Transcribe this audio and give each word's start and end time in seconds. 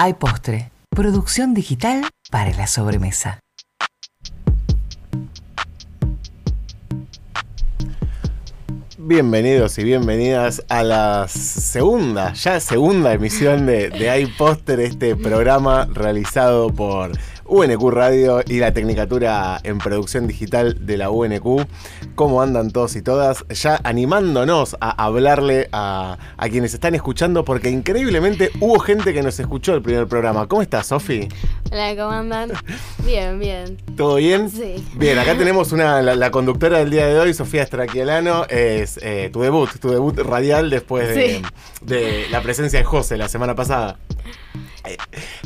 Hay 0.00 0.14
postre. 0.14 0.70
Producción 0.90 1.54
digital 1.54 2.04
para 2.30 2.52
la 2.52 2.68
sobremesa. 2.68 3.40
Bienvenidos 8.96 9.76
y 9.78 9.82
bienvenidas 9.82 10.64
a 10.68 10.84
la 10.84 11.26
segunda, 11.26 12.32
ya 12.34 12.60
segunda 12.60 13.12
emisión 13.12 13.66
de, 13.66 13.90
de 13.90 14.08
Hay 14.08 14.26
Póster, 14.26 14.78
este 14.78 15.16
programa 15.16 15.88
realizado 15.92 16.72
por 16.72 17.10
UNQ 17.48 17.90
Radio 17.90 18.42
y 18.46 18.58
la 18.58 18.72
Tecnicatura 18.72 19.58
en 19.62 19.78
Producción 19.78 20.26
Digital 20.26 20.86
de 20.86 20.96
la 20.96 21.10
UNQ. 21.10 21.66
¿Cómo 22.14 22.42
andan 22.42 22.70
todos 22.70 22.94
y 22.96 23.02
todas? 23.02 23.44
Ya 23.48 23.80
animándonos 23.84 24.76
a 24.80 24.90
hablarle 25.04 25.68
a, 25.72 26.18
quienes 26.50 26.74
están 26.74 26.94
escuchando, 26.94 27.44
porque 27.44 27.70
increíblemente 27.70 28.50
hubo 28.60 28.78
gente 28.78 29.12
que 29.12 29.22
nos 29.22 29.38
escuchó 29.40 29.74
el 29.74 29.82
primer 29.82 30.06
programa. 30.06 30.46
¿Cómo 30.46 30.62
estás, 30.62 30.88
Sofi? 30.88 31.28
Hola, 31.70 31.96
¿cómo 31.96 32.10
andan? 32.10 32.52
Bien, 33.04 33.38
bien. 33.38 33.78
¿Todo 33.96 34.16
bien? 34.16 34.50
Sí. 34.50 34.84
Bien, 34.94 35.18
acá 35.18 35.36
tenemos 35.36 35.72
una, 35.72 36.02
la, 36.02 36.30
conductora 36.30 36.78
del 36.78 36.90
día 36.90 37.06
de 37.06 37.18
hoy, 37.18 37.34
Sofía 37.34 37.64
Straquialano. 37.64 38.44
Es 38.48 38.98
eh, 39.02 39.30
tu 39.32 39.40
debut, 39.40 39.70
tu 39.80 39.90
debut 39.90 40.18
radial 40.18 40.70
después 40.70 41.08
de, 41.14 41.42
de 41.82 42.26
la 42.30 42.42
presencia 42.42 42.78
de 42.78 42.84
José 42.84 43.16
la 43.16 43.28
semana 43.28 43.54
pasada. 43.54 43.98
Eh, 44.88 44.96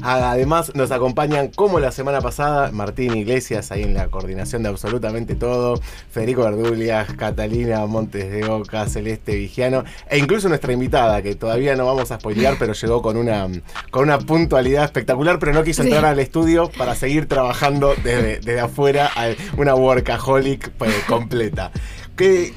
además 0.02 0.74
nos 0.74 0.90
acompañan 0.90 1.48
como 1.48 1.80
la 1.80 1.92
semana 1.92 2.20
pasada 2.20 2.70
Martín 2.72 3.16
Iglesias 3.16 3.72
ahí 3.72 3.82
en 3.82 3.94
la 3.94 4.08
coordinación 4.08 4.62
de 4.62 4.68
absolutamente 4.68 5.34
todo, 5.34 5.80
Federico 6.10 6.42
Verdulias, 6.42 7.12
Catalina 7.14 7.84
Montes 7.86 8.30
de 8.30 8.48
Oca, 8.48 8.86
Celeste 8.86 9.34
Vigiano 9.34 9.84
e 10.08 10.18
incluso 10.18 10.48
nuestra 10.48 10.72
invitada 10.72 11.22
que 11.22 11.34
todavía 11.34 11.74
no 11.76 11.86
vamos 11.86 12.10
a 12.10 12.18
spoilear 12.18 12.56
pero 12.58 12.72
llegó 12.72 13.02
con 13.02 13.16
una, 13.16 13.48
con 13.90 14.04
una 14.04 14.18
puntualidad 14.18 14.84
espectacular 14.84 15.38
pero 15.38 15.52
no 15.52 15.64
quiso 15.64 15.82
entrar 15.82 16.04
al 16.04 16.18
estudio 16.18 16.70
para 16.76 16.94
seguir 16.94 17.26
trabajando 17.26 17.94
desde, 18.02 18.60
afuera, 18.60 19.10
una 19.56 19.74
workaholic 19.74 20.70
pues, 20.72 20.94
completa. 21.04 21.70
¿De 22.16 22.52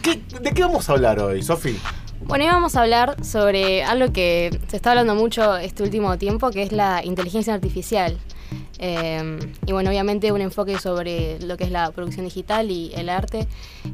qué 0.53 0.61
vamos 0.61 0.87
a 0.89 0.93
hablar 0.93 1.19
hoy, 1.19 1.41
Sofi? 1.41 1.79
Bueno, 2.27 2.45
hoy 2.45 2.49
vamos 2.49 2.75
a 2.75 2.81
hablar 2.81 3.23
sobre 3.23 3.83
algo 3.83 4.11
que 4.11 4.49
se 4.67 4.77
está 4.77 4.89
hablando 4.89 5.13
mucho 5.13 5.57
este 5.57 5.83
último 5.83 6.17
tiempo, 6.17 6.49
que 6.49 6.63
es 6.63 6.71
la 6.71 7.05
inteligencia 7.05 7.53
artificial. 7.53 8.17
Em, 8.79 9.39
y 9.65 9.71
bueno, 9.71 9.89
obviamente 9.89 10.31
un 10.31 10.41
enfoque 10.41 10.77
sobre 10.79 11.39
lo 11.39 11.57
que 11.57 11.65
es 11.65 11.71
la 11.71 11.91
producción 11.91 12.25
digital 12.25 12.71
y 12.71 12.91
el 12.95 13.09
arte, 13.09 13.47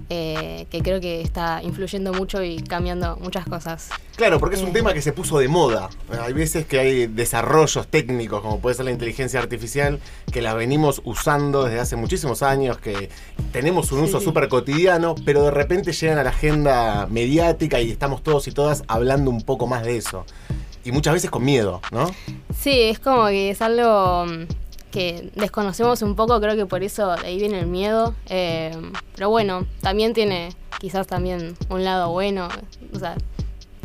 eh, 0.09 0.65
que 0.69 0.81
creo 0.81 0.99
que 0.99 1.21
está 1.21 1.61
influyendo 1.63 2.13
mucho 2.13 2.43
y 2.43 2.57
cambiando 2.57 3.17
muchas 3.17 3.45
cosas. 3.45 3.89
Claro, 4.15 4.39
porque 4.39 4.55
es 4.55 4.61
un 4.61 4.69
eh. 4.69 4.73
tema 4.73 4.93
que 4.93 5.01
se 5.01 5.13
puso 5.13 5.39
de 5.39 5.47
moda. 5.47 5.89
Hay 6.21 6.33
veces 6.33 6.65
que 6.65 6.79
hay 6.79 7.07
desarrollos 7.07 7.87
técnicos, 7.87 8.41
como 8.41 8.59
puede 8.59 8.75
ser 8.75 8.85
la 8.85 8.91
inteligencia 8.91 9.39
artificial, 9.39 9.99
que 10.31 10.41
la 10.41 10.53
venimos 10.53 11.01
usando 11.05 11.63
desde 11.63 11.79
hace 11.79 11.95
muchísimos 11.95 12.41
años, 12.43 12.77
que 12.77 13.09
tenemos 13.51 13.91
un 13.91 13.99
uso 14.01 14.19
súper 14.19 14.47
cotidiano, 14.49 15.15
pero 15.25 15.43
de 15.43 15.51
repente 15.51 15.91
llegan 15.91 16.17
a 16.17 16.23
la 16.23 16.29
agenda 16.31 17.07
mediática 17.09 17.79
y 17.81 17.91
estamos 17.91 18.23
todos 18.23 18.47
y 18.47 18.51
todas 18.51 18.83
hablando 18.87 19.29
un 19.29 19.41
poco 19.41 19.67
más 19.67 19.83
de 19.83 19.97
eso. 19.97 20.25
Y 20.83 20.91
muchas 20.91 21.13
veces 21.13 21.29
con 21.29 21.43
miedo, 21.43 21.81
¿no? 21.91 22.09
Sí, 22.57 22.81
es 22.81 22.99
como 22.99 23.27
que 23.27 23.51
es 23.51 23.61
algo 23.61 24.25
que 24.91 25.31
desconocemos 25.35 26.01
un 26.01 26.15
poco, 26.15 26.39
creo 26.39 26.55
que 26.55 26.65
por 26.65 26.83
eso 26.83 27.11
ahí 27.11 27.37
viene 27.37 27.59
el 27.59 27.67
miedo. 27.67 28.13
Eh, 28.27 28.71
pero 29.15 29.29
bueno, 29.29 29.65
también 29.81 30.13
tiene 30.13 30.49
quizás 30.79 31.07
también 31.07 31.55
un 31.69 31.83
lado 31.83 32.11
bueno. 32.11 32.49
O 32.93 32.99
sea, 32.99 33.15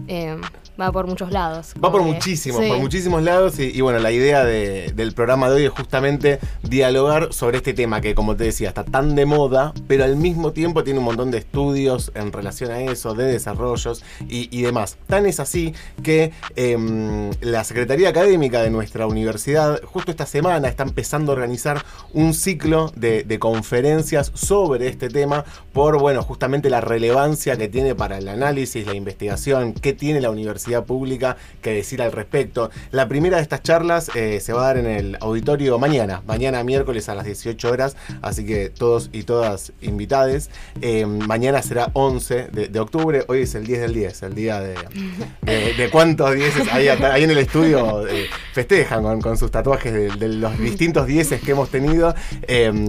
eh, 0.08 0.36
va 0.80 0.92
por 0.92 1.06
muchos 1.06 1.32
lados. 1.32 1.72
Va 1.82 1.90
por 1.90 2.02
muchísimos, 2.02 2.64
por 2.64 2.78
muchísimos 2.78 3.22
lados. 3.22 3.58
Y, 3.58 3.80
bueno, 3.80 3.98
la 3.98 4.12
idea 4.12 4.44
del 4.44 5.12
programa 5.14 5.48
de 5.48 5.56
hoy 5.56 5.64
es 5.64 5.70
justamente 5.70 6.38
dialogar 6.62 7.32
sobre 7.32 7.58
este 7.58 7.74
tema 7.74 8.00
que, 8.00 8.14
como 8.14 8.36
te 8.36 8.44
decía, 8.44 8.68
está 8.68 8.84
tan 8.84 9.14
de 9.14 9.26
moda, 9.26 9.72
pero 9.86 10.04
al 10.04 10.16
mismo 10.16 10.52
tiempo 10.52 10.84
tiene 10.84 10.98
un 10.98 11.04
montón 11.06 11.30
de 11.30 11.38
estudios 11.38 12.12
en 12.14 12.32
relación 12.32 12.70
a 12.70 12.80
eso, 12.80 13.14
de 13.14 13.24
desarrollos 13.24 14.04
y, 14.28 14.62
demás. 14.62 14.96
Tan 15.06 15.26
es 15.26 15.38
así 15.38 15.74
que 16.02 16.32
em, 16.56 17.30
la 17.40 17.62
Secretaría 17.62 18.08
Académica 18.08 18.62
de 18.62 18.70
nuestra 18.70 19.06
universidad, 19.06 19.80
justo 19.84 20.10
esta 20.10 20.26
semana, 20.26 20.68
está 20.68 20.82
empezando 20.82 21.32
a 21.32 21.34
organizar 21.34 21.84
un 22.12 22.34
ciclo 22.34 22.92
de, 22.96 23.22
de 23.22 23.38
conferencias 23.38 24.32
sobre 24.34 24.88
este 24.88 25.08
tema 25.08 25.44
por, 25.72 26.00
bueno, 26.00 26.22
justamente 26.22 26.68
la 26.68 26.80
relevancia 26.80 27.56
que 27.56 27.68
tiene 27.68 27.94
para 27.94 28.18
el 28.18 28.28
análisis, 28.28 28.86
la 28.86 28.94
investigación, 28.94 29.72
que 29.72 29.92
tiene 29.92 30.20
la 30.20 30.30
universidad 30.30 30.65
pública 30.84 31.36
que 31.62 31.72
decir 31.72 32.02
al 32.02 32.12
respecto. 32.12 32.70
La 32.90 33.08
primera 33.08 33.36
de 33.36 33.42
estas 33.42 33.62
charlas 33.62 34.10
eh, 34.14 34.40
se 34.40 34.52
va 34.52 34.62
a 34.62 34.66
dar 34.66 34.78
en 34.78 34.86
el 34.86 35.16
auditorio 35.20 35.78
mañana, 35.78 36.22
mañana 36.26 36.62
miércoles 36.64 37.08
a 37.08 37.14
las 37.14 37.24
18 37.24 37.70
horas, 37.70 37.96
así 38.22 38.44
que 38.44 38.70
todos 38.70 39.10
y 39.12 39.22
todas 39.22 39.72
invitades. 39.80 40.50
Eh, 40.80 41.06
mañana 41.06 41.62
será 41.62 41.90
11 41.92 42.48
de, 42.48 42.80
octubre, 42.80 43.24
hoy 43.28 43.42
es 43.42 43.54
el 43.54 43.66
10 43.66 43.80
del 43.80 43.94
10, 43.94 44.22
el 44.22 44.34
día 44.34 44.60
de, 44.60 45.90
cuántos 45.90 46.34
10 46.34 46.72
ahí, 46.72 46.88
ahí, 46.88 47.24
en 47.24 47.30
el 47.30 47.38
estudio 47.38 48.06
eh, 48.06 48.26
festejan 48.52 49.20
con, 49.20 49.36
sus 49.36 49.50
tatuajes 49.50 50.18
de, 50.18 50.28
los 50.28 50.58
distintos 50.58 51.06
10 51.06 51.40
que 51.40 51.50
hemos 51.50 51.70
tenido, 51.70 52.14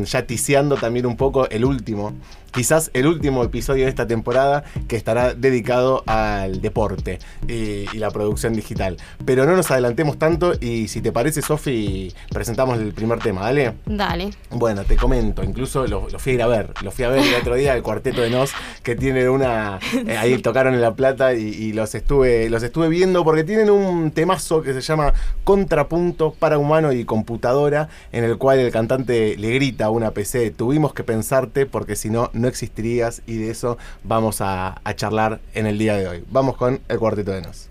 ya 0.04 0.26
ticiando 0.26 0.76
también 0.76 1.06
un 1.06 1.18
poco 1.18 1.48
el 1.50 1.66
último 1.66 2.14
quizás 2.58 2.90
el 2.96 3.06
último 3.06 3.44
episodio 3.44 3.84
de 3.84 3.90
esta 3.92 4.08
temporada 4.08 4.64
que 4.88 4.96
estará 4.96 5.36
dedicado 5.36 6.02
al 6.08 6.60
deporte 6.60 7.20
y, 7.48 7.86
la 8.00 8.10
producción 8.10 8.54
digital. 8.54 8.98
Pero 9.26 9.46
no 9.46 9.56
nos 9.56 9.70
adelantemos 9.70 10.18
tanto 10.18 10.54
y 10.60 10.88
si 10.88 11.02
te 11.02 11.12
parece, 11.12 11.44
Sofi, 11.44 12.12
presentamos 12.32 12.80
el 12.80 12.94
primer 12.94 13.20
tema, 13.20 13.42
¿dale? 13.42 13.76
Dale. 13.86 14.32
Bueno, 14.50 14.86
te 14.86 14.96
comento, 14.96 15.44
incluso 15.44 15.86
lo, 15.86 16.10
fui 16.18 16.32
a 16.32 16.36
ir 16.36 16.42
a 16.42 16.48
ver, 16.48 16.74
lo 16.82 16.90
fui 16.90 17.06
a 17.06 17.10
ver 17.10 17.24
el 17.24 17.36
otro 17.36 17.54
día, 17.54 17.76
el 17.76 17.84
cuarteto 17.84 18.22
de 18.22 18.32
Nos, 18.32 18.52
que 18.82 18.96
tiene 18.96 19.30
una... 19.30 19.80
Eh, 20.08 20.18
ahí 20.18 20.38
tocaron 20.42 20.74
en 20.74 20.82
La 20.82 20.96
Plata 20.96 21.34
y, 21.34 21.74
los, 21.74 21.94
estuve, 21.94 22.50
los 22.50 22.64
estuve 22.64 22.88
viendo 22.88 23.24
porque 23.24 23.44
tienen 23.44 23.70
un 23.70 24.12
temazo 24.12 24.62
que 24.62 24.74
se 24.74 24.82
llama 24.82 25.14
Contrapunto 25.44 26.34
para 26.34 26.58
humano 26.58 26.92
y 26.92 27.04
computadora, 27.04 27.90
en 28.12 28.24
el 28.24 28.38
cual 28.38 28.60
el 28.60 28.72
cantante 28.72 29.36
le 29.38 29.52
grita 29.54 29.86
a 29.86 29.90
una 29.90 30.12
PC, 30.12 30.52
tuvimos 30.52 30.94
que 30.94 31.04
pensarte 31.04 31.66
porque 31.66 31.96
si 31.96 32.10
no, 32.10 32.30
no 32.34 32.47
existirías 32.48 33.22
y 33.26 33.38
de 33.38 33.52
eso 33.52 33.78
vamos 34.04 34.42
a, 34.42 34.80
a 34.84 34.96
charlar 34.96 35.40
en 35.54 35.66
el 35.66 35.78
día 35.78 35.96
de 35.96 36.08
hoy. 36.08 36.24
Vamos 36.30 36.58
con 36.58 36.80
el 36.88 37.00
cuarteto 37.00 37.32
de 37.32 37.42
Nos. 37.42 37.68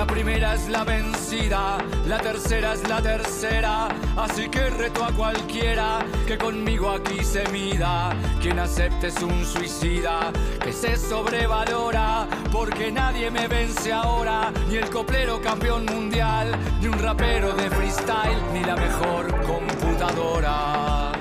La 0.00 0.06
primera 0.06 0.54
es 0.54 0.66
la 0.70 0.82
vencida, 0.82 1.76
la 2.06 2.16
tercera 2.16 2.72
es 2.72 2.88
la 2.88 3.02
tercera. 3.02 3.88
Así 4.16 4.48
que 4.48 4.70
reto 4.70 5.04
a 5.04 5.12
cualquiera 5.12 5.98
que 6.26 6.38
conmigo 6.38 6.90
aquí 6.90 7.22
se 7.22 7.46
mida. 7.50 8.08
Quien 8.40 8.58
acepte 8.58 9.08
es 9.08 9.22
un 9.22 9.44
suicida 9.44 10.32
que 10.64 10.72
se 10.72 10.96
sobrevalora. 10.96 12.26
Porque 12.50 12.90
nadie 12.90 13.30
me 13.30 13.46
vence 13.46 13.92
ahora, 13.92 14.50
ni 14.70 14.76
el 14.76 14.88
coplero 14.88 15.38
campeón 15.42 15.84
mundial, 15.84 16.50
ni 16.80 16.86
un 16.86 16.98
rapero 16.98 17.52
de 17.52 17.68
freestyle, 17.68 18.40
ni 18.54 18.64
la 18.64 18.76
mejor 18.76 19.26
computadora. 19.44 21.12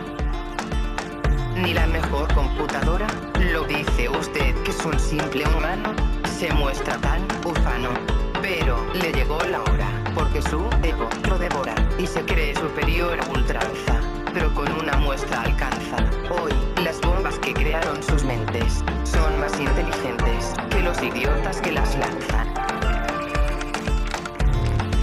Ni 1.53 1.73
la 1.73 1.85
mejor 1.85 2.33
computadora, 2.33 3.07
lo 3.51 3.65
dice 3.65 4.07
usted 4.07 4.55
que 4.63 4.71
es 4.71 4.85
un 4.85 4.97
simple 4.97 5.45
humano, 5.49 5.93
se 6.39 6.49
muestra 6.53 6.95
tan 7.01 7.27
ufano 7.43 8.18
pero 8.49 8.83
le 8.93 9.11
llegó 9.11 9.37
la 9.43 9.61
hora, 9.61 9.87
porque 10.15 10.41
su 10.41 10.67
ego 10.81 11.07
lo 11.27 11.37
devora 11.37 11.75
y 11.99 12.07
se 12.07 12.25
cree 12.25 12.55
superior 12.55 13.19
a 13.19 13.29
ultranza, 13.29 14.01
pero 14.33 14.51
con 14.55 14.71
una 14.71 14.97
muestra 14.97 15.43
alcanza. 15.43 15.97
Hoy, 16.31 16.51
las 16.83 16.99
bombas 17.01 17.37
que 17.39 17.53
crearon 17.53 18.01
sus 18.01 18.23
mentes 18.23 18.83
son 19.03 19.39
más 19.39 19.59
inteligentes 19.59 20.55
que 20.71 20.81
los 20.81 20.99
idiotas 21.03 21.61
que 21.61 21.73
las 21.73 21.95
lanzan. 21.95 22.47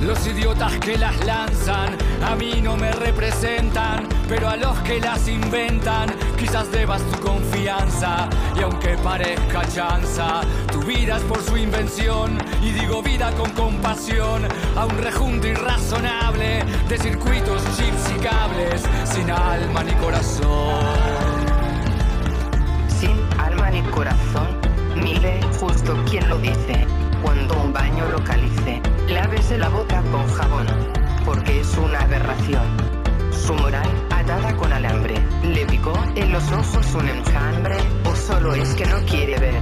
Los 0.02 0.26
idiotas 0.26 0.76
que 0.78 0.98
las 0.98 1.24
lanzan 1.24 1.96
a 2.24 2.34
mí 2.34 2.60
no 2.60 2.76
me 2.76 2.90
representan, 2.90 4.08
pero 4.28 4.48
a 4.48 4.56
los 4.56 4.78
que 4.80 5.00
las 5.00 5.28
inventan 5.28 6.12
quizás 6.38 6.70
debas 6.70 7.02
tu 7.02 7.20
confianza. 7.20 8.28
Y 8.56 8.62
aunque 8.62 8.96
parezca 8.98 9.66
chanza, 9.68 10.40
tu 10.72 10.80
vida 10.82 11.16
es 11.16 11.22
por 11.24 11.42
su 11.42 11.56
invención. 11.56 12.38
Y 12.62 12.72
digo 12.72 13.02
vida 13.02 13.32
con 13.32 13.50
compasión 13.50 14.42
a 14.76 14.86
un 14.86 14.98
rejunto 14.98 15.46
irrazonable 15.46 16.64
de 16.88 16.98
circuitos, 16.98 17.62
chips 17.76 18.10
y 18.16 18.20
cables 18.20 18.82
sin 19.04 19.30
alma 19.30 19.82
ni 19.84 19.92
corazón. 19.94 20.84
Sin 22.88 23.16
alma 23.38 23.70
ni 23.70 23.82
corazón, 23.82 24.48
mire 24.96 25.40
justo 25.58 25.96
quien 26.08 26.28
lo 26.28 26.38
dice 26.38 26.86
cuando 27.22 27.60
un 27.62 27.72
baño 27.72 28.08
localice. 28.08 28.80
Lávese 29.08 29.58
la 29.58 29.68
boca 29.68 30.02
con 30.10 30.26
jabón, 30.28 30.66
porque 31.24 31.60
es 31.60 31.76
una 31.76 32.00
aberración. 32.00 32.85
Su 33.46 33.54
moral 33.54 33.88
atada 34.10 34.56
con 34.56 34.72
alambre, 34.72 35.14
le 35.42 35.66
picó 35.66 35.94
en 36.14 36.32
los 36.32 36.50
ojos 36.50 36.94
un 36.94 37.08
enjambre 37.08 37.76
es 38.54 38.74
que 38.74 38.86
no 38.86 38.98
quiere 39.06 39.38
ver 39.38 39.60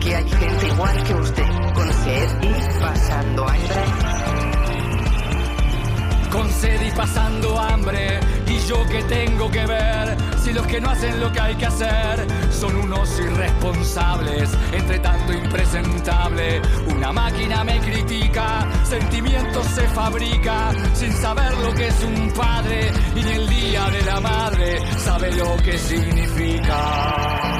que 0.00 0.16
hay 0.16 0.28
gente 0.28 0.68
igual 0.68 1.02
que 1.04 1.14
usted, 1.14 1.48
con 1.74 1.92
sed 1.92 2.28
y 2.42 2.80
pasando 2.80 3.48
hambre. 3.48 3.84
Con 6.30 6.50
sed 6.50 6.80
y 6.82 6.90
pasando 6.92 7.58
hambre, 7.58 8.20
y 8.46 8.58
yo 8.68 8.84
que 8.86 9.02
tengo 9.04 9.50
que 9.50 9.66
ver 9.66 10.16
si 10.42 10.52
los 10.52 10.66
que 10.66 10.80
no 10.80 10.90
hacen 10.90 11.20
lo 11.20 11.32
que 11.32 11.40
hay 11.40 11.54
que 11.56 11.66
hacer 11.66 12.26
son 12.50 12.76
unos 12.76 13.18
irresponsables, 13.18 14.50
entre 14.72 14.98
tanto 14.98 15.32
impresentable. 15.32 16.62
Una 16.94 17.12
máquina 17.12 17.64
me 17.64 17.78
critica, 17.80 18.66
sentimientos 18.86 19.66
se 19.66 19.88
fabrica 19.88 20.72
sin 20.94 21.12
saber 21.12 21.52
lo 21.58 21.74
que 21.74 21.88
es 21.88 22.04
un 22.04 22.30
padre 22.32 22.92
y 23.16 23.22
ni 23.22 23.32
el 23.32 23.48
día 23.48 23.90
de 23.90 24.02
la 24.02 24.20
madre 24.20 24.78
sabe 24.98 25.32
lo 25.32 25.56
que 25.56 25.76
significa. 25.76 27.56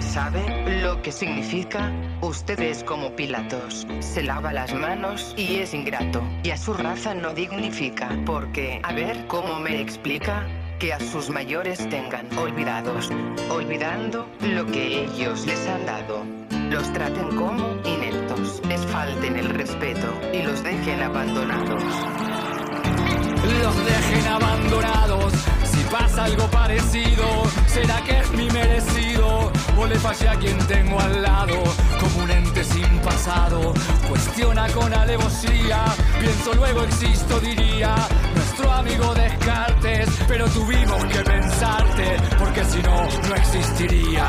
¿Sabe 0.00 0.82
lo 0.82 1.00
que 1.02 1.12
significa? 1.12 1.92
Usted 2.20 2.60
es 2.60 2.84
como 2.84 3.14
Pilatos. 3.16 3.86
Se 4.00 4.22
lava 4.22 4.52
las 4.52 4.74
manos 4.74 5.34
y 5.36 5.56
es 5.60 5.72
ingrato. 5.72 6.22
Y 6.42 6.50
a 6.50 6.56
su 6.56 6.74
raza 6.74 7.14
no 7.14 7.32
dignifica. 7.32 8.10
Porque, 8.26 8.80
a 8.82 8.92
ver, 8.92 9.26
¿cómo 9.28 9.60
me 9.60 9.80
explica? 9.80 10.46
Que 10.78 10.92
a 10.92 11.00
sus 11.00 11.30
mayores 11.30 11.88
tengan 11.88 12.26
olvidados. 12.36 13.10
Olvidando 13.50 14.28
lo 14.40 14.66
que 14.66 15.04
ellos 15.04 15.46
les 15.46 15.66
han 15.68 15.86
dado. 15.86 16.39
Los 16.70 16.92
traten 16.92 17.34
como 17.34 17.74
ineptos. 17.84 18.62
Les 18.68 18.80
falten 18.86 19.36
el 19.36 19.48
respeto 19.48 20.06
y 20.32 20.42
los 20.42 20.62
dejen 20.62 21.02
abandonados. 21.02 21.82
Los 23.60 23.76
dejen 23.84 24.26
abandonados. 24.28 25.32
Si 25.64 25.82
pasa 25.90 26.24
algo 26.26 26.46
parecido, 26.46 27.26
será 27.66 28.00
que 28.04 28.20
es 28.20 28.30
mi 28.30 28.48
merecido. 28.50 29.50
O 29.76 29.86
le 29.86 29.96
fallé 29.96 30.28
a 30.28 30.36
quien 30.36 30.58
tengo 30.68 31.00
al 31.00 31.22
lado, 31.22 31.56
como 31.98 32.22
un 32.22 32.30
ente 32.30 32.62
sin 32.62 33.00
pasado. 33.00 33.74
Cuestiona 34.08 34.68
con 34.68 34.94
alevosía, 34.94 35.84
pienso 36.20 36.54
luego 36.54 36.84
existo, 36.84 37.40
diría. 37.40 37.96
Nuestro 38.36 38.70
amigo 38.70 39.12
Descartes, 39.14 40.08
pero 40.28 40.46
tuvimos 40.50 41.04
que 41.06 41.18
pensarte, 41.18 42.16
porque 42.38 42.64
si 42.64 42.80
no, 42.82 43.08
no 43.28 43.34
existiría. 43.34 44.26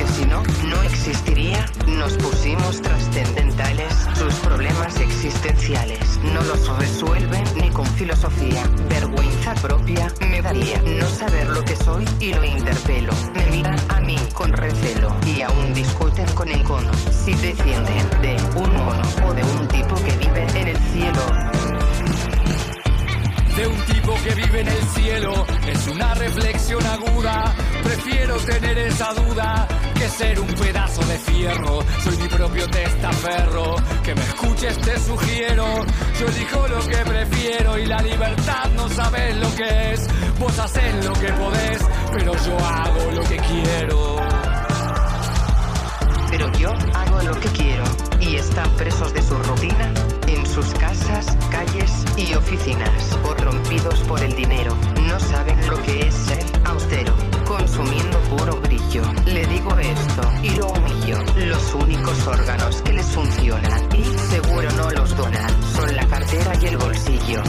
Porque 0.00 0.12
si 0.14 0.24
no, 0.24 0.42
no 0.68 0.82
existiría. 0.82 1.66
Nos 1.86 2.14
pusimos 2.14 2.80
trascendentales. 2.80 3.92
Sus 4.14 4.34
problemas 4.36 4.98
existenciales 4.98 6.18
no 6.22 6.40
los 6.42 6.78
resuelven 6.78 7.44
ni 7.56 7.68
con 7.70 7.84
filosofía. 7.86 8.62
Vergüenza 8.88 9.54
propia 9.56 10.10
me 10.20 10.40
daría 10.40 10.80
no 10.82 11.06
saber 11.06 11.48
lo 11.50 11.62
que 11.64 11.76
soy 11.76 12.06
y 12.18 12.32
lo 12.32 12.44
interpelo. 12.44 13.12
Me 13.34 13.44
miran 13.46 13.78
a 13.88 14.00
mí 14.00 14.16
con 14.32 14.52
recelo 14.52 15.14
y 15.26 15.42
aún 15.42 15.74
discuten 15.74 16.26
con 16.34 16.48
encono. 16.48 16.90
Si 17.10 17.34
descienden 17.34 18.08
de 18.22 18.36
un 18.56 18.72
mono 18.72 19.02
o 19.26 19.34
de 19.34 19.44
un 19.44 19.68
tipo 19.68 19.96
que 19.96 20.16
vive 20.16 20.46
en 20.54 20.68
el 20.68 20.78
cielo. 20.92 21.59
De 23.60 23.66
un 23.66 23.76
tipo 23.84 24.14
que 24.24 24.34
vive 24.34 24.60
en 24.60 24.68
el 24.68 24.82
cielo. 24.94 25.46
Es 25.66 25.86
una 25.88 26.14
reflexión 26.14 26.86
aguda. 26.86 27.54
Prefiero 27.82 28.36
tener 28.38 28.78
esa 28.78 29.12
duda 29.12 29.68
que 29.94 30.08
ser 30.08 30.40
un 30.40 30.46
pedazo 30.46 31.02
de 31.02 31.18
fierro. 31.18 31.80
Soy 32.02 32.16
mi 32.16 32.28
propio 32.28 32.66
testaferro. 32.68 33.76
Que 34.02 34.14
me 34.14 34.22
escuches, 34.22 34.78
te 34.78 34.98
sugiero. 35.00 35.66
Yo 36.18 36.26
elijo 36.26 36.68
lo 36.68 36.86
que 36.86 36.96
prefiero 36.96 37.78
y 37.78 37.86
la 37.86 38.00
libertad 38.00 38.70
no 38.76 38.88
sabes 38.88 39.36
lo 39.36 39.54
que 39.54 39.92
es. 39.92 40.08
Vos 40.38 40.58
haces 40.58 41.04
lo 41.04 41.12
que 41.12 41.32
podés, 41.32 41.82
pero 42.12 42.32
yo 42.32 42.58
hago 42.58 43.10
lo 43.12 43.22
que 43.22 43.36
quiero. 43.36 44.16
Pero 46.30 46.52
yo 46.52 46.70
hago 46.94 47.22
lo 47.22 47.40
que 47.40 47.48
quiero 47.48 47.84
y 48.20 48.36
están 48.36 48.70
presos 48.76 49.12
de 49.12 49.22
su 49.22 49.34
rutina 49.34 49.92
en 50.28 50.46
sus 50.46 50.66
casas, 50.74 50.89
y 52.30 52.34
oficinas, 52.34 53.18
corrompidos 53.22 54.00
por 54.00 54.22
el 54.22 54.34
dinero. 54.34 54.76
No 55.06 55.18
saben 55.18 55.58
lo 55.68 55.82
que 55.82 56.06
es 56.06 56.14
ser 56.14 56.44
austero, 56.64 57.14
consumiendo 57.46 58.18
puro 58.20 58.56
brillo. 58.60 59.02
Le 59.26 59.46
digo 59.46 59.76
esto 59.78 60.22
y 60.42 60.50
lo 60.50 60.68
humillo. 60.68 61.18
Los 61.36 61.74
únicos 61.74 62.26
órganos 62.26 62.82
que 62.82 62.92
les 62.92 63.06
funcionan 63.06 63.88
y 63.96 64.04
seguro 64.04 64.70
no 64.72 64.90
los 64.90 65.16
donan 65.16 65.62
son 65.74 65.96
la 65.96 66.06
cartera 66.06 66.52
y 66.60 66.66
el 66.66 66.76
bolsillo. 66.76 67.42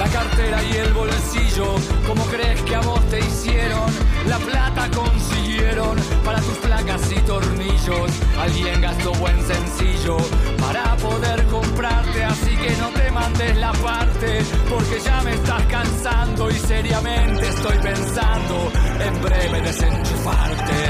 La 0.00 0.08
cartera 0.08 0.64
y 0.64 0.76
el 0.76 0.94
bolsillo, 0.94 1.74
¿cómo 2.08 2.24
crees 2.24 2.62
que 2.62 2.74
a 2.74 2.80
vos 2.80 3.06
te 3.10 3.18
hicieron? 3.18 3.92
La 4.28 4.38
plata 4.38 4.90
consiguieron 4.96 5.94
para 6.24 6.40
tus 6.40 6.56
placas 6.56 7.12
y 7.12 7.16
tornillos. 7.16 8.10
Alguien 8.40 8.80
gastó 8.80 9.12
buen 9.16 9.36
sencillo 9.46 10.16
para 10.58 10.96
poder 10.96 11.44
comprarte, 11.48 12.24
así 12.24 12.56
que 12.56 12.70
no 12.78 12.88
te 12.88 13.10
mandes 13.10 13.56
la 13.58 13.72
parte, 13.72 14.40
porque 14.70 15.00
ya 15.04 15.20
me 15.20 15.34
estás 15.34 15.62
cansando 15.66 16.50
y 16.50 16.54
seriamente 16.54 17.46
estoy 17.46 17.76
pensando 17.82 18.72
en 19.04 19.20
breve 19.20 19.60
desenchufarte. 19.60 20.80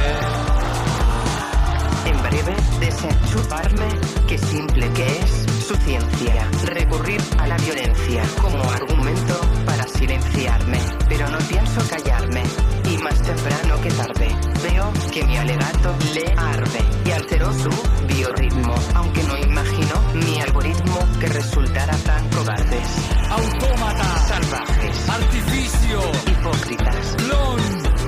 En 2.07 2.23
breve, 2.23 2.57
desenchufarme, 2.79 3.89
qué 4.29 4.39
simple 4.39 4.89
que 4.93 5.19
es 5.19 5.40
su 5.71 5.77
ciencia. 5.85 6.51
Recurrir 6.65 7.21
a 7.39 7.47
la 7.47 7.57
violencia 7.59 8.25
como 8.43 8.61
argumento 8.71 9.41
para 9.65 9.87
silenciarme. 9.87 10.79
Pero 11.09 11.29
no 11.31 11.39
pienso 11.39 11.81
callarme. 11.89 12.43
Y 12.91 12.99
más 12.99 13.23
temprano 13.23 13.81
que 13.81 13.91
tarde, 13.91 14.29
veo 14.65 14.93
que 15.13 15.25
mi 15.25 15.37
alegato 15.37 15.95
le 16.13 16.35
arde 16.37 16.81
y 17.05 17.11
alteró 17.13 17.53
su 17.53 17.71
biorritmo. 18.09 18.75
Aunque 18.97 19.23
no 19.23 19.37
imagino 19.39 19.95
mi 20.15 20.41
algoritmo 20.41 20.99
que 21.21 21.29
resultara 21.29 21.97
tan 21.99 22.29
cobardes. 22.31 22.89
Autómata, 23.31 24.19
Salvajes, 24.27 25.09
artificio, 25.09 26.01
hipócritas, 26.27 27.15
clon, 27.17 27.61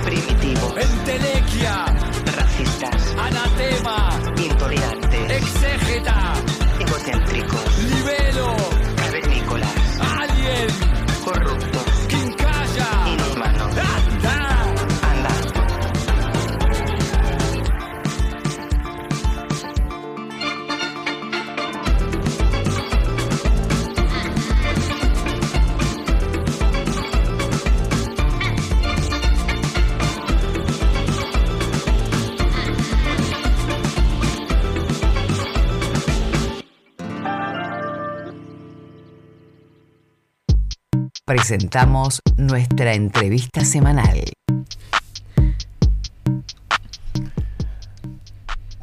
primitivos, 0.04 0.74
entelequia, 0.78 1.84
racistas, 2.36 3.14
anatema, 3.16 4.20
intolerantes, 4.36 5.30
exégeta, 5.30 6.34
egocéntricos, 6.80 7.31
Presentamos 41.32 42.20
nuestra 42.36 42.92
entrevista 42.92 43.64
semanal. 43.64 44.22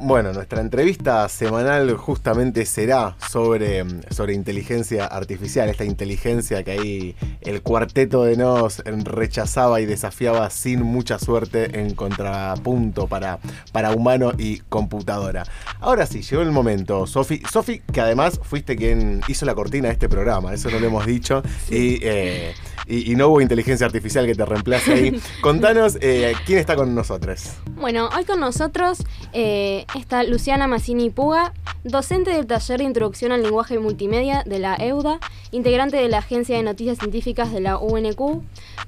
Bueno, 0.02 0.32
nuestra 0.32 0.62
entrevista 0.62 1.28
semanal 1.28 1.94
justamente 1.94 2.64
será 2.64 3.16
sobre, 3.30 3.84
sobre 4.10 4.32
inteligencia 4.32 5.04
artificial, 5.04 5.68
esta 5.68 5.84
inteligencia 5.84 6.64
que 6.64 6.70
ahí 6.70 7.16
el 7.42 7.60
cuarteto 7.60 8.24
de 8.24 8.38
nos 8.38 8.78
rechazaba 8.78 9.78
y 9.82 9.84
desafiaba 9.84 10.48
sin 10.48 10.82
mucha 10.82 11.18
suerte 11.18 11.80
en 11.80 11.94
contrapunto 11.94 13.08
para, 13.08 13.40
para 13.72 13.90
humano 13.90 14.32
y 14.38 14.60
computadora. 14.70 15.44
Ahora 15.80 16.06
sí, 16.06 16.22
llegó 16.22 16.40
el 16.40 16.50
momento, 16.50 17.06
Sofi. 17.06 17.42
Sofi, 17.52 17.80
que 17.92 18.00
además 18.00 18.40
fuiste 18.42 18.76
quien 18.76 19.20
hizo 19.28 19.44
la 19.44 19.54
cortina 19.54 19.88
de 19.88 19.92
este 19.92 20.08
programa, 20.08 20.54
eso 20.54 20.70
no 20.70 20.78
lo 20.80 20.86
hemos 20.86 21.04
dicho, 21.04 21.42
y, 21.68 21.98
eh, 22.02 22.54
y, 22.90 23.12
y 23.12 23.14
no 23.14 23.28
hubo 23.28 23.40
inteligencia 23.40 23.86
artificial 23.86 24.26
que 24.26 24.34
te 24.34 24.44
reemplace 24.44 24.92
ahí. 24.92 25.22
Contanos 25.40 25.96
eh, 26.00 26.34
quién 26.44 26.58
está 26.58 26.76
con 26.76 26.94
nosotros. 26.94 27.52
Bueno, 27.76 28.10
hoy 28.16 28.24
con 28.24 28.40
nosotros 28.40 28.98
eh, 29.32 29.86
está 29.94 30.24
Luciana 30.24 30.66
Massini 30.66 31.10
Puga, 31.10 31.52
docente 31.84 32.30
del 32.30 32.46
taller 32.46 32.78
de 32.78 32.84
Introducción 32.84 33.32
al 33.32 33.42
Lenguaje 33.42 33.78
Multimedia 33.78 34.42
de 34.44 34.58
la 34.58 34.74
EUDA, 34.74 35.20
integrante 35.52 35.96
de 35.96 36.08
la 36.08 36.18
Agencia 36.18 36.56
de 36.56 36.62
Noticias 36.62 36.98
Científicas 36.98 37.52
de 37.52 37.60
la 37.60 37.78
UNQ, 37.78 38.42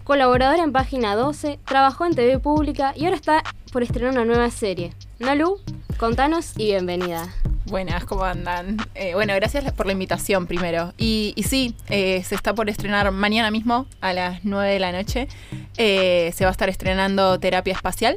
colaboradora 0.05 0.63
en 0.63 0.73
Página 0.73 1.15
12, 1.15 1.61
trabajó 1.65 2.05
en 2.05 2.15
TV 2.15 2.39
Pública 2.39 2.93
y 2.97 3.05
ahora 3.05 3.17
está 3.17 3.43
por 3.73 3.83
estrenar 3.83 4.13
una 4.13 4.25
nueva 4.25 4.51
serie. 4.51 4.93
Nalu, 5.19 5.59
contanos 5.99 6.53
y 6.59 6.67
bienvenida. 6.67 7.29
Buenas, 7.73 8.05
¿cómo 8.05 8.25
andan? 8.25 8.77
Eh, 8.95 9.15
bueno, 9.15 9.35
gracias 9.35 9.73
por 9.73 9.87
la 9.87 9.93
invitación 9.93 10.47
primero. 10.47 10.93
Y, 10.99 11.35
sí, 11.49 11.75
eh, 11.89 12.23
se 12.23 12.35
está 12.35 12.55
por 12.55 12.69
estrenar 12.69 13.11
mañana 13.13 13.51
mismo 13.51 13.87
a 14.03 14.13
las 14.13 14.45
9 14.45 14.75
de 14.75 14.79
la 14.79 14.93
noche. 14.93 15.27
Eh, 15.79 16.35
se 16.35 16.45
va 16.45 16.51
a 16.51 16.53
estar 16.53 16.69
estrenando 16.69 17.41
Terapia 17.41 17.73
Espacial, 17.73 18.17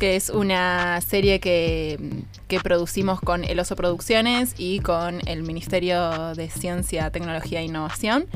que 0.00 0.16
es 0.16 0.30
una 0.30 1.00
serie 1.00 1.38
que, 1.38 2.24
que 2.48 2.58
producimos 2.58 3.20
con 3.20 3.44
El 3.44 3.60
Oso 3.60 3.76
Producciones 3.76 4.56
y 4.58 4.80
con 4.80 5.20
el 5.28 5.44
Ministerio 5.44 6.34
de 6.34 6.50
Ciencia, 6.50 7.10
Tecnología 7.10 7.60
e 7.60 7.66
Innovación 7.66 8.26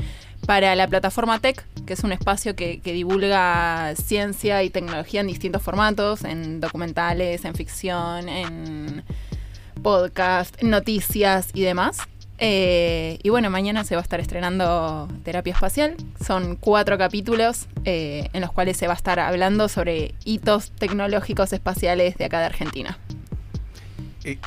para 0.47 0.75
la 0.75 0.87
plataforma 0.87 1.39
Tech, 1.39 1.65
que 1.85 1.91
es 1.91 2.05
un 2.05 2.13
espacio 2.13 2.55
que, 2.55 2.79
que, 2.79 2.93
divulga 2.93 3.93
ciencia 3.95 4.63
y 4.63 4.69
tecnología 4.69 5.19
en 5.19 5.27
distintos 5.27 5.61
formatos, 5.61 6.23
en 6.23 6.61
documentales, 6.61 7.43
en 7.43 7.53
ficción, 7.53 8.29
en 8.29 9.03
podcast, 9.81 10.61
noticias 10.61 11.49
y 11.53 11.63
demás. 11.63 11.97
Eh, 12.39 13.19
y 13.23 13.29
bueno, 13.29 13.49
mañana 13.49 13.83
se 13.83 13.95
va 13.95 14.01
a 14.01 14.03
estar 14.03 14.19
estrenando 14.19 15.07
Terapia 15.23 15.53
Espacial. 15.53 15.95
Son 16.25 16.55
cuatro 16.55 16.97
capítulos 16.97 17.67
eh, 17.85 18.29
en 18.33 18.41
los 18.41 18.51
cuales 18.51 18.77
se 18.77 18.87
va 18.87 18.93
a 18.93 18.95
estar 18.97 19.19
hablando 19.19 19.69
sobre 19.69 20.13
hitos 20.25 20.71
tecnológicos 20.71 21.53
espaciales 21.53 22.17
de 22.17 22.25
acá 22.25 22.39
de 22.39 22.45
Argentina. 22.45 22.97
Eh, 24.25 24.37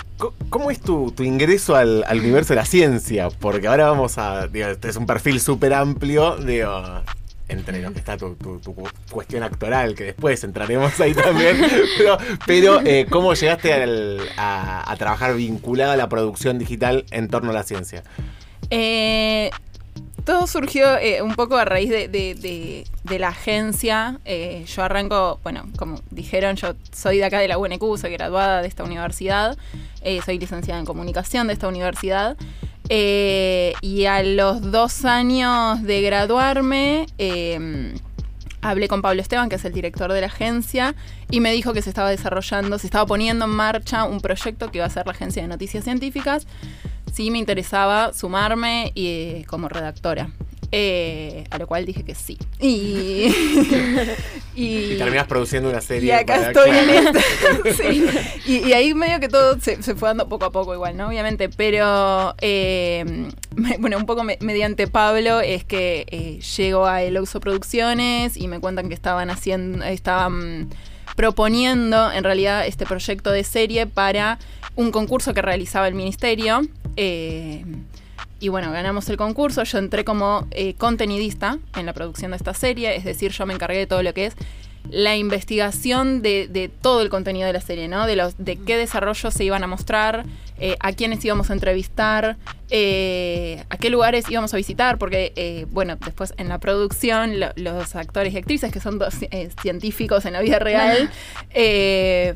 ¿Cómo 0.49 0.71
es 0.71 0.81
tu, 0.81 1.13
tu 1.13 1.23
ingreso 1.23 1.77
al, 1.77 2.03
al, 2.05 2.21
universo 2.21 2.55
de 2.55 2.57
la 2.57 2.65
ciencia? 2.65 3.29
Porque 3.29 3.67
ahora 3.67 3.89
vamos 3.89 4.19
a. 4.19 4.47
Digo, 4.49 4.69
este 4.69 4.89
es 4.89 4.97
un 4.97 5.07
perfil 5.07 5.41
súper 5.41 5.75
amplio. 5.75 6.37
Digo, 6.37 7.03
entre 7.49 7.81
lo 7.81 7.93
que 7.93 7.99
está 7.99 8.17
tu, 8.17 8.35
tu, 8.35 8.59
tu, 8.59 8.75
cuestión 9.11 9.43
actoral, 9.43 9.95
que 9.95 10.05
después 10.05 10.43
entraremos 10.45 10.99
ahí 11.01 11.15
también. 11.15 11.57
pero, 11.99 12.19
pero 12.47 12.81
eh, 12.85 13.07
¿cómo 13.09 13.35
llegaste 13.35 13.73
al, 13.73 14.21
a, 14.37 14.91
a, 14.91 14.97
trabajar 14.97 15.35
vinculada 15.37 15.93
a 15.95 15.97
la 15.97 16.09
producción 16.09 16.59
digital 16.59 17.05
en 17.11 17.29
torno 17.29 17.51
a 17.51 17.55
la 17.55 17.63
ciencia? 17.63 18.03
Eh, 18.71 19.51
todo 20.27 20.49
surgió 20.49 20.99
eh, 20.99 21.23
un 21.23 21.37
poco 21.37 21.57
a 21.57 21.65
raíz 21.65 21.89
de, 21.89 22.09
de, 22.09 22.35
de, 22.35 22.85
de 23.05 23.19
la 23.21 23.29
agencia. 23.29 24.19
Eh, 24.25 24.65
yo 24.67 24.83
arranco, 24.83 25.39
bueno, 25.45 25.67
como 25.79 26.01
dijeron, 26.11 26.57
yo 26.57 26.75
soy 26.93 27.19
de 27.19 27.25
acá 27.25 27.39
de 27.39 27.47
la 27.47 27.59
UNQ, 27.59 27.97
soy 27.97 28.11
graduada 28.11 28.61
de 28.61 28.67
esta 28.67 28.83
universidad, 28.83 29.57
eh, 30.03 30.21
soy 30.25 30.41
licenciada 30.41 30.81
en 30.81 30.85
comunicación 30.85 31.47
de 31.47 31.53
esta 31.53 31.69
universidad. 31.69 32.37
Eh, 32.89 33.73
y 33.81 34.05
a 34.05 34.23
los 34.23 34.71
dos 34.71 35.05
años 35.05 35.83
de 35.83 36.03
graduarme, 36.03 37.07
eh, 37.19 37.95
hablé 38.61 38.89
con 38.89 39.03
Pablo 39.03 39.23
Esteban, 39.23 39.49
que 39.49 39.57
es 39.57 39.65
el 39.65 39.73
director 39.73 40.13
de 40.13 40.21
la 40.21 40.27
agencia, 40.29 40.95
y 41.31 41.41
me 41.41 41.53
dijo 41.53 41.73
que 41.73 41.83
se 41.83 41.89
estaba 41.89 42.11
desarrollando, 42.11 42.79
se 42.79 42.87
estaba 42.87 43.07
poniendo 43.07 43.45
en 43.45 43.51
marcha 43.51 44.05
un 44.05 44.21
proyecto 44.21 44.71
que 44.71 44.79
iba 44.79 44.87
a 44.87 44.91
ser 44.91 45.07
la 45.07 45.13
Agencia 45.13 45.43
de 45.43 45.49
Noticias 45.49 45.85
Científicas. 45.85 46.47
Sí 47.13 47.31
me 47.31 47.39
interesaba 47.39 48.13
sumarme 48.13 48.93
eh, 48.95 49.45
como 49.47 49.69
redactora. 49.69 50.31
Eh, 50.73 51.45
a 51.51 51.59
lo 51.59 51.67
cual 51.67 51.87
dije 51.87 52.03
que 52.03 52.15
sí. 52.15 52.39
Y, 52.61 53.33
y, 54.55 54.93
y 54.95 54.99
terminas 54.99 55.27
produciendo 55.27 55.71
una 55.71 55.81
serie. 55.81 56.09
Y 56.09 56.13
acá 56.13 56.49
estoy 56.49 56.71
en 56.71 56.91
esta. 56.91 57.21
sí. 57.77 58.07
y, 58.47 58.69
y, 58.69 58.73
ahí 58.73 58.95
medio 58.95 59.21
que 59.21 59.29
todo 59.29 59.61
se, 59.61 59.83
se, 59.83 59.95
fue 59.95 60.09
dando 60.09 60.29
poco 60.29 60.47
a 60.47 60.53
poco 60.53 60.75
igual, 60.75 60.97
¿no? 60.97 61.09
Obviamente. 61.09 61.49
Pero, 61.49 62.35
eh, 62.41 63.31
bueno, 63.79 63.97
un 63.97 64.07
poco 64.07 64.25
me, 64.25 64.39
mediante 64.41 64.87
Pablo 64.87 65.41
es 65.41 65.65
que 65.65 66.07
eh, 66.09 66.41
llego 66.57 66.87
a 66.87 67.03
El 67.03 67.17
Oso 67.17 67.41
Producciones 67.41 68.37
y 68.37 68.49
me 68.49 68.61
cuentan 68.61 68.89
que 68.89 68.95
estaban 68.95 69.31
haciendo, 69.31 69.85
estaban 69.85 70.71
proponiendo 71.15 72.13
en 72.13 72.25
realidad 72.25 72.67
este 72.67 72.85
proyecto 72.87 73.31
de 73.31 73.45
serie 73.45 73.87
para 73.87 74.39
un 74.75 74.91
concurso 74.93 75.33
que 75.35 75.43
realizaba 75.43 75.89
el 75.89 75.95
ministerio. 75.95 76.63
Eh, 76.97 77.65
y 78.39 78.49
bueno, 78.49 78.71
ganamos 78.73 79.09
el 79.09 79.17
concurso. 79.17 79.65
Yo 79.65 79.79
entré 79.79 80.05
como 80.05 80.47
eh, 80.51 80.75
contenidista 80.75 81.59
en 81.77 81.87
la 81.87 81.93
producción 81.93 82.33
de 82.33 82.37
esta 82.37 82.55
serie, 82.55 82.97
es 82.97 83.05
decir, 83.05 83.33
yo 83.33 83.47
me 83.47 83.55
encargué 83.55 83.79
de 83.79 83.87
todo 83.87 84.03
lo 84.03 84.13
que 84.13 84.27
es 84.27 84.37
la 84.91 85.17
investigación 85.17 86.23
de, 86.23 86.49
de 86.49 86.69
todo 86.69 87.03
el 87.03 87.09
contenido 87.09 87.47
de 87.47 87.53
la 87.53 87.61
serie, 87.61 87.89
¿no? 87.89 88.07
De, 88.07 88.17
los, 88.17 88.37
de 88.39 88.57
qué 88.57 88.77
desarrollos 88.77 89.35
se 89.35 89.45
iban 89.45 89.65
a 89.65 89.67
mostrar, 89.67 90.25
eh, 90.59 90.77
a 90.81 90.93
quiénes 90.93 91.25
íbamos 91.25 91.51
a 91.51 91.53
entrevistar, 91.53 92.37
eh, 92.71 93.63
a 93.69 93.77
qué 93.77 93.91
lugares 93.91 94.25
íbamos 94.31 94.55
a 94.55 94.57
visitar, 94.57 94.97
porque, 94.97 95.33
eh, 95.37 95.67
bueno, 95.71 95.97
después 95.97 96.33
en 96.39 96.49
la 96.49 96.59
producción, 96.59 97.39
lo, 97.41 97.51
los 97.57 97.95
actores 97.95 98.33
y 98.33 98.39
actrices, 98.39 98.73
que 98.73 98.81
son 98.81 98.99
dos 98.99 99.15
científicos 99.61 100.25
en 100.25 100.33
la 100.33 100.41
vida 100.41 100.59
real, 100.59 101.11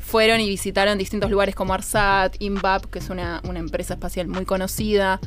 fueron 0.01 0.39
y 0.39 0.49
visitaron 0.49 0.97
distintos 0.97 1.31
lugares 1.31 1.55
como 1.55 1.73
ARSAT, 1.73 2.35
INVAP, 2.39 2.85
que 2.85 2.99
es 2.99 3.09
una, 3.09 3.41
una 3.47 3.59
empresa 3.59 3.95
espacial 3.95 4.27
muy 4.27 4.45
conocida. 4.45 5.19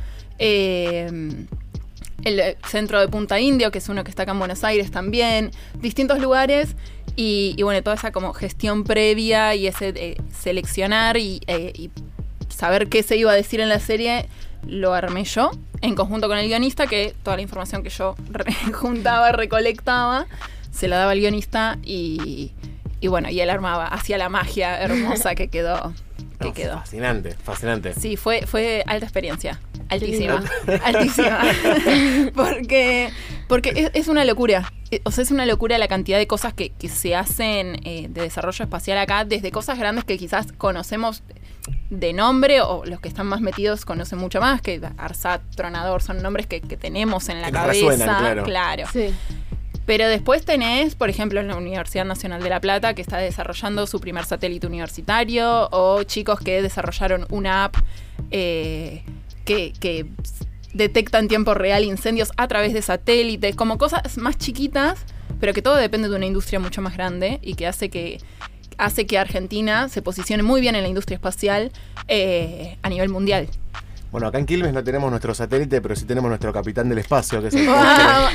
Eh, 2.23 2.55
el 2.59 2.69
centro 2.69 2.99
de 2.99 3.07
Punta 3.07 3.39
Indio, 3.39 3.71
que 3.71 3.79
es 3.79 3.89
uno 3.89 4.03
que 4.03 4.09
está 4.09 4.23
acá 4.23 4.31
en 4.31 4.39
Buenos 4.39 4.63
Aires 4.63 4.91
también, 4.91 5.51
distintos 5.79 6.19
lugares 6.19 6.75
y, 7.15 7.55
y 7.57 7.63
bueno, 7.63 7.81
toda 7.83 7.95
esa 7.95 8.11
como 8.11 8.33
gestión 8.33 8.83
previa 8.83 9.55
y 9.55 9.67
ese 9.67 9.93
eh, 9.95 10.17
seleccionar 10.33 11.17
y, 11.17 11.41
eh, 11.47 11.71
y, 11.75 11.91
saber 12.49 12.87
qué 12.87 13.03
se 13.03 13.17
iba 13.17 13.31
a 13.31 13.35
decir 13.35 13.59
en 13.59 13.67
la 13.67 13.79
serie, 13.79 14.27
lo 14.65 14.93
armé 14.93 15.25
yo 15.25 15.51
en 15.81 15.93
conjunto 15.93 16.29
con 16.29 16.37
el 16.37 16.47
guionista, 16.47 16.87
que 16.87 17.13
toda 17.21 17.35
la 17.35 17.41
información 17.41 17.83
que 17.83 17.89
yo 17.89 18.15
juntaba, 18.73 19.33
recolectaba, 19.33 20.25
se 20.71 20.87
la 20.87 20.97
daba 20.97 21.11
al 21.11 21.19
guionista 21.19 21.77
y, 21.83 22.53
y 23.01 23.07
bueno, 23.07 23.29
y 23.29 23.41
él 23.41 23.49
armaba, 23.49 23.87
hacía 23.87 24.17
la 24.17 24.29
magia 24.29 24.79
hermosa 24.79 25.35
que 25.35 25.49
quedó. 25.49 25.93
Que 26.39 26.47
no, 26.47 26.53
quedó. 26.53 26.77
Fascinante, 26.79 27.33
fascinante. 27.33 27.93
Sí, 27.93 28.15
fue, 28.15 28.45
fue 28.45 28.83
alta 28.87 29.05
experiencia. 29.05 29.59
Altísima. 29.89 30.43
altísima. 30.83 31.41
porque 32.35 33.09
porque 33.47 33.73
es, 33.75 33.91
es, 33.93 34.07
una 34.07 34.25
locura. 34.25 34.71
O 35.03 35.11
sea, 35.11 35.23
es 35.23 35.31
una 35.31 35.45
locura 35.45 35.77
la 35.77 35.87
cantidad 35.87 36.17
de 36.17 36.27
cosas 36.27 36.53
que, 36.53 36.71
que 36.71 36.89
se 36.89 37.15
hacen 37.15 37.79
eh, 37.85 38.07
de 38.09 38.21
desarrollo 38.21 38.63
espacial 38.63 38.97
acá, 38.97 39.25
desde 39.25 39.51
cosas 39.51 39.77
grandes 39.77 40.03
que 40.03 40.17
quizás 40.17 40.51
conocemos 40.51 41.23
de 41.89 42.13
nombre, 42.13 42.61
o 42.61 42.85
los 42.85 42.99
que 42.99 43.07
están 43.07 43.27
más 43.27 43.41
metidos 43.41 43.85
conocen 43.85 44.19
mucho 44.19 44.39
más, 44.39 44.61
que 44.61 44.81
ARSAT, 44.97 45.41
Tronador, 45.55 46.01
son 46.01 46.21
nombres 46.21 46.47
que, 46.47 46.61
que 46.61 46.77
tenemos 46.77 47.29
en 47.29 47.41
la 47.41 47.47
que 47.47 47.53
cabeza. 47.53 47.87
Resuenan, 47.89 48.19
claro. 48.21 48.43
claro. 48.43 48.87
Sí. 48.91 49.13
Pero 49.85 50.07
después 50.07 50.45
tenés, 50.45 50.95
por 50.95 51.09
ejemplo, 51.09 51.39
en 51.39 51.47
la 51.47 51.57
Universidad 51.57 52.05
Nacional 52.05 52.41
de 52.41 52.49
La 52.49 52.59
Plata, 52.59 52.95
que 52.95 53.03
está 53.03 53.17
desarrollando 53.17 53.85
su 53.85 53.99
primer 53.99 54.25
satélite 54.25 54.65
universitario, 54.65 55.69
o 55.71 56.01
chicos 56.03 56.39
que 56.39 56.61
desarrollaron 56.63 57.27
una 57.29 57.65
app 57.65 57.75
eh, 58.31 59.03
que, 59.45 59.73
que, 59.79 60.05
detecta 60.73 61.19
en 61.19 61.29
tiempo 61.29 61.53
real 61.53 61.85
incendios 61.85 62.33
a 62.35 62.49
través 62.49 62.73
de 62.73 62.81
satélites, 62.81 63.55
como 63.55 63.77
cosas 63.77 64.17
más 64.17 64.37
chiquitas, 64.37 64.99
pero 65.39 65.53
que 65.53 65.61
todo 65.61 65.77
depende 65.77 66.09
de 66.09 66.15
una 66.17 66.25
industria 66.25 66.59
mucho 66.59 66.81
más 66.81 66.97
grande 66.97 67.39
y 67.41 67.53
que 67.53 67.65
hace 67.65 67.89
que 67.89 68.17
hace 68.77 69.05
que 69.05 69.17
Argentina 69.17 69.87
se 69.87 70.01
posicione 70.01 70.43
muy 70.43 70.59
bien 70.59 70.75
en 70.75 70.81
la 70.81 70.89
industria 70.89 71.15
espacial 71.15 71.71
eh, 72.09 72.77
a 72.81 72.89
nivel 72.89 73.07
mundial. 73.07 73.47
Bueno, 74.15 74.29
acá 74.29 74.39
en 74.39 74.45
Quilmes 74.45 74.71
no 74.71 74.81
tenemos 74.81 75.09
nuestro 75.09 75.35
satélite, 75.35 75.81
pero 75.81 75.93
sí 75.93 76.05
tenemos 76.05 76.29
nuestro 76.29 76.53
capitán 76.53 76.87
del 76.87 76.99
espacio, 76.99 77.41
que 77.41 77.49
es 77.49 77.53
el 77.53 77.67
wow, 77.67 77.75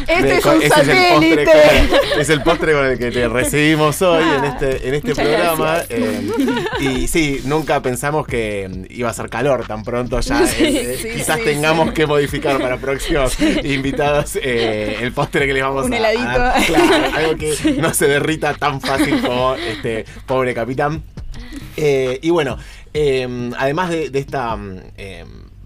Este 0.06 0.22
de, 0.22 0.36
es 0.36 0.44
un 0.44 0.62
ese 0.62 0.68
satélite. 0.68 1.42
Es 1.42 1.48
el, 1.48 1.88
postre, 1.88 2.20
es 2.20 2.28
el 2.28 2.42
postre 2.42 2.72
con 2.74 2.84
el 2.84 2.98
que 2.98 3.10
te 3.10 3.26
recibimos 3.26 4.02
hoy 4.02 4.22
ah, 4.22 4.36
en 4.36 4.44
este, 4.44 4.88
en 4.88 4.94
este 4.94 5.14
programa. 5.14 5.78
Eh, 5.88 6.30
y 6.80 7.08
sí, 7.08 7.40
nunca 7.46 7.80
pensamos 7.80 8.26
que 8.26 8.86
iba 8.90 9.08
a 9.08 9.14
ser 9.14 9.30
calor 9.30 9.66
tan 9.66 9.82
pronto 9.82 10.20
ya. 10.20 10.46
Sí, 10.46 10.64
eh, 10.64 10.98
sí, 11.00 11.08
quizás 11.16 11.38
sí, 11.38 11.44
tengamos 11.46 11.92
que 11.92 12.04
modificar 12.04 12.60
para 12.60 12.76
próximos 12.76 13.40
invitados 13.40 14.36
eh, 14.36 14.98
el 15.00 15.12
postre 15.12 15.46
que 15.46 15.54
les 15.54 15.62
vamos 15.62 15.86
un 15.86 15.94
a, 15.94 15.96
heladito. 15.96 16.28
a 16.28 16.38
dar. 16.38 16.62
Claro, 16.66 17.16
algo 17.16 17.36
que 17.36 17.56
no 17.78 17.94
se 17.94 18.06
derrita 18.06 18.52
tan 18.52 18.82
fácil 18.82 19.22
como 19.22 19.54
este 19.54 20.04
pobre 20.26 20.52
capitán. 20.52 21.02
Eh, 21.78 22.18
y 22.20 22.28
bueno, 22.28 22.58
además 23.56 23.88
de, 23.88 24.10
de 24.10 24.18
esta 24.18 24.58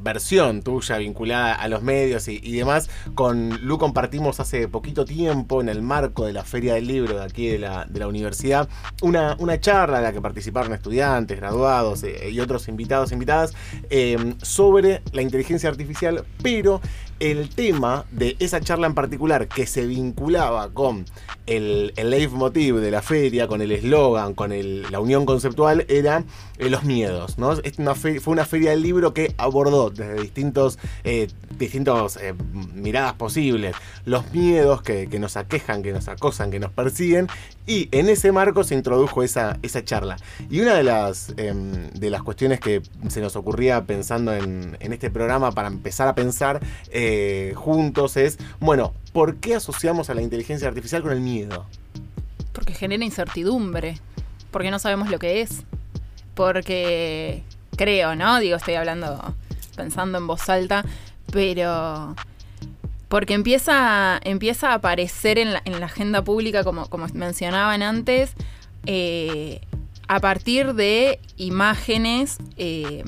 versión 0.05 0.63
tuya 0.63 0.99
vinculada 0.99 1.55
a 1.55 1.67
los 1.69 1.83
medios 1.83 2.29
y, 2.29 2.39
demás. 2.53 2.89
Con 3.15 3.67
Lu 3.67 3.79
compartimos 3.79 4.39
hace 4.39 4.69
poquito 4.69 5.05
tiempo, 5.05 5.61
en 5.61 5.69
el 5.69 5.83
marco 5.83 6.27
de 6.27 6.33
la 6.33 6.45
Feria 6.45 6.75
del 6.75 6.87
Libro 6.87 7.17
de 7.17 7.25
aquí 7.25 7.49
de 7.49 7.59
la, 7.59 7.87
de 7.87 7.99
la 7.99 8.07
universidad, 8.07 8.69
una, 9.03 9.37
una 9.41 9.59
charla 9.59 9.99
en 9.99 10.05
la 10.05 10.13
que 10.13 10.21
participaron 10.21 10.73
estudiantes, 10.73 11.39
graduados 11.39 12.05
eh, 12.05 12.31
y 12.31 12.39
otros 12.39 12.69
invitados, 12.69 13.11
invitadas, 13.11 13.55
eh, 13.91 14.35
sobre 14.43 15.03
la 15.13 15.23
inteligencia 15.23 15.69
artificial, 15.69 16.25
pero 16.43 16.81
el 17.21 17.49
tema 17.49 18.05
de 18.11 18.37
esa 18.39 18.61
charla 18.61 18.87
en 18.87 18.95
particular 18.95 19.49
que 19.49 19.67
se 19.67 19.87
vinculaba 19.87 20.71
con 20.71 21.07
el, 21.47 21.93
el 21.97 22.11
leitmotiv 22.11 22.77
de 22.77 22.91
la 22.91 23.03
feria, 23.03 23.47
con 23.49 23.63
el 23.63 23.73
eslogan, 23.73 24.35
con 24.35 24.53
la 24.91 25.01
unión 25.01 25.27
conceptual, 25.27 25.85
era 25.89 26.25
eh, 26.59 26.71
los 26.71 26.85
miedos. 26.85 27.39
¿no? 27.39 27.53
Es 27.53 27.75
fue 28.21 28.33
una 28.33 28.45
feria 28.45 28.71
del 28.71 28.83
libro 28.83 29.15
que 29.15 29.35
abordó 29.37 29.91
desde 29.91 30.21
distintos, 30.21 30.79
eh, 31.05 31.29
distintos 31.59 32.17
eh, 32.17 32.35
miradas 32.75 33.15
posibles 33.15 33.75
los 34.05 34.33
miedos 34.33 34.83
que, 34.83 35.09
que 35.09 35.19
nos 35.19 35.37
aquejan, 35.37 35.83
que 35.83 35.93
nos 35.93 36.09
acosan, 36.09 36.51
que 36.51 36.61
nos 36.61 36.71
persiguen. 36.71 37.29
Y 37.67 37.89
en 37.93 38.11
ese 38.11 38.31
marco 38.31 38.63
se 38.63 38.75
introdujo 38.75 39.23
esa, 39.23 39.59
esa 39.63 39.83
charla. 39.83 40.17
Y 40.51 40.61
una 40.61 40.75
de 40.75 40.83
las, 40.83 41.33
em, 41.39 41.91
de 41.91 42.11
las 42.11 42.23
cuestiones 42.23 42.61
que 42.61 42.83
se 43.09 43.21
nos 43.21 43.37
ocurría 43.37 43.85
pensando 43.87 44.35
en, 44.35 44.77
en 44.81 44.93
este 44.93 45.11
programa 45.11 45.53
para 45.53 45.69
empezar 45.69 46.09
a 46.09 46.15
pensar 46.15 46.61
eh, 46.91 47.55
juntos 47.57 48.19
es, 48.19 48.39
bueno, 48.61 48.93
¿por 49.13 49.37
qué 49.37 49.55
asociamos 49.55 50.11
a 50.11 50.15
la 50.15 50.21
inteligencia 50.21 50.69
artificial 50.69 51.03
con 51.03 51.13
el 51.13 51.21
miedo? 51.21 51.34
Porque 52.53 52.75
genera 52.75 53.05
incertidumbre. 53.05 53.99
Porque 54.51 54.71
no 54.71 54.79
sabemos 54.79 55.11
lo 55.11 55.19
que 55.19 55.41
es. 55.41 55.65
Porque 56.35 57.43
creo, 57.77 58.15
¿no? 58.15 58.39
Digo, 58.41 58.57
estoy 58.57 58.75
hablando, 58.75 59.35
pensando 59.77 60.19
en 60.19 60.27
voz 60.27 60.49
alta, 60.49 60.85
pero 61.33 62.15
porque 63.09 63.35
empieza, 63.35 64.19
empieza 64.25 64.71
a 64.71 64.75
aparecer 64.75 65.39
en 65.39 65.53
la, 65.53 65.63
en 65.65 65.79
la 65.79 65.87
agenda 65.87 66.25
pública, 66.25 66.65
como, 66.65 66.89
mencionaban 67.13 67.83
antes, 67.83 68.33
eh, 68.87 69.61
a 70.09 70.19
partir 70.19 70.75
de 70.75 71.21
imágenes 71.37 72.39
eh, 72.57 73.05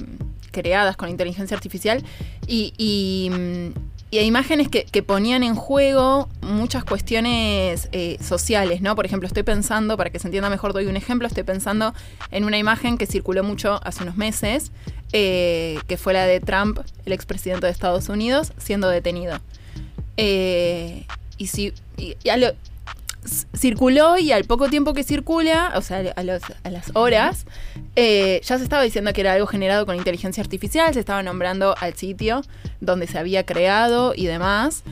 creadas 0.53 0.97
con 0.97 1.09
inteligencia 1.09 1.57
artificial 1.57 2.05
y, 2.47 2.73
y, 2.79 3.31
mm, 3.31 3.71
y 4.11 4.19
imágenes 4.21 4.69
que, 4.69 4.85
que 4.85 5.03
ponían 5.03 5.43
en 5.43 5.57
juego 5.57 6.29
muchas 6.41 6.85
cuestiones 6.85 7.89
eh, 7.93 8.17
sociales, 8.23 8.81
¿no? 8.81 8.95
Por 8.95 9.05
ejemplo, 9.05 9.27
estoy 9.27 9.43
pensando, 9.43 9.97
para 9.97 10.11
que 10.11 10.19
se 10.21 10.29
entienda 10.29 10.49
mejor, 10.49 10.73
doy 10.73 10.87
un 10.87 10.97
ejemplo, 10.97 11.27
estoy 11.27 11.43
pensando 11.43 11.93
en 12.31 12.45
una 12.45 12.57
imagen 12.57 12.99
que 12.99 13.07
circuló 13.07 13.43
mucho 13.43 13.81
hace 13.85 14.05
unos 14.05 14.17
meses, 14.17 14.71
eh, 15.13 15.79
que 15.89 15.97
fue 15.97 16.13
la 16.13 16.25
de 16.27 16.39
Trump, 16.41 16.79
el 17.05 17.13
expresidente 17.13 17.67
de 17.67 17.73
Estados 17.73 18.09
Unidos, 18.09 18.53
siendo 18.59 18.89
detenido. 18.89 19.41
Eh, 20.17 21.05
y 21.37 21.49
si 21.49 21.73
y- 21.97 22.17
y 22.23 22.37
lo- 22.39 22.53
circuló 23.57 24.19
y 24.19 24.33
al 24.33 24.45
poco 24.45 24.69
tiempo 24.69 24.95
que 24.95 25.03
circula, 25.03 25.73
o 25.77 25.83
sea, 25.83 26.13
a, 26.17 26.23
las 26.23 26.43
horas, 26.95 27.47
eh, 27.97 28.41
ya 28.45 28.59
se 28.59 28.65
estaba 28.65 28.83
diciendo 28.83 29.13
que 29.13 29.21
era 29.23 29.33
algo 29.35 29.47
generado 29.47 29.87
con 29.87 29.97
inteligencia 29.97 30.43
artificial, 30.43 30.93
se 30.95 31.01
estaba 31.01 31.23
nombrando 31.23 31.75
al 31.79 31.95
sitio 31.95 32.43
donde 32.81 33.07
se 33.07 33.19
había 33.19 33.45
creado 33.45 34.13
y 34.17 34.27
demás. 34.27 34.83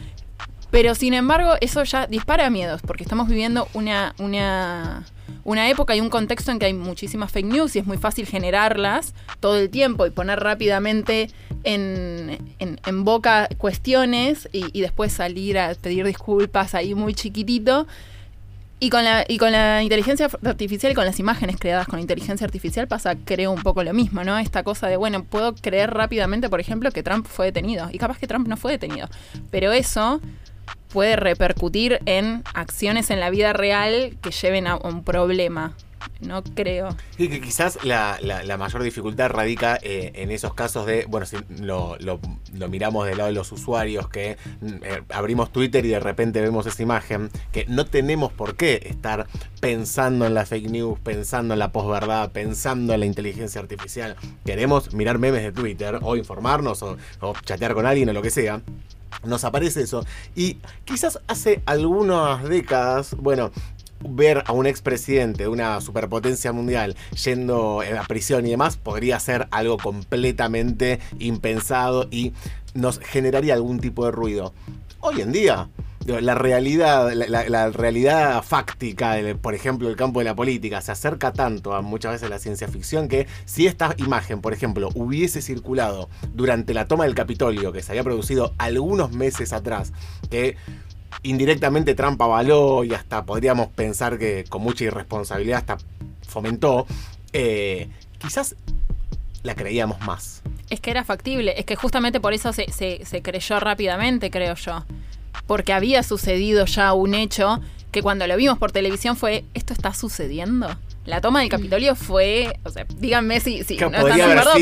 Pero 0.71 0.95
sin 0.97 1.15
embargo, 1.15 1.53
eso 1.61 1.85
ya 1.85 2.07
dispara 2.09 2.51
miedos, 2.51 2.83
porque 2.83 3.05
estamos 3.05 3.29
viviendo 3.29 3.69
una, 3.75 4.13
una, 4.19 5.05
una 5.45 5.69
época 5.71 5.95
y 5.95 6.01
un 6.01 6.11
contexto 6.11 6.51
en 6.51 6.59
que 6.59 6.67
hay 6.67 6.73
muchísimas 6.75 7.31
fake 7.31 7.47
news 7.47 7.77
y 7.77 7.79
es 7.79 7.87
muy 7.87 7.97
fácil 7.97 8.27
generarlas 8.27 9.15
todo 9.39 9.57
el 9.57 9.71
tiempo 9.71 10.05
y 10.05 10.11
poner 10.11 10.41
rápidamente 10.41 11.31
en, 11.63 12.39
en- 12.59 12.81
en 12.85 13.05
boca 13.05 13.49
cuestiones 13.57 14.49
y, 14.53 14.65
y 14.77 14.81
después 14.81 15.13
salir 15.13 15.59
a 15.59 15.75
pedir 15.75 16.05
disculpas 16.07 16.75
ahí 16.75 16.95
muy 16.97 17.15
chiquitito. 17.15 17.87
Y 18.81 18.91
con, 18.91 19.05
la, 19.05 19.25
y 19.27 19.39
con 19.39 19.53
la 19.53 19.83
inteligencia 19.83 20.29
artificial 20.45 20.93
y 20.93 20.95
con 20.95 21.07
las 21.07 21.19
imágenes 21.19 21.57
creadas 21.59 21.87
con 21.87 22.01
inteligencia 22.01 22.45
artificial 22.45 22.87
pasa, 22.87 23.15
creo, 23.25 23.53
un 23.53 23.63
poco 23.63 23.83
lo 23.83 23.95
mismo, 23.95 24.25
¿no? 24.25 24.37
Esta 24.39 24.63
cosa 24.63 24.89
de, 24.89 24.97
bueno, 24.97 25.25
puedo 25.25 25.55
creer 25.55 25.95
rápidamente, 25.95 26.51
por 26.51 26.61
ejemplo, 26.61 26.91
que 26.91 27.03
Trump 27.03 27.27
fue 27.27 27.47
detenido. 27.47 27.89
Y 27.93 27.99
capaz 27.99 28.19
que 28.19 28.27
Trump 28.27 28.47
no 28.47 28.57
fue 28.57 28.73
detenido. 28.73 29.09
Pero 29.51 29.73
eso 29.73 30.21
puede 30.89 31.17
repercutir 31.17 32.01
en 32.07 32.43
acciones 32.55 33.11
en 33.11 33.21
la 33.21 33.31
vida 33.31 33.53
real 33.53 34.17
que 34.23 34.31
lleven 34.31 34.67
a 34.67 34.77
un 34.77 35.03
problema. 35.03 35.75
No 36.21 36.43
creo. 36.43 36.97
Y 37.19 37.29
que 37.29 37.41
quizás 37.41 37.85
la, 37.85 38.19
la- 38.23 38.43
la 38.43 38.57
mayor 38.57 38.83
dificultad 38.83 39.31
radica 39.31 39.79
eh, 39.83 40.13
en 40.15 40.31
esos 40.31 40.55
casos 40.55 40.87
de, 40.87 41.05
bueno, 41.07 41.27
si 41.27 41.37
lo, 41.61 41.97
lo- 41.99 42.21
lo 42.55 42.69
miramos 42.69 43.07
del 43.07 43.19
lado 43.19 43.29
de 43.29 43.35
los 43.35 43.51
usuarios, 43.53 44.09
que 44.09 44.37
mm, 44.61 44.67
eh, 44.83 45.03
abrimos 45.11 45.53
Twitter 45.53 45.85
y 45.85 45.89
de 45.89 46.01
repente 46.01 46.41
vemos 46.41 46.67
esa 46.67 46.83
imagen, 46.83 47.31
que 47.53 47.67
no 47.67 47.85
tenemos 47.87 48.33
por 48.33 48.57
qué 48.57 48.81
estar 48.85 49.27
pensando 49.61 50.27
en 50.27 50.35
la 50.35 50.47
fake 50.47 50.71
news, 50.71 50.99
pensando 51.01 51.55
en 51.55 51.59
la 51.59 51.73
posverdad, 51.73 52.31
pensando 52.33 52.95
en 52.95 53.01
la 53.01 53.07
inteligencia 53.07 53.61
artificial. 53.61 54.17
Queremos 54.45 54.93
mirar 54.95 55.19
memes 55.19 55.43
de 55.43 55.53
Twitter 55.53 55.99
o 56.03 56.17
informarnos 56.17 56.83
o, 56.83 56.97
o 57.21 57.35
chatear 57.45 57.75
con 57.75 57.87
alguien 57.87 58.09
o 58.09 58.13
lo 58.13 58.23
que 58.23 58.31
sea. 58.31 58.61
Nos 59.25 59.45
aparece 59.45 59.83
eso. 59.83 60.05
Y 60.35 60.59
quizás 60.85 61.19
hace 61.29 61.63
algunas 61.67 62.43
décadas, 62.45 63.15
bueno, 63.19 63.53
ver 64.09 64.45
a 64.47 64.53
un 64.53 64.67
expresidente 64.67 65.45
de 65.45 65.49
una 65.49 65.81
superpotencia 65.81 66.53
mundial 66.53 66.97
yendo 67.25 67.83
a 67.83 68.05
prisión 68.05 68.47
y 68.47 68.51
demás 68.51 68.77
podría 68.77 69.19
ser 69.21 69.49
algo 69.51 69.79
completamente 69.79 71.01
impensado 71.19 72.09
y 72.11 72.33
nos 72.75 72.99
generaría 72.99 73.55
algún 73.55 73.81
tipo 73.81 74.05
de 74.05 74.13
ruido. 74.13 74.53
Hoy 75.01 75.21
en 75.21 75.33
día, 75.33 75.69
la 76.07 76.35
realidad, 76.35 77.13
la, 77.13 77.71
realidad 77.71 78.43
fáctica, 78.43 79.17
por 79.41 79.55
ejemplo, 79.55 79.89
el 79.89 79.97
campo 79.97 80.19
de 80.21 80.25
la 80.25 80.35
política, 80.35 80.81
se 80.81 80.93
acerca 80.93 81.33
tanto 81.33 81.75
a 81.75 81.83
muchas 81.83 82.13
veces 82.13 82.31
la 82.31 82.39
ciencia 82.39 82.69
ficción 82.69 83.09
que 83.09 83.27
si 83.45 83.67
esta 83.67 83.95
imagen, 83.97 84.41
por 84.41 84.53
ejemplo, 84.53 84.91
hubiese 84.95 85.41
circulado 85.41 86.09
durante 86.35 86.75
la 86.75 86.87
toma 86.87 87.05
del 87.05 87.15
Capitolio, 87.15 87.73
que 87.73 87.83
se 87.83 87.93
había 87.93 88.05
producido 88.05 88.53
algunos 88.59 89.13
meses 89.13 89.53
atrás, 89.53 89.93
que 90.31 90.57
indirectamente 91.23 91.95
Trump 91.95 92.21
avaló 92.21 92.85
y 92.85 92.95
hasta 92.95 93.25
podríamos 93.25 93.69
pensar 93.69 94.19
que 94.19 94.45
con 94.49 94.63
mucha 94.63 94.85
irresponsabilidad 94.85 95.59
hasta 95.59 95.79
fomentó, 96.27 96.87
eh, 97.33 97.89
quizás 98.19 98.57
la 99.43 99.55
creíamos 99.55 100.01
más. 100.01 100.43
Es 100.71 100.81
que 100.81 100.91
era 100.91 101.05
factible, 101.05 101.55
es 101.57 101.65
que 101.65 101.77
justamente 101.77 102.19
por 102.19 102.33
eso 102.33 102.53
se, 102.53 103.23
creyó 103.23 103.61
rápidamente, 103.61 104.31
creo 104.31 104.55
yo. 104.55 104.85
Porque 105.47 105.73
había 105.73 106.03
sucedido 106.03 106.65
ya 106.65 106.93
un 106.95 107.15
hecho 107.15 107.61
que 107.93 108.03
cuando 108.03 108.27
lo 108.27 108.37
vimos 108.37 108.59
por 108.59 108.73
televisión 108.73 109.17
fue, 109.17 109.45
¿esto 109.55 109.73
está 109.73 109.93
sucediendo? 109.95 110.69
La 111.05 111.21
toma 111.21 111.41
del 111.41 111.51
Capitolio 111.51 111.95
fue, 111.95 112.59
o 112.65 112.71
sea, 112.71 112.87
díganme 112.97 113.39
si, 113.41 113.63
si 113.63 113.77
no 113.91 113.99
están 113.99 114.17
de 114.17 114.23
acuerdo, 114.41 114.53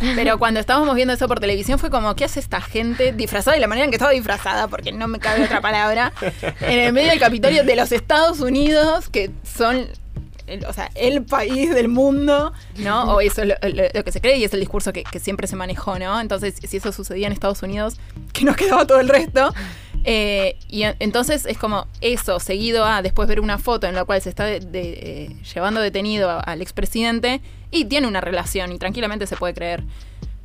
pero, 0.00 0.14
pero 0.16 0.38
cuando 0.38 0.58
estábamos 0.58 0.94
viendo 0.96 1.14
eso 1.14 1.28
por 1.28 1.38
televisión 1.38 1.78
fue 1.78 1.90
como, 1.90 2.16
¿qué 2.16 2.24
hace 2.24 2.40
esta 2.40 2.60
gente 2.60 3.12
disfrazada 3.12 3.54
de 3.54 3.60
la 3.60 3.68
manera 3.68 3.84
en 3.84 3.90
que 3.90 3.96
estaba 3.96 4.10
disfrazada? 4.10 4.66
Porque 4.66 4.90
no 4.90 5.06
me 5.06 5.18
cabe 5.20 5.44
otra 5.44 5.60
palabra. 5.60 6.12
En 6.60 6.80
el 6.80 6.92
medio 6.92 7.10
del 7.10 7.20
Capitolio 7.20 7.62
de 7.64 7.76
los 7.76 7.92
Estados 7.92 8.40
Unidos, 8.40 9.08
que 9.08 9.30
son 9.44 9.86
el- 10.48 10.64
o 10.66 10.72
sea, 10.72 10.90
el 10.94 11.22
país 11.24 11.74
del 11.74 11.88
mundo, 11.88 12.52
¿no? 12.78 13.14
O 13.14 13.20
eso 13.20 13.42
es 13.42 13.48
lo, 13.48 13.54
lo- 13.68 13.84
lo 13.94 14.04
que 14.04 14.12
se 14.12 14.20
cree 14.20 14.38
y 14.38 14.44
es 14.44 14.54
el 14.54 14.60
discurso 14.60 14.92
que, 14.92 15.02
que 15.04 15.18
siempre 15.20 15.46
se 15.46 15.56
manejó, 15.56 15.98
¿no? 15.98 16.20
Entonces, 16.20 16.54
si 16.68 16.76
eso 16.76 16.92
sucedía 16.92 17.26
en 17.28 17.32
Estados 17.32 17.62
Unidos, 17.62 17.96
que 18.32 18.44
nos 18.44 18.56
quedaba 18.56 18.86
todo 18.86 19.00
el 19.00 19.08
resto. 19.08 19.52
Eh, 20.08 20.56
y 20.68 20.84
en- 20.84 20.94
entonces 21.00 21.44
es 21.46 21.58
como 21.58 21.88
eso, 22.00 22.38
seguido 22.38 22.84
a 22.84 23.02
después 23.02 23.28
ver 23.28 23.40
una 23.40 23.58
foto 23.58 23.88
en 23.88 23.94
la 23.96 24.04
cual 24.04 24.22
se 24.22 24.28
está 24.30 24.44
de- 24.44 24.60
de, 24.60 24.80
eh, 25.02 25.36
llevando 25.52 25.80
detenido 25.80 26.30
a- 26.30 26.38
al 26.40 26.62
expresidente 26.62 27.40
y 27.72 27.86
tiene 27.86 28.06
una 28.06 28.20
relación 28.20 28.70
y 28.70 28.78
tranquilamente 28.78 29.26
se 29.26 29.36
puede 29.36 29.52
creer. 29.52 29.82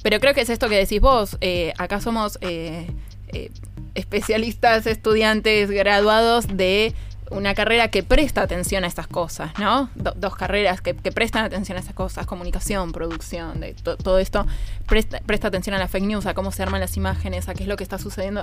Pero 0.01 0.19
creo 0.19 0.33
que 0.33 0.41
es 0.41 0.49
esto 0.49 0.67
que 0.67 0.77
decís 0.77 0.99
vos, 0.99 1.37
eh, 1.41 1.73
acá 1.77 2.01
somos 2.01 2.39
eh, 2.41 2.87
eh, 3.27 3.51
especialistas, 3.93 4.87
estudiantes, 4.87 5.69
graduados 5.69 6.47
de 6.47 6.95
una 7.29 7.53
carrera 7.53 7.89
que 7.89 8.01
presta 8.03 8.41
atención 8.41 8.83
a 8.83 8.87
estas 8.87 9.05
cosas, 9.07 9.51
¿no? 9.59 9.89
Do- 9.95 10.13
dos 10.17 10.35
carreras 10.35 10.81
que, 10.81 10.95
que 10.95 11.11
prestan 11.11 11.45
atención 11.45 11.77
a 11.77 11.79
estas 11.81 11.93
cosas, 11.95 12.25
comunicación, 12.25 12.91
producción, 12.91 13.59
de 13.61 13.73
to- 13.75 13.95
todo 13.95 14.17
esto, 14.17 14.45
presta, 14.87 15.19
presta 15.25 15.47
atención 15.49 15.75
a 15.75 15.77
la 15.77 15.87
fake 15.87 16.03
news, 16.05 16.25
a 16.25 16.33
cómo 16.33 16.51
se 16.51 16.63
arman 16.63 16.81
las 16.81 16.97
imágenes, 16.97 17.47
a 17.47 17.53
qué 17.53 17.63
es 17.63 17.69
lo 17.69 17.77
que 17.77 17.83
está 17.83 17.99
sucediendo. 17.99 18.41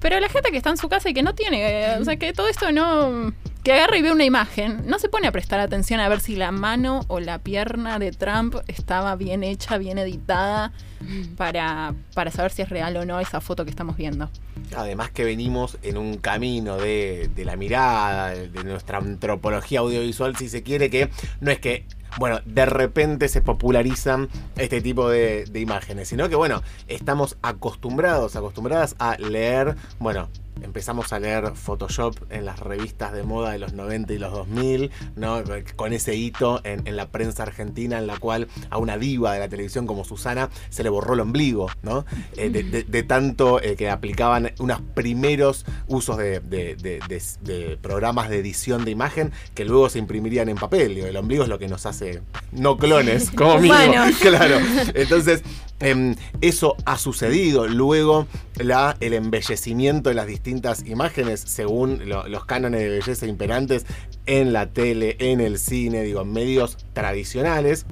Pero 0.00 0.20
la 0.20 0.28
gente 0.28 0.50
que 0.50 0.56
está 0.56 0.70
en 0.70 0.76
su 0.76 0.88
casa 0.88 1.10
y 1.10 1.14
que 1.14 1.22
no 1.22 1.34
tiene, 1.34 1.96
o 1.98 2.04
sea, 2.04 2.16
que 2.16 2.32
todo 2.32 2.48
esto 2.48 2.70
no, 2.70 3.32
que 3.64 3.72
agarra 3.72 3.96
y 3.96 4.02
ve 4.02 4.12
una 4.12 4.24
imagen, 4.24 4.82
no 4.86 4.98
se 4.98 5.08
pone 5.08 5.26
a 5.26 5.32
prestar 5.32 5.60
atención 5.60 6.00
a 6.00 6.08
ver 6.08 6.20
si 6.20 6.36
la 6.36 6.52
mano 6.52 7.04
o 7.08 7.20
la 7.20 7.38
pierna 7.40 7.98
de 7.98 8.12
Trump 8.12 8.56
estaba 8.68 9.16
bien 9.16 9.42
hecha, 9.42 9.76
bien 9.76 9.98
editada, 9.98 10.72
para, 11.36 11.94
para 12.14 12.30
saber 12.30 12.52
si 12.52 12.62
es 12.62 12.68
real 12.68 12.96
o 12.96 13.04
no 13.04 13.20
esa 13.20 13.40
foto 13.40 13.64
que 13.64 13.70
estamos 13.70 13.96
viendo. 13.96 14.30
Además 14.76 15.10
que 15.10 15.24
venimos 15.24 15.78
en 15.82 15.96
un 15.96 16.16
camino 16.18 16.76
de, 16.76 17.30
de 17.34 17.44
la 17.44 17.56
mirada, 17.56 18.30
de 18.30 18.64
nuestra 18.64 18.98
antropología 18.98 19.80
audiovisual, 19.80 20.36
si 20.36 20.48
se 20.48 20.62
quiere, 20.62 20.90
que 20.90 21.10
no 21.40 21.50
es 21.50 21.58
que, 21.58 21.84
bueno, 22.18 22.40
de 22.44 22.66
repente 22.66 23.28
se 23.28 23.42
popularizan 23.42 24.28
este 24.56 24.80
tipo 24.80 25.08
de, 25.08 25.48
imágenes, 25.54 26.08
sino 26.08 26.28
que, 26.28 26.36
bueno, 26.36 26.62
estamos 26.86 27.36
acostumbrados, 27.42 28.36
acostumbradas 28.36 28.96
a 28.98 29.16
leer, 29.18 29.76
bueno, 29.98 30.28
empezamos 30.62 31.12
a 31.12 31.20
leer 31.20 31.52
Photoshop 31.54 32.16
en 32.30 32.44
las 32.44 32.58
revistas 32.60 33.12
de 33.12 33.22
moda 33.22 33.50
de 33.52 33.58
los 33.58 33.72
90 33.72 34.12
y 34.12 34.18
los 34.18 34.32
2000, 34.32 34.90
¿no? 35.16 35.42
con 35.76 35.92
ese 35.92 36.14
hito 36.14 36.60
en, 36.64 36.86
en 36.86 36.96
la 36.96 37.08
prensa 37.08 37.42
argentina 37.44 37.98
en 37.98 38.06
la 38.06 38.18
cual 38.18 38.48
a 38.70 38.78
una 38.78 38.98
diva 38.98 39.32
de 39.34 39.40
la 39.40 39.48
televisión 39.48 39.86
como 39.86 40.04
Susana 40.04 40.50
se 40.70 40.82
le 40.82 40.88
borró 40.88 41.14
el 41.14 41.20
ombligo, 41.20 41.68
¿no? 41.82 42.04
Eh, 42.36 42.50
de, 42.50 42.62
de- 42.62 42.84
de 42.84 43.02
tanto 43.02 43.60
eh, 43.62 43.76
que 43.76 43.90
aplicaban 43.90 44.52
unos 44.58 44.80
primeros 44.94 45.64
usos 45.86 46.16
de, 46.16 46.40
de- 46.40 47.78
programas 47.80 48.28
de 48.28 48.38
edición 48.38 48.84
de 48.84 48.90
imagen 48.90 49.32
que 49.54 49.64
luego 49.64 49.88
se 49.88 49.98
imprimirían 49.98 50.48
en 50.48 50.56
papel. 50.56 50.96
El 50.98 51.16
ombligo 51.16 51.42
es 51.42 51.48
lo 51.48 51.58
que 51.58 51.68
nos 51.68 51.86
hace 51.86 52.22
no 52.52 52.76
clones, 52.76 53.30
como 53.34 53.54
mínimo. 53.58 53.74
Humanos. 53.74 54.16
Claro. 54.20 54.58
Entonces, 54.94 55.42
em, 55.80 56.14
eso 56.40 56.76
ha 56.84 56.98
sucedido. 56.98 57.66
Luego, 57.66 58.26
la, 58.56 58.96
el 59.00 59.12
embellecimiento 59.14 60.08
de 60.10 60.14
las 60.14 60.26
distintas 60.26 60.84
imágenes 60.86 61.40
según 61.46 62.08
lo- 62.08 62.26
los 62.28 62.44
cánones 62.44 62.80
de 62.80 62.88
belleza 62.88 63.26
imperantes 63.26 63.86
en 64.26 64.52
la 64.52 64.66
tele, 64.72 65.16
en 65.20 65.40
el 65.40 65.58
cine, 65.58 66.02
digo, 66.02 66.22
en 66.22 66.32
medios 66.32 66.76
tradicionales. 66.92 67.86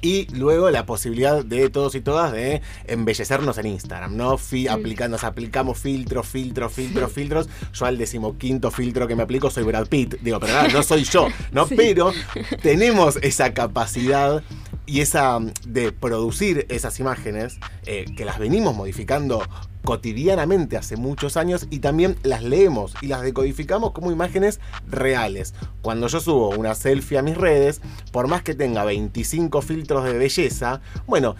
Y 0.00 0.26
luego 0.36 0.70
la 0.70 0.86
posibilidad 0.86 1.44
de 1.44 1.70
todos 1.70 1.96
y 1.96 2.00
todas 2.00 2.30
de 2.32 2.62
embellecernos 2.86 3.58
en 3.58 3.66
Instagram, 3.66 4.16
¿no? 4.16 4.38
Fi- 4.38 4.68
aplicando, 4.68 5.16
nos 5.16 5.24
aplicamos 5.24 5.78
filtros, 5.78 6.26
filtros, 6.26 6.72
filtros, 6.72 7.10
filtros. 7.10 7.48
Yo 7.72 7.84
al 7.86 7.98
decimoquinto 7.98 8.70
filtro 8.70 9.08
que 9.08 9.16
me 9.16 9.24
aplico 9.24 9.50
soy 9.50 9.64
Brad 9.64 9.88
Pitt. 9.88 10.16
Digo, 10.20 10.38
pero 10.38 10.52
nada, 10.52 10.68
no 10.68 10.82
soy 10.84 11.02
yo, 11.02 11.26
¿no? 11.50 11.66
Pero 11.66 12.12
tenemos 12.62 13.16
esa 13.22 13.52
capacidad 13.54 14.42
y 14.88 15.02
esa 15.02 15.38
mm, 15.38 15.52
de 15.66 15.92
producir 15.92 16.66
esas 16.70 16.98
imágenes 16.98 17.58
eh, 17.84 18.06
que 18.16 18.24
las 18.24 18.38
venimos 18.38 18.74
modificando 18.74 19.42
cotidianamente 19.84 20.76
hace 20.76 20.96
muchos 20.96 21.36
años 21.36 21.68
y 21.70 21.78
también 21.78 22.16
las 22.22 22.42
leemos 22.42 22.94
y 23.00 23.06
las 23.06 23.22
decodificamos 23.22 23.92
como 23.92 24.10
imágenes 24.10 24.60
reales. 24.88 25.54
Cuando 25.82 26.08
yo 26.08 26.20
subo 26.20 26.50
una 26.50 26.74
selfie 26.74 27.18
a 27.18 27.22
mis 27.22 27.36
redes, 27.36 27.80
por 28.10 28.26
más 28.26 28.42
que 28.42 28.54
tenga 28.54 28.84
25 28.84 29.62
filtros 29.62 30.04
de 30.04 30.18
belleza, 30.18 30.80
bueno, 31.06 31.36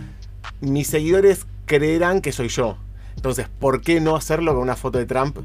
mis 0.61 0.87
seguidores 0.87 1.47
creerán 1.67 2.21
que 2.21 2.33
soy 2.33 2.49
yo. 2.49 2.77
Entonces, 3.17 3.49
¿por 3.59 3.81
qué 3.81 4.01
no 4.01 4.15
hacerlo 4.15 4.55
con 4.55 4.63
una 4.63 4.77
foto 4.77 4.99
de 4.99 5.07
Trump 5.07 5.39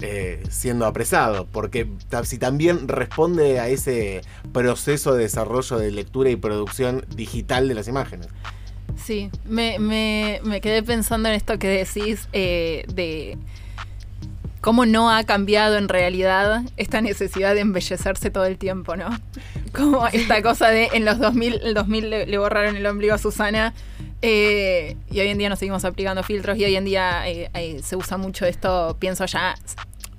eh, 0.00 0.42
siendo 0.50 0.86
apresado? 0.86 1.46
Porque 1.50 1.86
si 2.24 2.38
también 2.38 2.88
responde 2.88 3.60
a 3.60 3.68
ese 3.68 4.22
proceso 4.52 5.14
de 5.14 5.22
desarrollo 5.24 5.78
de 5.78 5.90
lectura 5.90 6.30
y 6.30 6.36
producción 6.36 7.04
digital 7.14 7.68
de 7.68 7.74
las 7.74 7.88
imágenes. 7.88 8.28
Sí, 9.02 9.30
me, 9.44 9.78
me- 9.78 10.40
me 10.44 10.60
quedé 10.60 10.82
pensando 10.82 11.28
en 11.28 11.34
esto 11.34 11.58
que 11.58 11.68
decís 11.68 12.28
eh, 12.32 12.84
de 12.92 13.38
cómo 14.60 14.84
no 14.86 15.10
ha 15.10 15.24
cambiado 15.24 15.78
en 15.78 15.88
realidad 15.88 16.62
esta 16.76 17.00
necesidad 17.00 17.54
de 17.54 17.60
embellecerse 17.60 18.30
todo 18.30 18.44
el 18.44 18.58
tiempo, 18.58 18.96
¿no? 18.96 19.08
Como 19.72 20.06
esta 20.08 20.42
cosa 20.42 20.68
de 20.68 20.90
en 20.92 21.04
los 21.04 21.18
2000, 21.18 21.60
el 21.62 21.74
2000 21.74 22.10
le, 22.10 22.26
le 22.26 22.38
borraron 22.38 22.76
el 22.76 22.86
ombligo 22.86 23.14
a 23.14 23.18
Susana 23.18 23.72
eh, 24.22 24.96
y 25.10 25.20
hoy 25.20 25.28
en 25.28 25.38
día 25.38 25.48
nos 25.48 25.58
seguimos 25.58 25.84
aplicando 25.84 26.22
filtros 26.22 26.58
y 26.58 26.64
hoy 26.64 26.76
en 26.76 26.84
día 26.84 27.26
eh, 27.28 27.50
eh, 27.54 27.80
se 27.82 27.96
usa 27.96 28.18
mucho 28.18 28.44
esto, 28.44 28.96
pienso 28.98 29.24
ya 29.26 29.54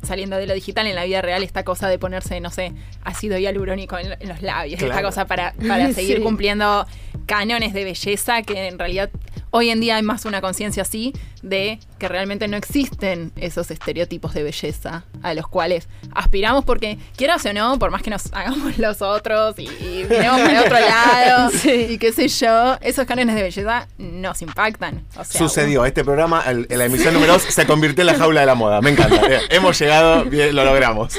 saliendo 0.01 0.38
de 0.38 0.47
lo 0.47 0.56
digital 0.56 0.88
en 0.88 0.95
la 0.95 1.04
vida 1.04 1.21
real, 1.21 1.43
esta 1.43 1.63
cosa 1.63 1.88
de 1.88 1.99
ponerse, 1.99 2.39
no 2.39 2.49
sé, 2.49 2.73
ácido 3.04 3.38
hialurónico 3.38 3.99
en, 3.99 4.13
en 4.19 4.30
los 4.30 4.41
labios, 4.41 4.82
esta 4.82 5.04
cosa 5.04 5.25
para, 5.27 5.54
para 5.67 5.93
seguir 5.93 6.17
Sí. 6.17 6.23
cumpliendo 6.23 6.88
cánones 7.27 7.73
de 7.73 7.84
belleza 7.84 8.41
que 8.41 8.67
en 8.67 8.80
realidad 8.80 9.12
hoy 9.52 9.70
en 9.70 9.80
día 9.82 9.98
hay 9.98 10.02
más 10.04 10.26
una 10.26 10.42
conciencia 10.42 10.82
así 10.84 11.14
de 11.42 11.80
que 12.00 12.08
realmente 12.08 12.48
no 12.48 12.56
existen 12.58 13.32
esos 13.36 13.70
estereotipos 13.72 14.34
de 14.34 14.44
belleza 14.44 15.04
a 15.24 15.34
los 15.34 15.48
cuales 15.48 15.88
aspiramos 16.14 16.64
porque 16.66 16.98
quieras 17.16 17.46
o 17.46 17.54
no, 17.54 17.78
por 17.78 17.92
más 17.92 18.02
que 18.02 18.10
nos 18.10 18.24
hagamos 18.34 18.78
los 18.78 19.02
otros 19.02 19.60
y, 19.60 19.64
y 19.68 20.06
miremos 20.10 20.40
para 20.42 20.62
otro 20.62 20.80
lado 20.80 21.52
y 21.64 21.98
qué 21.98 22.12
sé 22.14 22.28
yo, 22.28 22.78
esos 22.82 23.06
cánones 23.06 23.36
de 23.36 23.44
belleza 23.44 23.88
nos 23.98 24.42
impactan. 24.42 25.04
O 25.18 25.24
sea, 25.24 25.40
Sucedió, 25.40 25.86
este 25.86 26.04
programa, 26.04 26.42
el- 26.48 26.66
en 26.70 26.78
la 26.80 26.86
emisión 26.86 27.14
número 27.14 27.34
2, 27.34 27.44
se 27.44 27.66
convirtió 27.66 28.02
en 28.04 28.08
la 28.08 28.16
jaula 28.16 28.40
de 28.42 28.46
la 28.48 28.56
moda. 28.56 28.82
Me 28.82 28.92
encanta. 28.92 29.22
Eh, 29.30 29.40
hemos 29.50 29.78
llegado, 29.80 30.26
bien, 30.26 30.56
lo 30.56 30.64
logramos. 30.66 31.14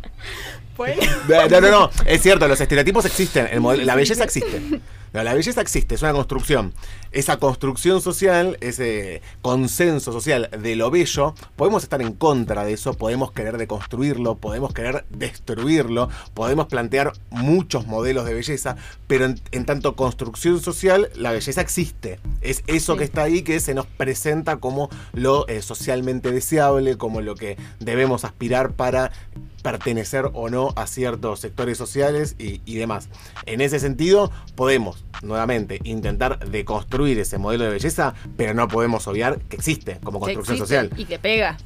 bueno, 0.76 1.02
No, 1.28 1.48
no, 1.48 1.60
no, 1.60 1.70
no, 1.70 1.90
es 2.06 2.22
cierto, 2.22 2.48
los 2.48 2.60
estereotipos 2.60 3.04
existen, 3.04 3.48
el 3.50 3.60
modelo- 3.60 3.84
la 3.84 3.94
belleza 3.94 4.24
existe. 4.24 4.60
La 5.12 5.34
belleza 5.34 5.60
existe, 5.60 5.94
es 5.94 6.02
una 6.02 6.12
construcción. 6.12 6.72
Esa 7.10 7.36
construcción 7.36 8.00
social, 8.00 8.56
ese 8.62 9.20
consenso 9.42 10.10
social 10.10 10.48
de 10.58 10.74
lo 10.74 10.90
bello, 10.90 11.34
podemos 11.56 11.82
estar 11.82 12.00
en 12.00 12.12
contra 12.14 12.64
de 12.64 12.72
eso, 12.72 12.94
podemos 12.94 13.30
querer 13.32 13.58
deconstruirlo, 13.58 14.36
podemos 14.36 14.72
querer 14.72 15.04
destruirlo, 15.10 16.08
podemos 16.32 16.66
plantear 16.66 17.12
muchos 17.30 17.86
modelos 17.86 18.24
de 18.24 18.32
belleza, 18.32 18.76
pero 19.06 19.26
en, 19.26 19.38
en 19.50 19.66
tanto 19.66 19.96
construcción 19.96 20.60
social, 20.62 21.10
la 21.14 21.32
belleza 21.32 21.60
existe. 21.60 22.18
Es 22.40 22.64
eso 22.66 22.94
Sí. 22.94 22.98
que 22.98 23.04
está 23.04 23.22
ahí 23.24 23.42
que 23.42 23.60
se 23.60 23.74
nos 23.74 23.86
presenta 23.86 24.56
como 24.56 24.88
lo 25.12 25.46
eh, 25.48 25.60
socialmente 25.60 26.30
deseable, 26.32 26.96
como 26.96 27.20
lo 27.20 27.34
que 27.34 27.58
debemos 27.80 28.24
aspirar 28.24 28.72
para 28.72 29.12
pertenecer 29.62 30.28
o 30.32 30.50
no 30.50 30.72
a 30.74 30.86
ciertos 30.86 31.38
sectores 31.40 31.78
sociales 31.78 32.34
y, 32.38 32.60
y 32.64 32.76
demás. 32.76 33.08
En 33.46 33.60
ese 33.60 33.78
sentido, 33.78 34.32
podemos, 34.56 35.01
nuevamente, 35.22 35.78
intentar 35.84 36.38
deconstruir 36.50 37.18
ese 37.18 37.38
modelo 37.38 37.64
de 37.64 37.70
belleza, 37.70 38.14
pero 38.36 38.54
no 38.54 38.68
podemos 38.68 39.06
obviar 39.06 39.38
que 39.40 39.56
existe 39.56 39.98
como 40.02 40.20
construcción 40.20 40.56
existe 40.56 40.74
social. 40.74 40.90
y 40.96 41.04
que 41.04 41.18
pega, 41.18 41.56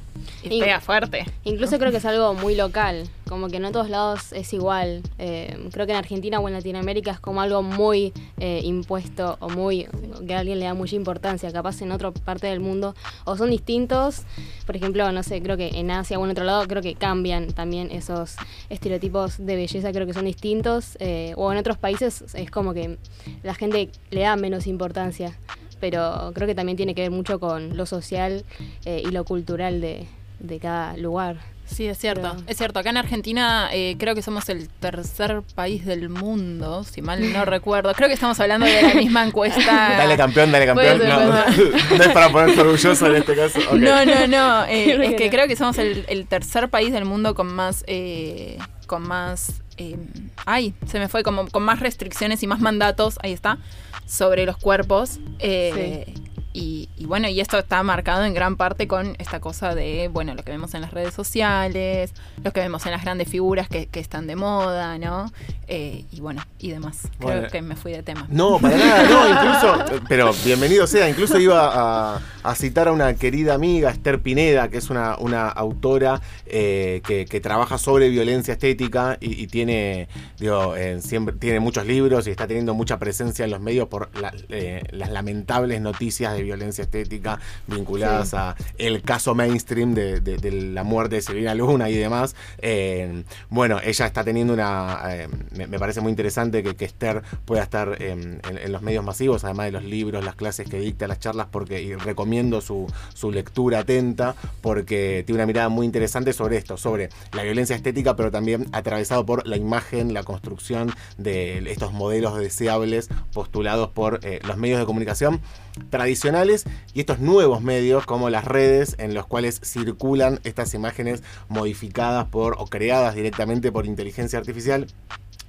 y 0.43 0.59
pega 0.59 0.79
fuerte. 0.79 1.25
Incluso 1.43 1.77
creo 1.77 1.91
que 1.91 1.97
es 1.97 2.05
algo 2.05 2.33
muy 2.33 2.55
local, 2.55 3.07
como 3.27 3.47
que 3.47 3.59
no 3.59 3.67
en 3.67 3.73
todos 3.73 3.89
lados 3.89 4.31
es 4.33 4.53
igual. 4.53 5.01
Eh, 5.17 5.57
creo 5.71 5.85
que 5.85 5.91
en 5.91 5.97
Argentina 5.97 6.39
o 6.39 6.47
en 6.47 6.53
Latinoamérica 6.53 7.11
es 7.11 7.19
como 7.19 7.41
algo 7.41 7.63
muy 7.63 8.13
eh, 8.39 8.61
impuesto 8.63 9.37
o 9.39 9.49
muy 9.49 9.87
que 10.25 10.33
a 10.33 10.39
alguien 10.39 10.59
le 10.59 10.65
da 10.65 10.73
mucha 10.73 10.95
importancia. 10.95 11.51
Capaz 11.51 11.81
en 11.81 11.91
otra 11.91 12.11
parte 12.11 12.47
del 12.47 12.59
mundo 12.59 12.95
o 13.25 13.37
son 13.37 13.49
distintos. 13.49 14.23
Por 14.65 14.75
ejemplo, 14.75 15.11
no 15.11 15.23
sé, 15.23 15.41
creo 15.41 15.57
que 15.57 15.69
en 15.69 15.91
Asia 15.91 16.19
o 16.19 16.25
en 16.25 16.31
otro 16.31 16.43
lado 16.43 16.67
creo 16.67 16.81
que 16.81 16.95
cambian 16.95 17.53
también 17.53 17.91
esos 17.91 18.35
estereotipos 18.69 19.37
de 19.37 19.55
belleza, 19.55 19.91
creo 19.91 20.05
que 20.05 20.13
son 20.13 20.25
distintos. 20.25 20.97
Eh, 20.99 21.33
o 21.35 21.51
en 21.51 21.57
otros 21.57 21.77
países 21.77 22.23
es 22.33 22.51
como 22.51 22.73
que 22.73 22.97
la 23.43 23.53
gente 23.53 23.89
le 24.11 24.21
da 24.21 24.35
menos 24.35 24.67
importancia. 24.67 25.37
Pero 25.79 26.31
creo 26.33 26.47
que 26.47 26.55
también 26.55 26.75
tiene 26.77 26.95
que 26.95 27.01
ver 27.01 27.11
mucho 27.11 27.39
con 27.39 27.77
lo 27.77 27.85
social 27.85 28.43
eh, 28.85 29.03
y 29.05 29.11
lo 29.11 29.23
cultural 29.25 29.79
de, 29.81 30.07
de 30.39 30.59
cada 30.59 30.97
lugar. 30.97 31.37
Sí, 31.65 31.85
es 31.85 31.97
cierto. 31.97 32.31
Pero- 32.33 32.43
Es 32.47 32.55
cierto. 32.57 32.79
Acá 32.79 32.91
en 32.91 32.97
Argentina 32.97 33.67
eh, 33.73 33.97
creo 33.99 34.15
que 34.15 34.21
somos 34.21 34.47
el 34.47 34.69
tercer 34.69 35.41
país 35.53 35.85
del 35.85 36.07
mundo, 36.07 36.85
si 36.85 37.01
mal 37.01 37.33
no 37.33 37.43
recuerdo. 37.45 37.93
Creo 37.93 38.07
que 38.07 38.13
estamos 38.13 38.39
hablando 38.39 38.65
de 38.65 38.81
la 38.81 38.93
misma 38.93 39.25
encuesta. 39.25 39.61
Dale 39.97 40.15
campeón, 40.15 40.49
dale 40.53 40.65
campeón. 40.65 40.99
No, 40.99 41.19
no 41.97 42.03
es 42.03 42.07
para 42.13 42.29
ponerse 42.31 42.61
orgulloso 42.61 43.07
en 43.07 43.15
este 43.17 43.35
caso. 43.35 43.59
No, 43.73 44.05
no, 44.05 44.27
no. 44.27 44.63
eh, 44.65 45.07
es 45.07 45.15
que 45.15 45.29
creo 45.29 45.45
que 45.47 45.57
somos 45.57 45.77
el, 45.77 46.05
el 46.07 46.25
tercer 46.27 46.69
país 46.69 46.93
del 46.93 47.03
mundo 47.03 47.35
con 47.35 47.47
más. 47.47 47.83
eh, 47.87 48.57
con 48.87 49.03
más. 49.05 49.61
Eh, 49.77 49.97
ay, 50.45 50.73
se 50.85 50.99
me 50.99 51.07
fue. 51.07 51.23
Como, 51.23 51.47
con 51.47 51.63
más 51.63 51.79
restricciones 51.79 52.43
y 52.43 52.47
más 52.47 52.59
mandatos. 52.59 53.17
Ahí 53.23 53.33
está. 53.33 53.57
Sobre 54.05 54.45
los 54.45 54.57
cuerpos. 54.57 55.19
eh, 55.39 56.13
y, 56.59 56.89
y 56.97 57.05
bueno, 57.05 57.27
y 57.27 57.39
esto 57.39 57.57
está 57.59 57.83
marcado 57.83 58.23
en 58.25 58.33
gran 58.33 58.55
parte 58.55 58.87
con 58.87 59.15
esta 59.19 59.39
cosa 59.39 59.75
de, 59.75 60.07
bueno, 60.11 60.33
lo 60.33 60.43
que 60.43 60.51
vemos 60.51 60.73
en 60.73 60.81
las 60.81 60.91
redes 60.91 61.13
sociales, 61.13 62.11
lo 62.43 62.51
que 62.51 62.59
vemos 62.61 62.85
en 62.85 62.91
las 62.93 63.03
grandes 63.03 63.29
figuras 63.29 63.69
que, 63.69 63.85
que 63.85 63.99
están 63.99 64.25
de 64.27 64.35
moda, 64.35 64.97
¿no? 64.97 65.31
Eh, 65.67 66.05
y 66.11 66.19
bueno, 66.21 66.41
y 66.59 66.71
demás. 66.71 67.01
Creo 67.19 67.31
Bueno. 67.33 67.47
que 67.49 67.61
me 67.61 67.75
fui 67.75 67.91
de 67.91 68.01
tema. 68.01 68.25
No, 68.29 68.57
para 68.59 68.77
nada, 68.77 69.03
no, 69.03 69.29
incluso, 69.29 70.01
pero 70.07 70.31
bienvenido 70.45 70.87
sea, 70.87 71.09
incluso 71.09 71.37
iba 71.39 72.15
a, 72.15 72.21
a 72.43 72.55
citar 72.55 72.87
a 72.87 72.91
una 72.91 73.13
querida 73.15 73.53
amiga, 73.53 73.91
Esther 73.91 74.21
Pineda, 74.21 74.69
que 74.69 74.77
es 74.77 74.89
una, 74.89 75.17
una 75.19 75.49
autora 75.49 76.21
eh, 76.45 77.01
que, 77.05 77.25
que 77.25 77.39
trabaja 77.41 77.77
sobre 77.77 78.09
violencia 78.09 78.53
estética 78.53 79.17
y, 79.19 79.43
y 79.43 79.47
tiene, 79.47 80.07
digo, 80.39 80.75
eh, 80.75 81.01
siempre, 81.01 81.35
tiene 81.35 81.59
muchos 81.59 81.85
libros 81.85 82.25
y 82.27 82.31
está 82.31 82.47
teniendo 82.47 82.73
mucha 82.73 82.97
presencia 82.97 83.45
en 83.45 83.51
los 83.51 83.59
medios 83.59 83.87
por 83.89 84.09
la- 84.19 84.33
eh, 84.49 84.83
las 84.91 85.11
lamentables 85.11 85.81
noticias 85.81 86.33
de 86.33 86.43
violencia 86.47 86.83
estética 86.83 87.39
vinculadas 87.67 88.33
a 88.33 88.55
el 88.77 89.01
caso 89.01 89.35
mainstream 89.35 89.93
de, 89.93 90.19
de- 90.21 90.37
de 90.37 90.51
la 90.51 90.83
muerte 90.83 91.15
de 91.17 91.21
Silvina 91.21 91.53
Luna 91.55 91.89
y 91.89 91.95
demás. 91.95 92.35
Eh, 92.59 93.23
bueno, 93.49 93.79
ella 93.83 94.05
está 94.05 94.23
teniendo 94.23 94.53
una. 94.53 94.99
eh, 95.09 95.27
me, 95.51 95.67
me 95.67 95.77
parece 95.79 96.01
muy 96.01 96.09
interesante 96.09 96.63
que, 96.63 96.75
que 96.75 96.85
Esther 96.85 97.21
pueda 97.45 97.63
estar 97.63 97.97
eh, 97.99 98.11
en, 98.11 98.41
en 98.43 98.71
los 98.71 98.81
medios 98.81 99.03
masivos, 99.03 99.43
además 99.43 99.65
de 99.67 99.71
los 99.73 99.83
libros, 99.83 100.23
las 100.23 100.35
clases 100.35 100.67
que 100.69 100.79
dicta, 100.79 101.07
las 101.07 101.19
charlas, 101.19 101.47
porque 101.51 101.81
y 101.81 101.93
recomiendo 101.95 102.61
su, 102.61 102.87
su 103.13 103.31
lectura 103.31 103.79
atenta, 103.79 104.35
porque 104.61 105.23
tiene 105.25 105.37
una 105.39 105.45
mirada 105.45 105.69
muy 105.69 105.85
interesante 105.85 106.33
sobre 106.33 106.57
esto, 106.57 106.77
sobre 106.77 107.09
la 107.33 107.43
violencia 107.43 107.75
estética, 107.75 108.15
pero 108.15 108.31
también 108.31 108.65
atravesado 108.71 109.25
por 109.25 109.45
la 109.47 109.57
imagen, 109.57 110.13
la 110.13 110.23
construcción 110.23 110.91
de 111.17 111.69
estos 111.71 111.93
modelos 111.93 112.37
deseables 112.39 113.09
postulados 113.33 113.89
por 113.89 114.19
eh, 114.23 114.39
los 114.47 114.57
medios 114.57 114.79
de 114.79 114.85
comunicación 114.85 115.41
tradicionales 115.89 116.65
y 116.93 116.99
estos 116.99 117.19
nuevos 117.19 117.61
medios 117.61 118.05
como 118.05 118.29
las 118.29 118.45
redes 118.45 118.95
en 118.99 119.13
los 119.13 119.25
cuales 119.25 119.61
circulan 119.63 120.39
estas 120.43 120.73
imágenes 120.73 121.23
modificadas 121.49 122.27
por 122.27 122.55
o 122.59 122.67
creadas 122.67 123.15
directamente 123.15 123.71
por 123.71 123.85
inteligencia 123.85 124.39
artificial 124.39 124.87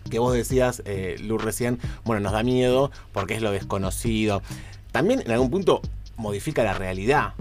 que 0.09 0.19
vos 0.19 0.35
decías, 0.35 0.83
eh, 0.87 1.17
Lu, 1.21 1.39
recién, 1.39 1.79
bueno, 2.05 2.21
nos 2.21 2.33
da 2.33 2.43
miedo 2.43 2.91
porque 3.13 3.35
es 3.35 3.43
lo 3.43 3.53
desconocido. 3.53 4.43
También 4.91 5.21
en 5.21 5.31
algún 5.31 5.51
punto 5.51 5.83
modifica 6.17 6.65
la 6.65 6.75
realidad, 6.75 7.35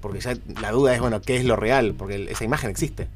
porque 0.00 0.20
ya 0.20 0.36
la 0.60 0.70
duda 0.70 0.94
es, 0.94 1.00
bueno, 1.00 1.20
¿qué 1.20 1.36
es 1.36 1.44
lo 1.44 1.56
real? 1.56 1.94
Porque 1.96 2.26
esa 2.30 2.44
imagen 2.44 2.70
existe. 2.70 3.08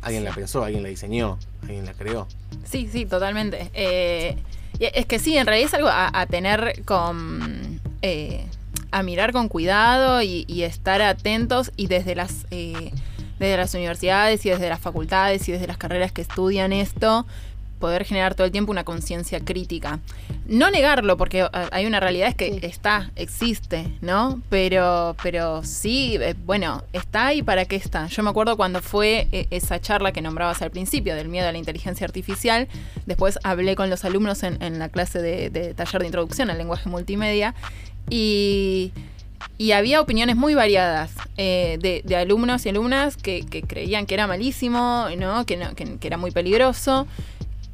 Alguien 0.00 0.24
la 0.24 0.32
pensó, 0.32 0.64
alguien 0.64 0.82
la 0.82 0.88
diseñó, 0.88 1.38
alguien 1.62 1.84
la 1.84 1.94
creó. 1.94 2.26
Sí, 2.64 2.88
sí, 2.90 3.06
totalmente. 3.06 3.70
Eh, 3.74 4.36
es 4.80 5.06
que 5.06 5.18
sí, 5.18 5.36
en 5.36 5.46
realidad 5.46 5.68
es 5.68 5.74
algo 5.74 5.88
a, 5.90 6.26
tener 6.26 6.82
con... 6.84 7.80
Eh, 8.02 8.44
a 8.90 9.02
mirar 9.02 9.32
con 9.32 9.48
cuidado 9.48 10.22
y, 10.22 10.44
estar 10.62 11.02
atentos 11.02 11.72
y 11.76 11.86
desde 11.86 12.14
las... 12.14 12.46
Eh, 12.50 12.92
desde 13.38 13.56
las 13.56 13.74
universidades 13.74 14.46
y 14.46 14.50
desde 14.50 14.68
las 14.68 14.78
facultades 14.78 15.48
y 15.48 15.52
desde 15.52 15.66
las 15.66 15.76
carreras 15.76 16.12
que 16.12 16.22
estudian 16.22 16.72
esto, 16.72 17.26
poder 17.82 18.04
generar 18.04 18.36
todo 18.36 18.46
el 18.46 18.52
tiempo 18.52 18.70
una 18.70 18.84
conciencia 18.84 19.40
crítica. 19.40 19.98
No 20.46 20.70
negarlo, 20.70 21.16
porque 21.16 21.40
eh, 21.40 21.48
hay 21.72 21.84
una 21.84 21.98
realidad 21.98 22.28
es 22.28 22.36
que 22.36 22.60
está, 22.62 23.10
existe, 23.16 23.92
¿no? 24.00 24.40
Pero, 24.48 25.16
pero 25.20 25.64
sí, 25.64 26.16
bueno, 26.46 26.84
está 26.92 27.34
y 27.34 27.42
para 27.42 27.64
qué 27.64 27.74
está. 27.74 28.06
Yo 28.06 28.22
me 28.22 28.30
acuerdo 28.30 28.56
cuando 28.56 28.80
fue 28.80 29.26
esa 29.50 29.80
charla 29.80 30.12
que 30.12 30.22
nombrabas 30.22 30.62
al 30.62 30.70
principio 30.70 31.16
del 31.16 31.28
miedo 31.28 31.48
a 31.48 31.52
la 31.52 31.58
inteligencia 31.58 32.06
artificial. 32.06 32.68
Después 33.06 33.40
hablé 33.42 33.74
con 33.74 33.90
los 33.90 34.04
alumnos 34.04 34.44
en, 34.44 34.78
la 34.78 34.88
clase 34.88 35.20
de, 35.20 35.74
taller 35.74 36.02
de 36.02 36.06
introducción 36.06 36.50
al 36.50 36.58
lenguaje 36.58 36.88
multimedia 36.88 37.56
y 38.10 38.92
había 39.72 40.00
opiniones 40.00 40.36
muy 40.36 40.54
variadas 40.54 41.12
de, 41.36 42.02
alumnos 42.16 42.66
y 42.66 42.68
alumnas 42.68 43.16
que, 43.16 43.44
creían 43.66 44.06
que 44.06 44.14
era 44.14 44.26
malísimo, 44.26 45.06
¿no? 45.16 45.46
Que, 45.46 45.58
que, 45.76 46.06
era 46.06 46.16
muy 46.16 46.30
peligroso. 46.30 47.06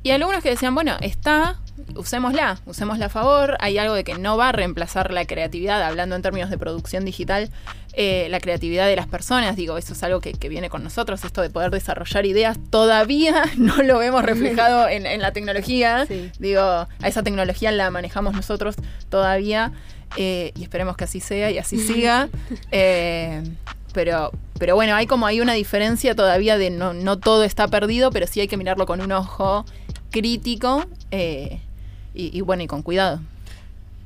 Y 0.03 0.11
algunos 0.11 0.43
que 0.43 0.51
decían, 0.51 0.75
bueno, 0.75 0.97
está, 1.01 1.59
usémosla, 1.97 2.61
usémosla 2.67 3.07
a 3.07 3.09
favor. 3.09 3.57
Hay 3.61 3.79
algo 3.79 3.95
de 3.95 4.05
que 4.05 4.15
no 4.15 4.37
va 4.37 4.51
a 4.51 4.53
reemplazar 4.53 5.13
la 5.13 5.25
creatividad, 5.27 5.83
hablando 5.83 6.15
en 6.15 6.23
términos 6.23 6.51
de 6.51 6.59
producción 6.59 7.05
digital, 7.05 7.51
eh, 7.95 8.29
la 8.31 8.39
creatividad 8.39 8.87
de 8.87 8.95
las 8.95 9.09
personas. 9.09 9.57
Digo, 9.57 9.77
eso 9.77 9.95
es 9.95 10.03
algo 10.05 10.21
que, 10.21 10.33
viene 10.49 10.71
con 10.71 10.85
nosotros, 10.85 11.25
esto 11.25 11.43
de 11.43 11.51
poder 11.51 11.71
desarrollar 11.73 12.27
ideas. 12.27 12.59
Todavía 12.71 13.43
no 13.57 13.83
lo 13.83 13.99
vemos 13.99 14.23
reflejado 14.23 14.89
en, 14.89 15.21
la 15.21 15.33
tecnología. 15.33 16.07
Digo, 16.39 16.61
a 16.61 16.89
esa 17.05 17.23
tecnología 17.25 17.73
la 17.73 17.91
manejamos 17.91 18.35
nosotros 18.35 18.77
todavía. 19.11 19.73
Eh, 20.17 20.53
y 20.57 20.63
esperemos 20.63 20.97
que 20.97 21.05
así 21.05 21.21
sea 21.21 21.51
y 21.51 21.59
así 21.59 21.79
siga. 21.79 22.29
Eh, 22.71 23.43
pero, 23.93 24.33
pero 24.59 24.75
bueno, 24.75 24.95
hay 24.95 25.07
como 25.07 25.27
hay 25.27 25.41
una 25.41 25.55
diferencia 25.55 26.15
todavía 26.15 26.59
de 26.59 26.71
no, 26.71 26.93
no 26.93 27.19
todo 27.19 27.45
está 27.45 27.69
perdido, 27.69 28.11
pero 28.11 28.27
sí 28.27 28.41
hay 28.41 28.49
que 28.49 28.57
mirarlo 28.57 28.87
con 28.87 29.01
un 29.01 29.13
ojo 29.13 29.65
crítico 30.11 30.85
eh, 31.11 31.61
y, 32.15 32.41
bueno, 32.41 32.65
y 32.65 32.67
con 32.67 32.83
cuidado. 32.83 33.21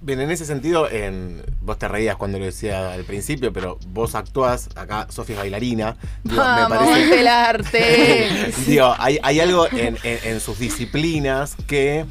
Bien, 0.02 0.20
en 0.20 0.30
ese 0.30 0.44
sentido, 0.44 0.90
en, 0.90 1.42
vos 1.62 1.78
te 1.78 1.88
reías 1.88 2.16
cuando 2.16 2.38
lo 2.38 2.44
decía 2.44 2.92
al 2.92 3.04
principio, 3.04 3.52
pero 3.52 3.78
vos 3.88 4.14
actuás, 4.14 4.68
acá 4.74 5.06
Sofía 5.08 5.36
es 5.36 5.40
bailarina. 5.40 5.96
Digo, 6.24 6.42
me 6.42 6.68
parece, 6.68 7.20
el 7.20 7.28
arte! 7.28 8.52
digo, 8.66 8.94
hay, 8.98 9.18
hay 9.22 9.40
algo 9.40 9.66
en, 9.70 9.96
en, 10.02 10.40
sus 10.40 10.58
disciplinas 10.58 11.54
que, 11.66 12.04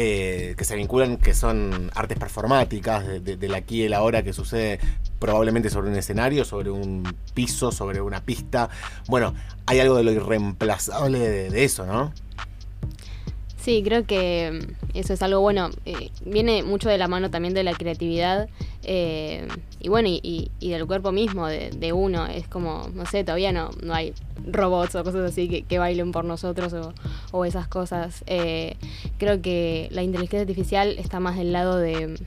eh, 0.00 0.54
que 0.56 0.64
se 0.64 0.76
vinculan, 0.76 1.16
que 1.16 1.34
son 1.34 1.90
artes 1.94 2.16
performáticas, 2.16 3.04
de, 3.06 3.36
del 3.36 3.54
aquí 3.54 3.82
y 3.82 3.86
el 3.86 3.94
ahora 3.94 4.22
que 4.22 4.32
sucede 4.32 4.78
probablemente 5.18 5.70
sobre 5.70 5.90
un 5.90 5.96
escenario, 5.96 6.44
sobre 6.44 6.70
un 6.70 7.16
piso, 7.34 7.72
sobre 7.72 8.00
una 8.00 8.24
pista. 8.24 8.68
Bueno, 9.08 9.34
hay 9.66 9.80
algo 9.80 9.96
de 9.96 10.04
lo 10.04 10.12
irreemplazable 10.12 11.18
de 11.18 11.64
eso, 11.64 11.84
¿no? 11.84 12.12
Sí, 13.68 13.82
creo 13.82 14.06
que 14.06 14.50
mm, 14.50 14.96
eso 14.96 15.12
es 15.12 15.20
algo 15.20 15.42
bueno. 15.42 15.68
Eh, 15.84 16.08
viene 16.24 16.62
mucho 16.62 16.88
de 16.88 16.96
la 16.96 17.06
mano 17.06 17.30
también 17.30 17.52
de 17.52 17.64
la 17.64 17.74
creatividad 17.74 18.48
eh, 18.82 19.46
y 19.78 19.90
bueno, 19.90 20.08
y, 20.10 20.50
del 20.58 20.86
cuerpo 20.86 21.12
mismo 21.12 21.46
de, 21.46 21.92
uno. 21.92 22.26
Es 22.28 22.48
como, 22.48 22.88
no 22.94 23.04
sé, 23.04 23.24
todavía 23.24 23.52
no, 23.52 23.68
hay 23.92 24.14
robots 24.50 24.94
o 24.94 25.04
cosas 25.04 25.30
así 25.30 25.62
que, 25.68 25.78
bailen 25.78 26.12
por 26.12 26.24
nosotros 26.24 26.74
o, 27.30 27.44
esas 27.44 27.68
cosas. 27.68 28.24
Eh, 28.26 28.76
creo 29.18 29.42
que 29.42 29.88
la 29.90 30.02
inteligencia 30.02 30.40
artificial 30.40 30.96
está 30.98 31.20
más 31.20 31.36
del 31.36 31.52
lado 31.52 31.76
de, 31.76 32.18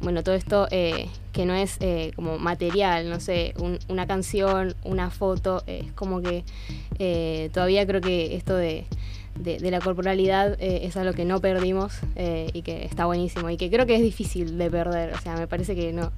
bueno, 0.00 0.22
todo 0.22 0.36
esto 0.36 0.68
que 0.70 1.44
no 1.44 1.52
es 1.52 1.78
como 2.16 2.38
material, 2.38 3.10
no 3.10 3.20
sé, 3.20 3.52
una 3.88 4.06
canción, 4.06 4.74
una 4.84 5.10
foto, 5.10 5.62
es 5.66 5.92
como 5.92 6.22
que 6.22 7.50
todavía 7.52 7.86
creo 7.86 8.00
que 8.00 8.36
esto 8.36 8.56
de 8.56 8.86
de, 9.38 9.70
la 9.70 9.80
corporalidad 9.80 10.56
eh, 10.60 10.80
es 10.82 10.96
algo 10.96 11.12
que 11.12 11.24
no 11.24 11.40
perdimos 11.40 11.94
eh, 12.16 12.50
y 12.52 12.62
que 12.62 12.84
está 12.84 13.06
buenísimo 13.06 13.50
y 13.50 13.56
que 13.56 13.70
creo 13.70 13.86
que 13.86 13.96
es 13.96 14.02
difícil 14.02 14.58
de 14.58 14.70
perder. 14.70 15.14
O 15.14 15.20
sea, 15.20 15.36
me 15.36 15.46
parece 15.46 15.74
que 15.74 15.92
no, 15.92 16.12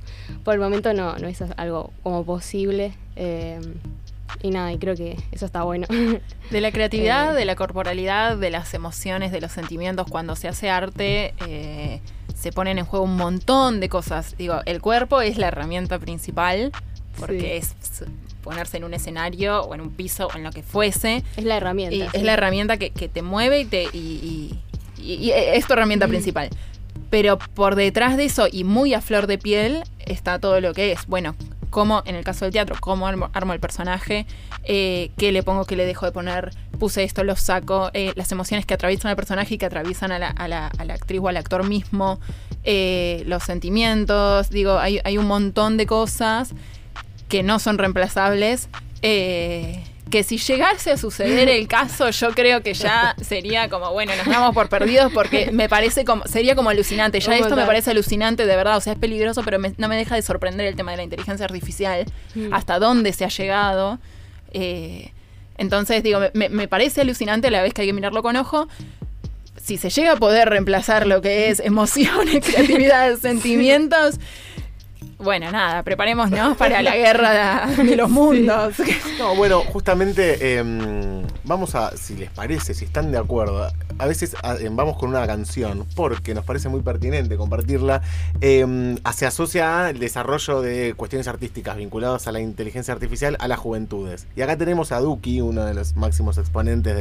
por 0.45 0.55
el 0.55 0.61
momento 0.61 0.93
no, 0.93 1.17
no 1.17 1.29
es 1.29 1.43
algo 1.57 1.93
como 2.03 2.25
posible. 2.25 2.93
Eh, 3.17 3.61
y 4.43 4.51
nada, 4.51 4.73
y 4.73 4.79
creo 4.79 4.95
que 4.95 5.17
eso 5.33 5.45
está 5.45 5.65
bueno. 5.65 5.87
De 6.51 6.61
la 6.61 6.71
creatividad, 6.71 7.35
de 7.37 7.45
la 7.45 7.57
corporalidad, 7.57 8.37
de 8.37 8.51
las 8.51 8.73
emociones, 8.75 9.33
de 9.33 9.41
los 9.41 9.53
sentimientos, 9.53 10.07
cuando 10.09 10.37
se 10.37 10.49
hace 10.49 10.71
arte, 10.71 11.35
se 12.35 12.53
ponen 12.53 12.79
en 12.79 12.85
juego 12.85 13.05
un 13.05 13.17
montón 13.17 13.81
de 13.81 13.89
cosas. 13.89 14.37
Digo, 14.39 14.61
el 14.67 14.81
cuerpo 14.81 15.21
es 15.21 15.37
la 15.37 15.49
herramienta 15.49 15.99
principal, 15.99 16.71
porque 17.19 17.57
es 17.57 17.75
ponerse 18.43 18.77
en 18.77 18.85
un 18.85 18.95
escenario 18.95 19.63
o 19.63 19.75
en 19.75 19.81
un 19.81 19.91
piso 19.91 20.29
o 20.33 20.37
en 20.37 20.45
lo 20.45 20.51
que 20.51 20.63
fuese. 20.63 21.23
Es 21.37 21.45
la 21.45 21.57
herramienta. 21.57 21.95
Y 21.95 22.03
Es 22.13 22.23
la 22.23 22.35
herramienta 22.35 22.77
que, 22.77 22.91
te 22.91 23.23
mueve 23.23 23.61
y, 23.61 23.65
te, 23.65 23.85
y, 23.93 24.59
es 24.99 25.67
tu 25.67 25.73
herramienta 25.73 26.09
principal. 26.09 26.51
Pero 27.09 27.39
por 27.39 27.75
detrás 27.75 28.17
de 28.17 28.25
eso 28.25 28.47
y 28.51 28.65
muy 28.65 28.95
a 28.95 29.01
flor 29.01 29.27
de 29.27 29.39
piel 29.39 29.83
está 29.99 30.39
todo 30.39 30.61
lo 30.61 30.75
que 30.75 30.93
es. 30.93 31.07
Bueno, 31.07 31.35
como 31.71 32.03
en 32.05 32.17
el 32.17 32.25
caso 32.25 32.45
del 32.45 32.53
teatro, 32.53 32.77
cómo 32.81 33.07
armo, 33.07 33.53
el 33.53 33.61
personaje, 33.61 34.27
eh, 34.65 35.11
qué 35.17 35.33
le 35.33 35.43
pongo, 35.43 35.65
qué 35.65 35.77
le 35.77 35.87
dejo 35.87 36.05
de 36.05 36.13
poner, 36.13 36.51
puse 36.79 37.05
esto, 37.05 37.25
lo 37.25 37.37
saco, 37.37 37.91
eh, 37.95 38.13
las 38.17 38.31
emociones 38.33 38.67
que 38.67 38.75
atraviesan 38.75 39.11
al 39.11 39.17
personaje 39.17 39.55
y 39.55 39.59
que 39.59 39.67
atraviesan 39.67 40.13
a 40.13 40.19
la, 40.19 40.29
a 40.29 40.49
la, 40.49 40.67
actriz 40.89 41.21
o 41.23 41.29
al 41.29 41.37
actor 41.37 41.67
mismo, 41.67 42.21
eh, 42.65 43.23
los 43.27 43.45
sentimientos, 43.45 44.51
digo, 44.51 44.79
hay, 44.79 45.01
hay 45.05 45.17
un 45.17 45.27
montón 45.27 45.77
de 45.77 45.87
cosas 45.87 46.53
que 47.31 47.43
no 47.43 47.59
son 47.59 47.79
reemplazables. 47.79 48.69
Eh, 49.01 49.83
que 50.11 50.25
si 50.25 50.39
llegase 50.39 50.91
a 50.91 50.97
suceder 50.97 51.49
el 51.49 51.69
caso, 51.79 52.11
yo 52.11 52.33
creo 52.33 52.63
que 52.63 52.75
ya 52.75 53.15
sería 53.23 53.71
como, 53.71 53.93
bueno, 53.93 54.13
nos 54.17 54.27
damos 54.27 54.53
por 54.53 54.69
perdidos 54.69 55.13
porque 55.13 55.51
me 55.53 55.69
parece 55.69 56.05
como, 56.05 56.27
sería 56.27 56.55
como 56.55 56.69
alucinante. 56.69 57.21
Ya 57.21 57.37
esto 57.37 57.57
me 57.57 57.65
parece 57.65 57.93
alucinante 57.93 58.45
de 58.45 58.57
verdad, 58.57 58.77
o 58.77 58.81
sea, 58.81 58.93
es 58.93 58.99
peligroso, 58.99 59.43
pero 59.45 59.59
no 59.59 59.89
me 59.89 59.97
deja 59.97 60.17
de 60.17 60.23
sorprender 60.23 60.67
el 60.67 60.77
tema 60.77 60.91
de 60.91 60.99
la 60.99 61.03
inteligencia 61.05 61.47
artificial, 61.47 62.05
hasta 62.53 62.79
dónde 62.79 63.13
se 63.13 63.25
ha 63.25 63.29
llegado. 63.29 63.99
Eh, 64.53 65.13
entonces, 65.57 66.03
digo, 66.03 66.21
me, 66.35 66.49
me, 66.49 66.69
parece 66.69 67.03
alucinante 67.03 67.49
a 67.49 67.51
la 67.51 67.63
vez 67.63 67.73
que 67.73 67.83
hay 67.83 67.87
que 67.87 67.93
mirarlo 67.93 68.23
con 68.23 68.37
ojo. 68.37 68.67
Si 69.63 69.77
se 69.77 69.91
llega 69.91 70.13
a 70.13 70.17
poder 70.17 70.49
reemplazar 70.49 71.07
lo 71.07 71.21
que 71.21 71.51
es 71.51 71.61
emociones, 71.61 72.45
creatividad, 72.45 73.17
sentimientos, 73.19 74.19
bueno, 75.23 75.53
nada, 75.53 75.83
preparémonos 75.83 76.57
para 76.57 76.81
la 76.83 76.97
guerra 76.97 77.67
de, 77.77 77.97
los 77.97 78.11
mundos. 78.11 78.75
No, 79.19 79.35
bueno, 79.35 79.61
justamente 79.61 80.57
em, 80.59 81.23
vamos 81.45 81.75
a, 81.75 81.97
si 81.97 82.17
les 82.17 82.31
parece, 82.31 82.75
si 82.75 82.87
están 82.87 83.13
de 83.13 83.19
acuerdo, 83.19 83.71
a 83.99 84.07
veces 84.07 84.35
em, 84.61 84.75
vamos 84.75 84.97
con 84.97 85.11
una 85.11 85.27
canción 85.27 85.87
porque 85.95 86.35
nos 86.35 86.45
parece 86.45 86.69
muy 86.69 86.81
pertinente 86.81 87.37
compartirla. 87.37 88.01
Em, 88.41 88.97
se 89.13 89.27
asocia 89.27 89.89
al 89.89 89.99
desarrollo 89.99 90.63
de 90.63 90.95
cuestiones 90.95 91.29
artísticas 91.29 91.77
vinculadas 91.77 92.27
a 92.27 92.33
la 92.33 92.41
inteligencia 92.41 92.95
artificial 92.95 93.37
a 93.41 93.49
las 93.49 93.59
juventudes. 93.59 94.27
Y 94.37 94.43
acá 94.43 94.57
tenemos 94.57 94.93
a 94.93 95.01
Duki, 95.01 95.41
uno 95.43 95.67
de 95.67 95.75
los 95.75 95.97
máximos 95.97 96.39
exponentes 96.39 96.97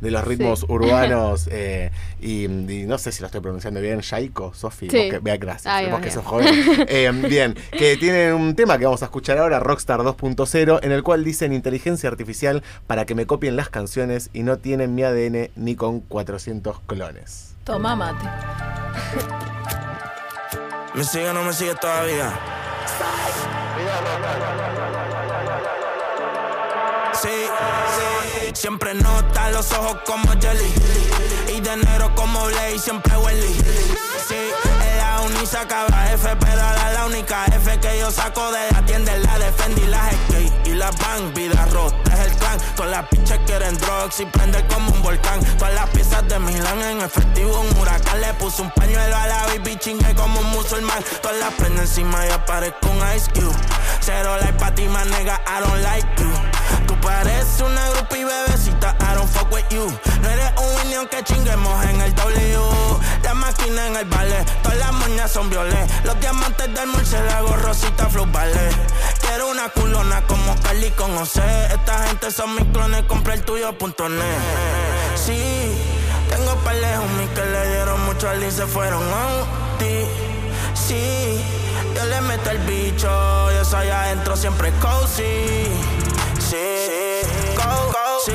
de, 0.00 0.10
los 0.10 0.24
ritmos 0.24 0.64
urbanos. 0.68 1.48
Eh, 1.56 1.90
y, 2.20 2.48
no 2.48 2.98
sé 2.98 3.12
si 3.12 3.20
lo 3.20 3.26
estoy 3.26 3.40
pronunciando 3.40 3.80
bien, 3.80 4.00
Shaiko, 4.00 4.52
Sofi, 4.54 4.88
vea 4.88 5.36
gracias, 5.36 5.90
vos 5.90 6.00
que 6.00 6.10
sos 6.10 6.24
joven. 6.24 6.52
bien, 7.28 7.53
que 7.70 7.96
tiene 7.96 8.32
un 8.32 8.54
tema 8.54 8.78
que 8.78 8.84
vamos 8.84 9.02
a 9.02 9.06
escuchar 9.06 9.38
ahora, 9.38 9.60
Rockstar 9.60 10.00
2.0, 10.00 10.80
en 10.82 10.92
el 10.92 11.02
cual 11.02 11.24
dicen 11.24 11.52
inteligencia 11.52 12.08
artificial 12.08 12.62
para 12.86 13.06
que 13.06 13.14
me 13.14 13.26
copien 13.26 13.56
las 13.56 13.68
canciones 13.68 14.30
y 14.32 14.42
no 14.42 14.58
tienen 14.58 14.94
mi 14.94 15.02
ADN 15.02 15.50
ni 15.56 15.76
con 15.76 16.00
400 16.00 16.80
clones. 16.86 17.54
Toma 17.64 17.96
mate. 17.96 18.24
¿Me 20.94 21.02
sigue 21.02 21.28
o 21.30 21.32
no 21.32 21.42
me 21.42 21.52
sigue 21.52 21.74
todavía? 21.74 22.32
Sí. 27.24 28.52
Siempre 28.52 28.92
nota 28.92 29.50
los 29.50 29.72
ojos 29.72 29.96
como 30.04 30.28
Jelly. 30.38 30.74
Y 31.48 31.60
de 31.60 31.76
negro 31.78 32.14
como 32.14 32.44
Blade, 32.44 32.78
siempre 32.78 33.16
Welly. 33.16 33.54
Sí, 34.28 34.34
es 34.34 34.96
la 34.98 35.22
uni 35.22 35.46
sacaba 35.46 36.12
F, 36.12 36.28
pero 36.38 36.56
la 36.56 37.06
única 37.06 37.46
F 37.46 37.80
que 37.80 37.98
yo 37.98 38.10
saco 38.10 38.52
de 38.52 38.70
la 38.72 38.84
tienda 38.84 39.16
la 39.16 39.38
Defendi, 39.38 39.86
las 39.86 40.12
skate 40.12 40.66
y 40.66 40.74
la 40.74 40.90
Bang. 40.90 41.32
Vida 41.34 41.64
rota 41.72 42.12
es 42.12 42.30
el 42.30 42.36
clan. 42.36 42.58
Todas 42.76 42.90
las 42.90 43.08
pinches 43.08 43.38
quieren 43.46 43.78
drugs 43.78 44.20
y 44.20 44.26
prender 44.26 44.66
como 44.66 44.90
un 44.92 45.02
volcán. 45.02 45.42
Todas 45.56 45.74
las 45.74 45.88
piezas 45.90 46.28
de 46.28 46.38
Milan 46.38 46.82
en 46.82 47.00
efectivo, 47.00 47.58
un 47.58 47.78
huracán. 47.78 48.20
Le 48.20 48.34
puse 48.34 48.60
un 48.60 48.70
pañuelo 48.72 49.16
a 49.16 49.26
la 49.26 49.46
baby 49.46 49.76
chingue 49.76 50.14
como 50.14 50.40
un 50.40 50.50
musulmán. 50.50 51.02
Todas 51.22 51.38
las 51.38 51.54
prendo 51.54 51.80
encima 51.80 52.26
y 52.26 52.30
aparezco 52.30 52.90
un 52.90 53.16
Ice 53.16 53.30
Cube. 53.32 53.56
Cero 54.00 54.36
like 54.40 54.58
pa' 54.58 54.74
ti, 54.74 54.86
más 54.88 55.06
nega, 55.06 55.40
I 55.46 55.60
don't 55.60 55.82
like 55.82 56.20
you. 56.20 56.53
Tú 56.86 56.94
pareces 57.00 57.60
una 57.60 57.88
groupie 57.90 58.24
bebecita, 58.24 58.96
I 59.00 59.14
don't 59.14 59.28
fuck 59.28 59.50
with 59.52 59.68
you. 59.70 59.86
No 60.22 60.28
eres 60.28 60.52
un 60.58 60.76
winnie 60.76 60.96
aunque 60.96 61.22
chinguemos 61.24 61.84
en 61.86 62.00
el 62.00 62.14
W. 62.14 62.58
La 63.22 63.34
máquina 63.34 63.86
en 63.86 63.96
el 63.96 64.04
ballet, 64.04 64.44
todas 64.62 64.78
las 64.78 64.92
moñas 64.92 65.30
son 65.30 65.48
violet. 65.48 65.90
Los 66.04 66.18
diamantes 66.20 66.72
del 66.74 66.86
murciélago, 66.88 67.56
rosita, 67.56 68.08
flow 68.08 68.26
ballet. 68.26 68.74
Quiero 69.20 69.48
una 69.50 69.68
culona 69.70 70.22
como 70.26 70.54
Carly 70.62 70.90
con 70.90 71.16
José. 71.16 71.42
Esta 71.72 72.06
gente 72.06 72.30
son 72.30 72.54
mis 72.54 72.64
clones, 72.66 73.02
compré 73.04 73.34
el 73.34 73.42
tuyo.net. 73.42 74.38
Sí, 75.16 75.72
tengo 76.28 76.54
par 76.56 76.76
de 76.76 76.98
homies 76.98 77.30
que 77.30 77.44
le 77.46 77.68
dieron 77.68 78.04
mucho 78.04 78.28
al 78.28 78.42
y 78.42 78.50
se 78.50 78.66
fueron 78.66 79.02
a 79.02 79.78
ti. 79.78 80.06
Sí, 80.74 81.42
yo 81.96 82.04
le 82.04 82.20
meto 82.22 82.50
el 82.50 82.58
bicho, 82.58 83.52
yo 83.52 83.64
soy 83.64 83.88
adentro 83.88 84.36
siempre 84.36 84.70
cozy. 84.80 85.70
Sí, 86.50 86.56
go, 87.56 87.86
go, 87.86 88.20
sí. 88.26 88.32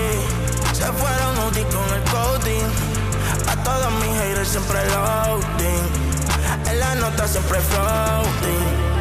Se 0.74 0.86
fueron 0.86 1.38
UDI 1.48 1.64
con 1.66 1.88
el 1.94 2.04
coding. 2.10 2.66
A 3.48 3.64
todos 3.64 3.92
mis 4.02 4.18
haters 4.20 4.50
siempre 4.50 4.80
loading. 4.86 5.86
En 6.72 6.80
la 6.80 6.96
nota 6.96 7.28
siempre 7.28 7.60
floating. 7.60 8.99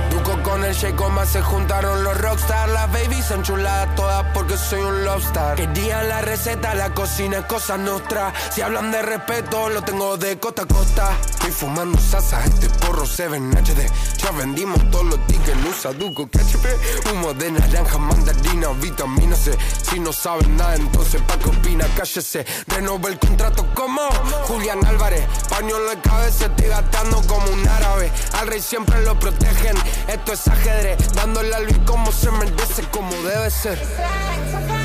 Con 0.48 0.64
el 0.64 0.74
Shake 0.74 0.98
más 1.10 1.28
se 1.28 1.42
juntaron 1.42 2.02
los 2.02 2.18
rockstar. 2.18 2.70
Las 2.70 2.90
babies 2.90 3.26
son 3.26 3.42
chuladas 3.42 3.94
todas 3.94 4.24
porque 4.32 4.56
soy 4.56 4.80
un 4.80 5.04
lobstar. 5.04 5.56
Querían 5.56 6.08
la 6.08 6.22
receta, 6.22 6.74
la 6.74 6.94
cocina 6.94 7.40
es 7.40 7.44
cosa 7.44 7.76
nuestra. 7.76 8.32
Si 8.50 8.62
hablan 8.62 8.90
de 8.90 9.02
respeto, 9.02 9.68
lo 9.68 9.82
tengo 9.82 10.16
de 10.16 10.38
costa 10.38 10.62
a 10.62 10.66
costa. 10.66 11.18
Estoy 11.28 11.50
fumando 11.50 11.98
sasa, 11.98 12.42
este 12.44 12.68
porro 12.70 13.04
7 13.06 13.36
HD 13.36 13.90
Ya 14.18 14.30
vendimos 14.32 14.90
todos 14.90 15.04
los 15.04 15.26
tickets, 15.26 15.56
usa 15.70 15.92
Duco 15.92 16.26
KHP 16.26 17.12
Humo 17.12 17.32
de 17.34 17.52
naranja, 17.52 17.98
mandarina, 17.98 18.68
vitamina 18.80 19.36
C. 19.36 19.56
Si 19.82 20.00
no 20.00 20.12
saben 20.12 20.56
nada, 20.56 20.76
entonces 20.76 21.20
pa' 21.22 21.38
qué 21.38 21.50
opina, 21.50 21.86
cállese. 21.94 22.46
Renové 22.66 23.10
el 23.10 23.18
contrato 23.18 23.66
como 23.74 24.02
Julián 24.46 24.84
Álvarez 24.86 25.26
Paño 25.48 25.76
en 25.76 25.86
la 25.86 26.02
cabeza, 26.02 26.46
estoy 26.46 26.68
gastando 26.68 27.22
como 27.26 27.46
un 27.50 27.68
árabe. 27.68 28.10
Al 28.34 28.46
rey 28.46 28.60
siempre 28.60 29.02
lo 29.02 29.18
protegen. 29.18 29.76
Esto 30.08 30.32
es 30.32 30.37
ajedrez, 30.46 31.12
dándole 31.14 31.54
a 31.54 31.60
Luis 31.60 31.78
como 31.84 32.12
se 32.12 32.30
merece, 32.30 32.82
como 32.90 33.10
debe 33.22 33.50
ser. 33.50 33.78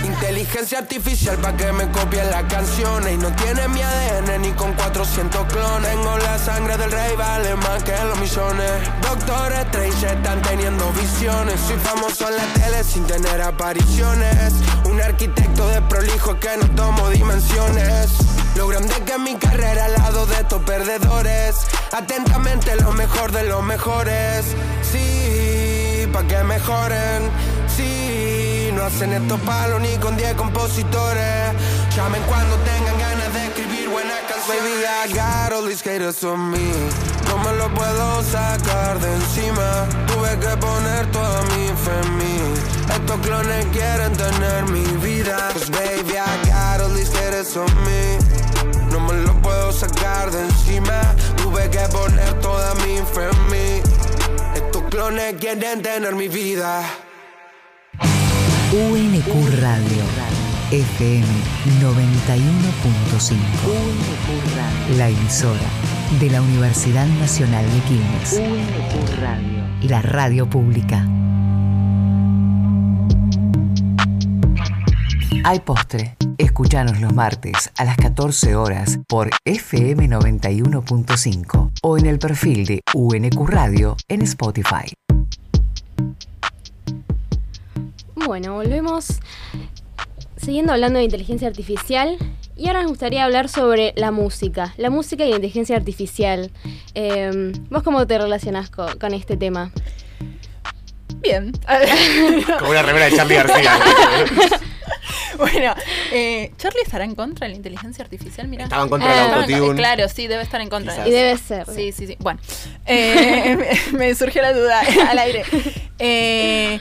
Inteligencia 0.03 0.79
artificial 0.79 1.37
pa' 1.37 1.55
que 1.55 1.71
me 1.71 1.89
copien 1.91 2.29
las 2.29 2.43
canciones 2.43 3.13
Y 3.13 3.17
no 3.17 3.31
tiene 3.35 3.67
mi 3.67 3.81
ADN 3.81 4.41
ni 4.41 4.51
con 4.51 4.73
400 4.73 5.45
clones. 5.47 5.91
Tengo 5.91 6.17
la 6.17 6.37
sangre 6.37 6.77
del 6.77 6.91
rey, 6.91 7.15
vale 7.17 7.55
más 7.55 7.83
que 7.83 7.91
los 8.05 8.19
millones. 8.19 8.71
Doctor 9.01 9.51
Strange 9.53 10.05
están 10.07 10.41
teniendo 10.41 10.91
visiones. 10.93 11.59
Soy 11.67 11.77
famoso 11.77 12.29
en 12.29 12.37
la 12.37 12.45
tele 12.53 12.83
sin 12.83 13.05
tener 13.05 13.41
apariciones. 13.41 14.53
Un 14.85 15.01
arquitecto 15.01 15.67
de 15.69 15.81
prolijo 15.81 16.39
que 16.39 16.57
no 16.57 16.69
tomo 16.75 17.09
dimensiones. 17.09 18.11
Lo 18.55 18.67
grande 18.67 18.93
que 19.05 19.13
es 19.13 19.19
mi 19.19 19.35
carrera 19.35 19.85
al 19.85 19.93
lado 19.93 20.25
de 20.25 20.35
estos 20.35 20.61
perdedores. 20.63 21.55
Atentamente 21.91 22.75
lo 22.75 22.91
mejor 22.91 23.31
de 23.31 23.43
los 23.43 23.63
mejores. 23.63 24.45
Sí, 24.91 25.32
que 26.27 26.43
mejoren 26.43 27.31
Sí, 27.75 28.69
no 28.73 28.83
hacen 28.83 29.13
estos 29.13 29.39
palos 29.41 29.81
ni 29.81 29.97
con 29.97 30.15
10 30.15 30.35
compositores. 30.35 31.53
Llamen 31.95 32.21
cuando 32.23 32.55
tengan 32.57 32.99
ganas 32.99 33.33
de 33.33 33.45
escribir 33.45 33.89
buena 33.89 34.13
canción. 34.27 34.57
Baby, 34.57 34.85
I 34.85 35.13
got 35.13 35.53
all 35.53 35.65
these 35.67 35.81
haters 35.81 36.23
on 36.23 36.51
me. 36.51 36.71
No 37.29 37.37
me 37.39 37.57
lo 37.57 37.73
puedo 37.73 38.21
sacar 38.21 38.99
de 38.99 39.11
encima. 39.15 39.87
Tuve 40.05 40.37
que 40.37 40.55
poner 40.57 41.07
toda 41.11 41.41
mi 41.55 41.67
fe 41.69 41.99
en 42.03 42.17
mí. 42.17 42.53
Estos 42.93 43.19
clones 43.21 43.65
quieren 43.71 44.13
tener 44.13 44.65
mi 44.69 44.85
vida. 44.97 45.49
Pues 45.53 45.71
baby, 45.71 46.13
I 46.13 46.47
got 46.47 46.81
all 46.81 46.93
these 46.93 47.11
haters 47.17 47.57
on 47.57 47.65
me. 47.85 48.19
No 48.91 48.99
me 48.99 49.13
lo 49.25 49.33
puedo 49.41 49.71
sacar 49.71 50.29
de 50.29 50.41
encima. 50.41 51.01
Tuve 51.37 51.71
que 51.71 51.87
poner 51.89 52.33
toda 52.39 52.75
mi 52.85 52.97
fe 53.13 53.29
en 53.31 53.49
mí. 53.49 53.92
Clones 54.93 55.33
quieren 55.39 55.81
tener 55.81 56.13
mi 56.13 56.27
vida. 56.27 56.83
UNQ 58.71 59.59
Radio. 59.59 60.03
FM 60.69 61.25
91.5. 61.81 63.35
La 64.95 65.09
emisora 65.09 65.65
de 66.19 66.29
la 66.29 66.43
Universidad 66.43 67.07
Nacional 67.07 67.65
de 67.73 67.79
Quilmes. 67.87 68.39
La 69.81 70.03
radio 70.03 70.47
pública. 70.47 71.07
Hay 75.43 75.59
postre. 75.59 76.15
Escuchanos 76.37 76.99
los 77.01 77.13
martes 77.13 77.71
a 77.77 77.83
las 77.85 77.97
14 77.97 78.55
horas 78.55 78.99
por 79.07 79.29
FM 79.45 80.07
91.5 80.09 81.71
o 81.81 81.97
en 81.97 82.05
el 82.05 82.19
perfil 82.19 82.65
de 82.65 82.81
UNQ 82.93 83.47
Radio 83.49 83.95
en 84.07 84.21
Spotify. 84.21 84.93
Bueno, 88.15 88.53
volvemos 88.53 89.19
siguiendo 90.37 90.71
hablando 90.73 90.99
de 90.99 91.05
inteligencia 91.05 91.47
artificial. 91.47 92.17
Y 92.55 92.67
ahora 92.67 92.81
nos 92.83 92.91
gustaría 92.91 93.23
hablar 93.25 93.49
sobre 93.49 93.93
la 93.95 94.11
música, 94.11 94.75
la 94.77 94.91
música 94.91 95.25
y 95.25 95.29
la 95.29 95.35
inteligencia 95.37 95.75
artificial. 95.75 96.51
Eh, 96.93 97.51
¿Vos 97.71 97.81
cómo 97.81 98.05
te 98.05 98.17
relacionás 98.19 98.69
co- 98.69 98.97
con, 98.99 99.13
este 99.15 99.37
tema? 99.37 99.71
Bien. 101.17 101.51
Como 102.59 102.69
una 102.71 102.83
remera 102.83 103.05
de 103.05 103.15
Charlie 103.15 103.35
García. 103.35 103.71
bueno, 105.37 105.73
eh, 106.11 106.51
¿Charlie 106.57 106.81
estará 106.83 107.03
en 107.05 107.15
contra 107.15 107.45
de 107.47 107.51
la 107.51 107.57
inteligencia 107.57 108.03
artificial? 108.03 108.47
Mira. 108.47 108.63
Estaba 108.65 108.83
en 108.83 108.89
contra 108.89 109.09
del 109.09 109.19
Ah, 109.33 109.35
autotune. 109.41 109.75
Claro, 109.77 110.09
sí, 110.09 110.27
debe 110.27 110.43
estar 110.43 110.61
en 110.61 110.69
contra. 110.69 110.93
Quizás. 110.93 111.07
Y 111.07 111.11
debe 111.11 111.37
ser. 111.37 111.65
Sí, 111.73 111.91
sí, 111.91 112.07
sí. 112.07 112.17
Bueno, 112.19 112.39
eh, 112.85 113.77
me, 113.93 113.97
me 113.97 114.15
surgió 114.15 114.41
la 114.41 114.53
duda 114.53 114.81
al 115.09 115.19
aire. 115.19 115.43
Eh, 115.99 116.79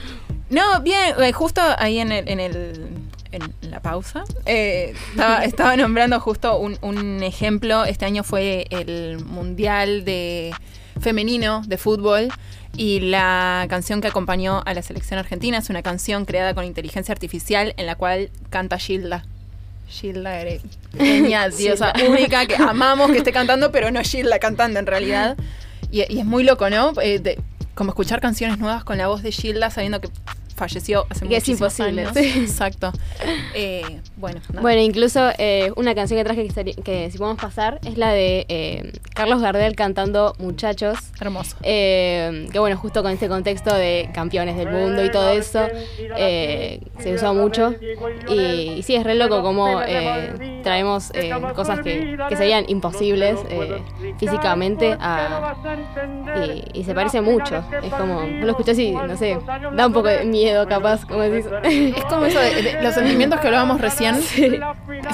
no, 0.49 0.81
bien, 0.81 1.13
eh, 1.21 1.31
justo 1.33 1.61
ahí 1.77 1.99
en 1.99 2.11
el, 2.11 2.27
en 2.29 2.39
el- 2.39 2.89
en 3.31 3.51
la 3.71 3.79
pausa 3.81 4.25
eh, 4.45 4.93
estaba, 5.09 5.43
estaba 5.43 5.75
nombrando 5.75 6.19
justo 6.19 6.55
un, 6.59 6.77
un 6.81 7.23
ejemplo. 7.23 7.83
Este 7.83 8.05
año 8.05 8.23
fue 8.23 8.67
el 8.69 9.17
mundial 9.25 10.05
de 10.05 10.53
femenino 11.01 11.63
de 11.65 11.77
fútbol 11.79 12.29
y 12.75 12.99
la 13.01 13.65
canción 13.69 14.01
que 14.01 14.07
acompañó 14.07 14.61
a 14.65 14.73
la 14.73 14.81
selección 14.81 15.19
argentina 15.19 15.57
es 15.59 15.69
una 15.69 15.83
canción 15.83 16.25
creada 16.25 16.53
con 16.53 16.65
inteligencia 16.65 17.11
artificial 17.11 17.73
en 17.77 17.85
la 17.85 17.95
cual 17.95 18.29
canta 18.49 18.77
Gilda. 18.79 19.25
Gilda 19.87 20.39
eres 20.39 20.61
genial, 20.97 21.53
diosa 21.57 21.93
única 22.09 22.45
que 22.47 22.55
amamos 22.59 23.11
que 23.11 23.17
esté 23.19 23.31
cantando, 23.31 23.71
pero 23.71 23.91
no 23.91 24.01
Gilda 24.01 24.39
cantando 24.39 24.79
en 24.79 24.87
realidad. 24.87 25.37
Y, 25.91 25.99
y 26.11 26.19
es 26.19 26.25
muy 26.25 26.43
loco, 26.43 26.69
¿no? 26.69 26.93
Eh, 27.01 27.19
de- 27.19 27.39
como 27.75 27.89
escuchar 27.91 28.21
canciones 28.21 28.57
nuevas 28.59 28.83
con 28.83 28.97
la 28.97 29.07
voz 29.07 29.23
de 29.23 29.31
Gilda 29.31 29.69
sabiendo 29.71 29.99
que 30.01 30.09
falleció 30.55 31.05
hace 31.09 31.27
Que 31.27 31.37
es 31.37 31.47
imposible, 31.49 32.03
años. 32.03 32.13
sí. 32.15 32.33
Exacto. 32.39 32.91
Eh, 33.55 33.99
bueno, 34.17 34.39
nada. 34.49 34.61
Bueno, 34.61 34.81
incluso 34.81 35.29
eh, 35.37 35.71
una 35.75 35.93
canción 35.95 36.19
que 36.19 36.23
traje 36.23 36.41
que, 36.43 36.47
estaría- 36.49 36.75
que 36.75 37.09
si 37.11 37.17
podemos 37.17 37.39
pasar 37.41 37.79
es 37.85 37.97
la 37.97 38.11
de 38.11 38.45
eh, 38.49 38.91
Carlos 39.13 39.41
Gardel 39.41 39.75
cantando 39.75 40.35
Muchachos. 40.39 40.97
hermoso. 41.19 41.55
Eh, 41.63 42.47
que 42.51 42.59
bueno, 42.59 42.77
justo 42.77 43.01
con 43.03 43.11
este 43.11 43.27
contexto 43.27 43.73
de 43.73 44.09
campeones 44.13 44.57
del 44.57 44.69
mundo 44.69 45.03
y 45.03 45.09
todo 45.11 45.29
eso, 45.31 45.67
eh, 46.17 46.79
se 46.99 47.13
usó 47.13 47.33
mucho. 47.33 47.73
Y, 48.29 48.39
y 48.77 48.83
sí, 48.83 48.95
es 48.95 49.03
re 49.03 49.15
loco 49.15 49.41
como 49.41 49.81
eh, 49.81 50.59
traemos 50.63 51.11
cosas 51.55 51.79
que, 51.81 52.17
que 52.29 52.35
serían 52.35 52.65
imposibles 52.67 53.39
físicamente 54.19 54.95
a- 54.99 55.55
y, 56.45 56.79
y 56.79 56.83
se 56.83 56.93
parece 56.93 57.21
mucho. 57.21 57.63
Es 57.83 57.93
como, 57.93 58.15
vos 58.21 58.29
lo 58.41 58.49
escuchás 58.51 58.77
y 58.79 58.91
no 58.91 59.15
sé, 59.17 59.37
da 59.75 59.87
un 59.87 59.93
poco 59.93 60.07
de 60.07 60.25
miedo 60.25 60.42
capaz, 60.69 61.05
como 61.05 61.21
decís. 61.21 61.45
Es 61.97 62.03
como 62.05 62.25
eso 62.25 62.39
de, 62.39 62.61
de 62.61 62.81
los 62.83 62.93
sentimientos 62.93 63.39
que 63.39 63.47
hablábamos 63.47 63.79
recién. 63.81 64.21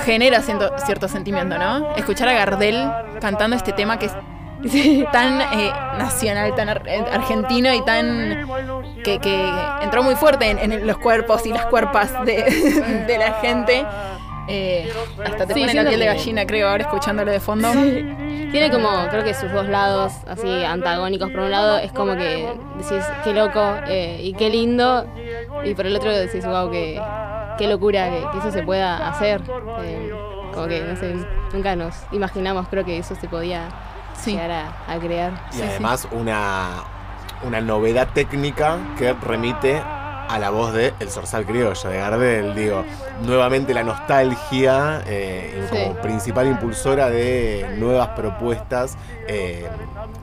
Genera 0.05 0.41
ciento- 0.41 0.73
cierto 0.85 1.07
sentimiento, 1.07 1.57
¿no? 1.57 1.95
Escuchar 1.95 2.27
a 2.29 2.33
Gardel 2.33 2.89
cantando 3.21 3.55
este 3.55 3.71
tema 3.73 3.97
que 3.99 4.07
es 4.07 4.13
tan 5.11 5.39
eh, 5.41 5.71
nacional, 5.97 6.53
tan 6.55 6.69
ar- 6.69 6.83
eh, 6.87 7.03
argentino 7.11 7.73
y 7.73 7.81
tan. 7.85 8.47
que, 9.03 9.19
que 9.19 9.49
entró 9.81 10.03
muy 10.03 10.15
fuerte 10.15 10.49
en, 10.49 10.59
en 10.71 10.85
los 10.87 10.97
cuerpos 10.97 11.45
y 11.45 11.49
las 11.53 11.65
cuerpas 11.67 12.11
de, 12.25 13.03
de 13.07 13.17
la 13.17 13.33
gente. 13.41 13.85
Eh, 14.49 14.91
hasta 15.23 15.45
te 15.45 15.53
Sí, 15.53 15.59
pone 15.61 15.73
la 15.75 15.85
piel 15.87 15.99
de 15.99 16.05
gallina, 16.07 16.45
creo, 16.45 16.69
ahora 16.69 16.83
escuchándolo 16.83 17.31
de 17.31 17.39
fondo. 17.39 17.71
Tiene 17.71 18.71
como, 18.71 18.89
creo 19.09 19.23
que 19.23 19.33
sus 19.33 19.51
dos 19.51 19.67
lados 19.67 20.13
así 20.27 20.63
antagónicos. 20.63 21.29
Por 21.31 21.41
un 21.41 21.51
lado 21.51 21.77
es 21.77 21.91
como 21.91 22.15
que 22.15 22.47
decís, 22.77 23.05
qué 23.23 23.33
loco 23.33 23.75
eh, 23.87 24.19
y 24.23 24.33
qué 24.33 24.49
lindo. 24.49 25.05
Y 25.63 25.73
por 25.75 25.85
el 25.85 25.95
otro 25.95 26.11
decís, 26.11 26.45
wow, 26.45 26.71
qué, 26.71 26.99
qué 27.57 27.67
locura 27.67 28.09
que, 28.09 28.25
que 28.31 28.37
eso 28.39 28.51
se 28.51 28.63
pueda 28.63 29.07
hacer. 29.09 29.41
Eh, 29.83 30.11
como 30.53 30.67
que, 30.67 30.81
no 30.81 30.95
sé, 30.95 31.15
nunca 31.53 31.75
nos 31.75 31.95
imaginamos, 32.11 32.67
creo 32.69 32.83
que 32.83 32.97
eso 32.97 33.15
se 33.15 33.27
podía 33.27 33.69
Sí. 34.15 34.31
llegar 34.31 34.51
a, 34.51 34.93
a 34.93 34.97
crear. 34.99 35.31
Y 35.51 35.53
Sí, 35.53 35.59
sí. 35.61 35.67
además 35.69 36.07
una, 36.11 36.69
una 37.43 37.61
novedad 37.61 38.07
técnica 38.13 38.77
que 38.97 39.13
remite 39.13 39.81
a 40.29 40.37
la 40.39 40.49
voz 40.51 40.73
de 40.73 40.93
El 40.99 41.09
Zorzal 41.09 41.45
Criollo 41.45 41.89
de 41.89 41.97
Gardel. 41.97 42.55
Digo, 42.55 42.85
nuevamente 43.25 43.73
la 43.73 43.83
nostalgia 43.83 45.01
eh, 45.07 45.67
Sí. 45.69 45.75
como 45.77 45.95
principal 46.01 46.47
impulsora 46.47 47.09
de 47.09 47.65
nuevas 47.77 48.09
propuestas 48.09 48.95
eh, 49.27 49.65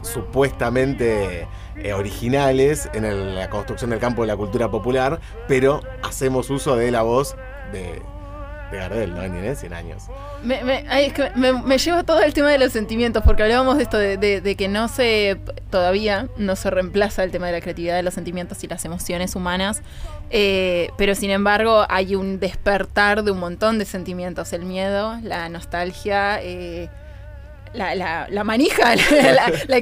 supuestamente 0.03 1.47
eh, 1.77 1.93
originales 1.93 2.89
en 2.95 3.05
el- 3.05 3.35
la 3.35 3.51
construcción 3.51 3.91
del 3.91 3.99
campo 3.99 4.23
de 4.23 4.29
la 4.29 4.37
cultura 4.37 4.71
popular, 4.71 5.21
pero 5.47 5.81
hacemos 6.03 6.49
uso 6.51 6.75
de 6.77 6.91
la 6.91 7.03
voz 7.03 7.37
de, 7.73 8.01
de 8.71 8.79
Gardel, 8.79 9.15
¿no? 9.15 9.23
Ni 9.29 9.47
en 9.47 9.57
100 9.57 9.73
años. 9.73 10.03
Me, 10.43 10.63
me- 10.65 10.85
lleva 11.79 12.03
todo 12.03 12.21
el 12.23 12.35
tema 12.35 12.51
de 12.51 12.59
los 12.59 12.73
sentimientos, 12.73 13.23
porque 13.25 13.43
hablábamos 13.45 13.77
de 13.77 13.83
esto 13.85 13.97
de, 13.99 14.17
que 14.57 14.69
no 14.69 14.89
se, 14.89 15.37
todavía 15.71 16.29
no 16.37 16.57
se 16.57 16.71
reemplaza 16.71 17.23
el 17.25 17.31
tema 17.31 17.47
de 17.47 17.53
la 17.53 17.61
creatividad 17.61 17.95
de 17.97 18.03
los 18.03 18.15
sentimientos 18.15 18.63
y 18.65 18.69
las 18.69 18.85
emociones 18.85 19.37
humanas, 19.37 19.83
eh, 20.31 20.91
pero 20.99 21.15
sin 21.15 21.31
embargo 21.31 21.87
hay 21.89 22.17
un 22.17 22.41
despertar 22.41 23.23
de 23.23 23.31
un 23.31 23.39
montón 23.39 23.79
de 23.79 23.85
sentimientos, 23.85 24.53
el 24.53 24.65
miedo, 24.65 25.17
la 25.23 25.49
nostalgia, 25.49 26.41
eh, 26.43 26.89
la, 27.73 27.95
la- 27.95 28.27
manija, 28.45 28.97
la, 29.23 29.33
la- 29.69 29.77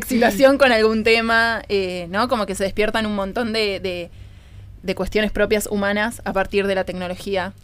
con 0.58 0.72
algún 0.72 1.04
tema, 1.04 1.62
eh, 1.68 2.06
¿no? 2.10 2.28
Como 2.28 2.44
que 2.44 2.54
se 2.54 2.64
despiertan 2.64 3.06
un 3.06 3.14
montón 3.14 3.52
de, 3.54 3.80
de- 3.80 4.10
de 4.82 4.94
cuestiones 4.94 5.32
propias 5.32 5.66
humanas 5.66 6.20
a 6.26 6.34
partir 6.34 6.66
de 6.66 6.74
la 6.74 6.84
tecnología. 6.84 7.54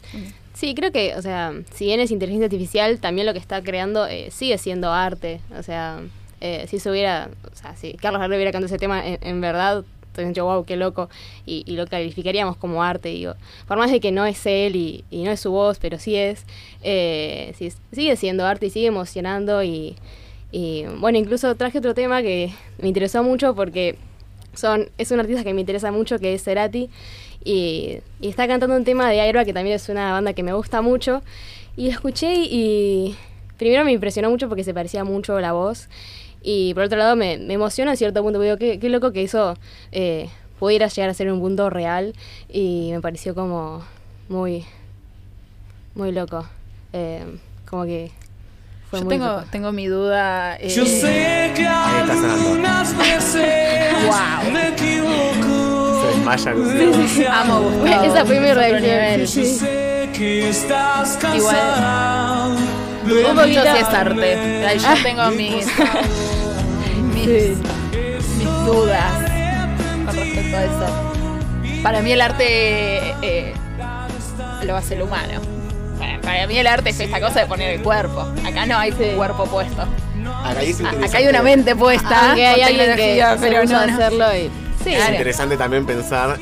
Sí, 0.60 0.74
creo 0.74 0.92
que, 0.92 1.14
o 1.16 1.22
sea, 1.22 1.54
si 1.72 1.86
bien 1.86 2.00
es 2.00 2.10
inteligencia 2.10 2.44
artificial, 2.44 3.00
también 3.00 3.26
lo 3.26 3.32
que 3.32 3.38
está 3.38 3.62
creando 3.62 4.06
eh, 4.06 4.30
sigue 4.30 4.58
siendo 4.58 4.92
arte. 4.92 5.40
O 5.58 5.62
sea, 5.62 6.00
eh, 6.42 6.66
si 6.68 6.78
se 6.78 6.90
hubiera, 6.90 7.30
o 7.50 7.56
sea, 7.56 7.74
si 7.76 7.94
Carlos 7.94 8.20
Gardel 8.20 8.36
hubiera 8.36 8.52
cantado 8.52 8.66
ese 8.66 8.78
tema 8.78 9.06
en, 9.06 9.18
en 9.22 9.40
verdad, 9.40 9.84
te 10.12 10.22
dicho, 10.22 10.44
wow, 10.44 10.66
qué 10.66 10.76
loco, 10.76 11.08
y, 11.46 11.64
lo 11.72 11.86
calificaríamos 11.86 12.58
como 12.58 12.82
arte, 12.82 13.08
digo. 13.08 13.36
Por 13.66 13.78
más 13.78 13.90
de 13.90 14.00
que 14.00 14.12
no 14.12 14.26
es 14.26 14.44
él 14.44 14.76
y, 14.76 15.02
y 15.10 15.22
no 15.22 15.30
es 15.30 15.40
su 15.40 15.50
voz, 15.50 15.78
pero 15.78 15.98
sí 15.98 16.14
es, 16.14 16.44
eh, 16.82 17.54
sí, 17.56 17.72
sigue 17.92 18.16
siendo 18.16 18.44
arte 18.44 18.66
y 18.66 18.70
sigue 18.70 18.88
emocionando 18.88 19.62
y, 19.62 19.96
y, 20.52 20.84
bueno, 20.98 21.16
incluso 21.16 21.54
traje 21.54 21.78
otro 21.78 21.94
tema 21.94 22.20
que 22.20 22.52
me 22.82 22.88
interesó 22.88 23.22
mucho 23.22 23.54
porque 23.54 23.96
son, 24.52 24.90
es 24.98 25.10
un 25.10 25.20
artista 25.20 25.42
que 25.42 25.54
me 25.54 25.60
interesa 25.60 25.90
mucho, 25.90 26.18
que 26.18 26.34
es 26.34 26.44
Cerati, 26.44 26.90
y, 27.44 27.98
y 28.20 28.28
está 28.28 28.46
cantando 28.46 28.76
un 28.76 28.84
tema 28.84 29.08
de 29.10 29.20
Airba, 29.20 29.44
que 29.44 29.52
también 29.52 29.76
es 29.76 29.88
una 29.88 30.12
banda 30.12 30.32
que 30.32 30.42
me 30.42 30.52
gusta 30.52 30.82
mucho, 30.82 31.22
y 31.76 31.86
lo 31.86 31.90
escuché 31.92 32.34
y, 32.34 32.48
y 32.50 33.16
primero 33.58 33.84
me 33.84 33.92
impresionó 33.92 34.30
mucho 34.30 34.48
porque 34.48 34.64
se 34.64 34.74
parecía 34.74 35.04
mucho 35.04 35.38
la 35.40 35.52
voz, 35.52 35.88
y 36.42 36.72
por 36.74 36.84
otro 36.84 36.98
lado 36.98 37.16
me, 37.16 37.38
me 37.38 37.54
emociona 37.54 37.90
en 37.92 37.96
cierto 37.96 38.22
punto, 38.22 38.38
porque 38.38 38.46
digo, 38.46 38.58
qué, 38.58 38.78
qué 38.80 38.88
loco 38.88 39.12
que 39.12 39.22
eso 39.22 39.56
eh, 39.92 40.28
pudiera 40.58 40.88
llegar 40.88 41.10
a 41.10 41.14
ser 41.14 41.30
un 41.32 41.40
punto 41.40 41.70
real, 41.70 42.14
y 42.48 42.90
me 42.92 43.00
pareció 43.00 43.34
como 43.34 43.82
muy, 44.28 44.64
muy 45.94 46.12
loco, 46.12 46.46
Eh, 46.92 47.24
como 47.68 47.84
que 47.84 48.10
fue 48.90 48.98
Yo 48.98 49.04
muy 49.04 49.14
tengo, 49.14 49.26
loco. 49.26 49.44
tengo 49.52 49.70
mi 49.72 49.86
duda. 49.86 50.56
eh, 50.56 50.68
Yo 50.70 50.84
sé 50.84 51.52
que 51.54 51.64
Ahí 51.66 52.00
está 52.00 52.14
sonando. 52.14 52.48
algunas 52.48 52.98
veces 52.98 53.92
Wow. 54.06 54.52
Equivoco. 56.34 56.68
Se 56.70 56.78
desmaya 56.78 56.96
Lucía. 57.02 57.40
Amo 57.40 57.60
Gustavo. 57.60 58.04
Esa 58.04 58.24
fue 58.24 58.40
mi 58.40 58.52
reacción, 58.52 59.26
sí. 59.26 59.58
que 60.12 60.52
Igual. 61.36 62.56
Un 63.30 63.36
poquito 63.36 63.62
sí 63.62 63.78
es 63.80 63.88
arte. 63.88 64.66
Ahí 64.66 64.78
Ah. 64.84 64.94
Yo 64.96 65.02
tengo 65.02 65.30
mis, 65.30 65.66
mis, 67.14 67.24
Sí. 67.24 67.56
mis 68.38 68.48
dudas 68.66 69.12
con 70.06 70.16
respecto 70.16 70.56
a 70.56 70.64
eso. 70.64 71.82
Para 71.82 72.02
mí 72.02 72.12
el 72.12 72.20
arte 72.20 73.14
eh, 73.22 73.54
lo 74.64 74.76
hace 74.76 74.94
el 74.94 75.02
humano. 75.02 75.40
Para, 75.98 76.20
para 76.20 76.46
mí 76.46 76.58
el 76.58 76.66
arte 76.66 76.90
es 76.90 77.00
esta 77.00 77.20
cosa 77.20 77.40
de 77.40 77.46
poner 77.46 77.70
el 77.74 77.82
cuerpo. 77.82 78.20
Acá 78.46 78.66
no 78.66 78.78
hay 78.78 78.92
Sí. 78.92 79.12
cuerpo 79.16 79.44
puesto. 79.46 79.82
Acá 80.44 80.62
es 80.62 80.80
A- 80.82 80.90
Acá 80.90 81.18
hay 81.18 81.28
una 81.28 81.42
mente 81.42 81.74
puesta. 81.74 82.26
Aunque 82.28 82.46
hay 82.46 82.60
alguien 82.62 82.96
que 82.96 83.22
se 83.22 83.36
pero 83.40 83.64
no, 83.64 83.86
no. 83.86 83.94
hacerlo 83.94 84.26
y... 84.36 84.50
Sí, 84.84 84.90
Es 84.90 84.96
Claro. 84.96 85.12
interesante 85.12 85.56
también 85.56 85.84
pensar 85.86 86.38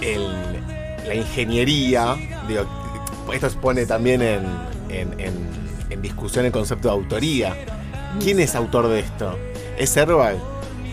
el, 0.00 0.62
la 1.06 1.14
ingeniería. 1.14 2.16
Digo, 2.48 2.64
esto 3.32 3.48
pone 3.60 3.86
también 3.86 4.22
en, 4.22 4.44
en- 4.88 5.20
en- 5.20 5.56
en 5.90 6.02
discusión 6.02 6.44
el 6.46 6.52
concepto 6.52 6.88
de 6.88 6.94
autoría. 6.94 7.54
¿Quién 8.22 8.40
es 8.40 8.54
autor 8.54 8.88
de 8.88 9.00
esto? 9.00 9.38
¿Es 9.78 9.96
Herbal? 9.96 10.38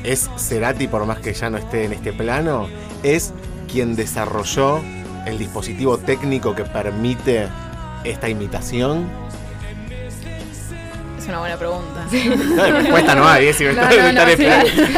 ¿Es 0.04 0.30
Cerati, 0.38 0.88
por 0.88 1.06
más 1.06 1.20
que 1.20 1.34
ya 1.34 1.50
no 1.50 1.58
esté 1.58 1.86
en 1.86 1.94
este 1.94 2.12
plano? 2.12 2.68
¿Es 3.04 3.34
quien 3.72 3.96
desarrolló 3.96 4.82
el 5.26 5.38
dispositivo 5.38 5.98
técnico 5.98 6.54
que 6.54 6.64
permite 6.66 7.48
esta 8.04 8.28
imitación? 8.28 9.08
Es 11.18 11.30
una 11.30 11.40
buena 11.40 11.56
pregunta. 11.58 12.06
No, 12.12 12.64
respuesta 12.80 13.16
no 13.16 13.26
hay, 13.28 13.48
¿eh? 13.48 13.54
Si 13.54 13.64
me 13.64 13.74
No, 13.74 13.84
no, 13.84 14.12
no. 14.12 14.26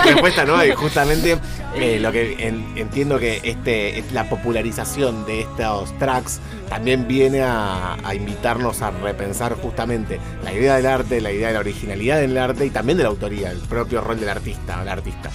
Respuesta 0.04 0.44
no 0.46 0.56
hay. 0.58 0.72
Justamente 0.72 1.38
eh, 1.76 2.00
lo 2.00 2.12
que 2.12 2.48
en- 2.48 2.66
entiendo 2.78 3.20
que 3.20 3.42
este, 3.44 4.04
la 4.14 4.30
popularización 4.30 5.26
de 5.26 5.42
estos 5.42 5.98
tracks 6.00 6.40
también 6.70 7.08
viene 7.08 7.42
a, 7.42 7.96
a 8.04 8.16
invitarnos 8.16 8.82
a 8.82 8.92
repensar 8.92 9.56
justamente 9.56 10.20
la 10.44 10.54
idea 10.54 10.76
del 10.78 10.86
arte, 10.86 11.22
la 11.22 11.32
idea 11.32 11.48
de 11.50 11.54
la 11.56 11.60
originalidad 11.60 12.20
del 12.20 12.38
arte 12.38 12.66
y 12.66 12.70
también 12.70 12.98
de 12.98 13.04
la 13.04 13.10
autoría, 13.10 13.52
el 13.52 13.60
propio 13.60 14.02
rol 14.02 14.20
del 14.20 14.30
artista 14.30 14.82
o 14.82 14.86
la 14.86 14.94
artista. 14.94 15.30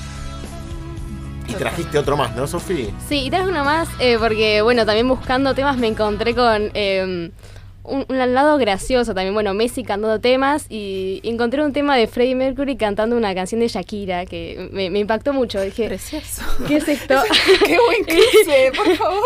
Y 1.49 1.55
trajiste 1.55 1.99
otro 1.99 2.17
más, 2.17 2.35
¿no, 2.37 2.47
Sofi? 2.47 2.91
Sí, 3.09 3.25
y 3.27 3.31
traje 3.31 3.49
uno 3.49 3.65
más 3.65 3.89
eh, 3.99 4.17
porque, 4.21 4.63
bueno, 4.63 4.87
también 4.87 5.09
buscando 5.09 5.53
temas 5.55 5.77
me 5.79 5.89
encontré 5.89 6.35
con 6.35 6.71
eh, 6.75 7.31
un, 7.83 8.05
un 8.09 8.35
lado 8.35 8.59
gracioso 8.59 9.15
también. 9.15 9.35
Bueno, 9.35 9.55
Messi 9.55 9.83
cantando 9.85 10.21
temas 10.21 10.67
y 10.69 11.21
encontré 11.25 11.65
un 11.65 11.73
tema 11.73 11.97
de 11.97 12.07
Freddie 12.07 12.35
Mercury 12.35 12.77
cantando 12.77 13.17
una 13.17 13.35
canción 13.35 13.61
de 13.61 13.69
Shakira 13.69 14.27
que 14.27 14.69
me, 14.73 14.91
me 14.91 14.99
impactó 15.01 15.33
mucho. 15.33 15.61
Dije, 15.61 15.87
Precioso. 15.89 16.43
¿qué 16.69 16.77
es 16.77 16.89
esto? 16.89 17.15
Qué 17.67 17.79
buen 17.79 18.05
cliché, 18.05 18.73
por 18.77 18.97
favor. 18.97 19.23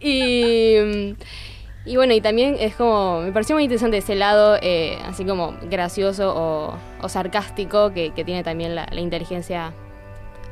y, 0.00 1.14
y 1.84 1.96
bueno, 1.96 2.14
y 2.14 2.20
también 2.20 2.56
es 2.58 2.74
como, 2.76 3.20
me 3.20 3.32
pareció 3.32 3.54
muy 3.56 3.64
interesante 3.64 3.98
ese 3.98 4.14
lado, 4.14 4.56
eh, 4.62 4.98
así 5.04 5.24
como 5.24 5.56
gracioso 5.70 6.34
o, 6.36 6.74
o 7.02 7.08
sarcástico 7.08 7.92
que, 7.92 8.12
que 8.12 8.24
tiene 8.24 8.42
también 8.42 8.74
la, 8.74 8.86
la 8.90 9.00
inteligencia 9.00 9.72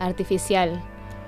artificial. 0.00 0.80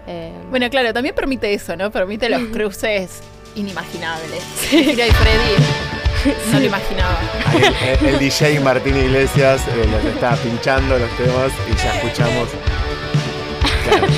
Eh, 0.07 0.33
Bueno, 0.51 0.69
claro, 0.71 0.93
también 0.93 1.15
permite 1.15 1.53
eso, 1.53 1.77
¿no? 1.77 1.91
Permite 1.91 2.29
los 2.29 2.41
cruces 2.53 3.23
inimaginables. 3.57 4.43
Shakira 4.71 5.07
y 5.07 5.11
Freddy 5.11 6.35
no 6.53 6.59
lo 6.59 6.65
imaginaba. 6.65 7.19
Ahí 7.47 7.63
el, 7.63 8.07
el- 8.09 8.15
el 8.15 8.19
DJ 8.19 8.61
Martín 8.61 8.97
Iglesias 8.97 9.63
eh, 9.69 9.87
nos 9.91 10.05
está 10.05 10.35
pinchando 10.37 10.99
los 10.99 11.11
temas 11.17 11.53
y 11.71 11.77
ya 11.77 11.97
escuchamos. 11.99 12.49
Claro. 13.85 14.07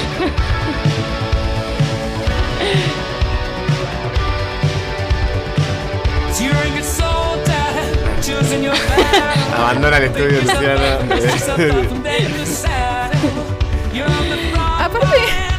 Abandona 9.56 9.96
el 9.98 10.04
estudio, 10.04 10.40
Luciana. 10.40 10.98
Aparte, 14.84 15.16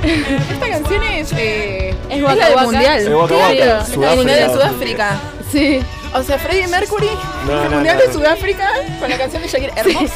esta 0.51 0.69
canción 0.69 1.03
es, 1.03 1.31
eh, 1.33 1.89
Es 2.09 2.17
es 2.17 2.23
Waka 2.23 2.35
la 2.35 2.45
del 2.45 2.55
Waka. 2.55 2.65
mundial. 2.71 2.99
Es 2.99 3.07
Waka 3.09 3.27
Claro, 3.27 3.43
Waka, 3.43 3.81
es 3.83 3.97
la 3.97 4.07
del 4.09 4.17
mundial 4.17 4.39
de 4.39 4.53
Sudáfrica. 4.53 5.09
Sudáfrica. 5.09 5.19
sí. 5.51 5.79
O 6.11 6.23
sea, 6.23 6.39
Freddie 6.39 6.67
Mercury, 6.67 7.09
No, 7.45 7.61
el 7.63 7.69
no, 7.69 7.75
mundial 7.75 7.97
no. 7.99 8.03
de 8.07 8.13
Sudáfrica 8.13 8.67
con 8.99 9.09
la 9.11 9.17
canción 9.19 9.43
de 9.43 9.47
Shakira. 9.47 9.73
Hermosa. 9.75 10.13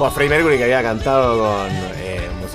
O 0.00 0.04
a 0.06 0.10
Freddie 0.10 0.30
Mercury 0.30 0.58
que 0.58 0.64
había 0.64 0.82
cantado 0.82 1.38
con 1.38 1.70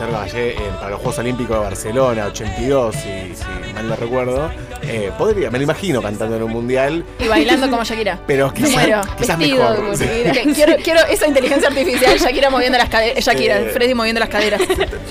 eh, 0.04 0.56
eh, 0.58 0.72
para 0.78 0.92
los 0.92 1.00
Juegos 1.00 1.20
Olímpicos 1.20 1.58
de 1.58 1.64
Barcelona, 1.64 2.26
82, 2.28 2.96
si, 2.96 3.36
si 3.36 3.74
mal 3.74 3.88
no 3.90 3.96
recuerdo. 3.96 4.50
Eh, 4.82 5.12
podría, 5.18 5.52
me 5.52 5.58
lo 5.58 5.66
imagino 5.66 6.02
cantando 6.02 6.38
en 6.38 6.44
un 6.44 6.52
mundial, 6.52 7.04
Y 7.20 7.28
bailando 7.28 7.70
como 7.70 7.84
Shakira. 7.84 8.20
pero 8.26 8.54
quizás, 8.54 9.08
quizás 9.18 9.38
mejor. 9.38 9.76
como 9.76 9.96
sí. 9.96 10.06
Quiero, 10.56 10.76
quiero 10.84 11.02
esa 11.10 11.28
inteligencia 11.28 11.68
artificial, 11.70 12.18
Shakira 12.18 12.50
moviendo 12.50 12.78
las 12.78 12.90
caderas. 12.90 13.24
Shakira, 13.24 13.60
Eh. 13.60 13.70
Freddy 13.74 13.94
moviendo 13.94 14.20
las 14.20 14.30
caderas. 14.30 14.62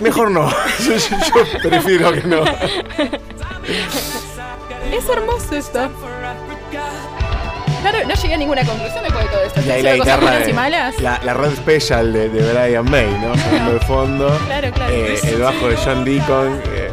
Mejor 0.01 0.31
no, 0.31 0.49
yo, 0.87 0.97
yo- 0.97 1.45
yo 1.63 1.69
prefiero 1.69 2.13
que 2.13 2.23
no. 2.23 2.43
Es 4.93 5.09
hermoso 5.09 5.55
esto. 5.55 5.91
Claro, 7.81 7.99
no 8.07 8.15
llegué 8.15 8.35
a 8.35 8.37
ninguna 8.37 8.65
conclusión 8.65 9.03
después 9.05 9.25
de 9.25 9.31
todo 9.31 9.43
esto. 9.45 9.61
Y 9.67 9.71
ahí 9.71 9.83
la 9.83 9.95
guitarra 9.95 10.31
de. 10.39 10.53
La, 11.01 11.21
la 11.25 11.35
red 11.35 11.55
special 11.57 12.13
de, 12.13 12.29
de 12.29 12.53
Brian 12.53 12.91
May, 12.91 13.07
¿no? 13.21 13.37
Sonando 13.37 13.73
de 13.75 13.81
fondo. 13.81 14.39
Claro, 14.47 14.71
claro. 14.73 14.93
Eh, 14.95 15.19
el 15.25 15.39
bajo 15.41 15.69
de 15.69 15.77
John 15.77 16.05
Deacon. 16.05 16.61
eh. 16.75 16.91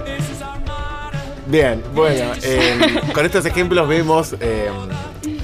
Bien, 1.48 1.84
bueno, 1.94 2.32
eh, 2.44 3.02
con 3.14 3.26
estos 3.26 3.46
ejemplos 3.46 3.88
vemos 3.88 4.36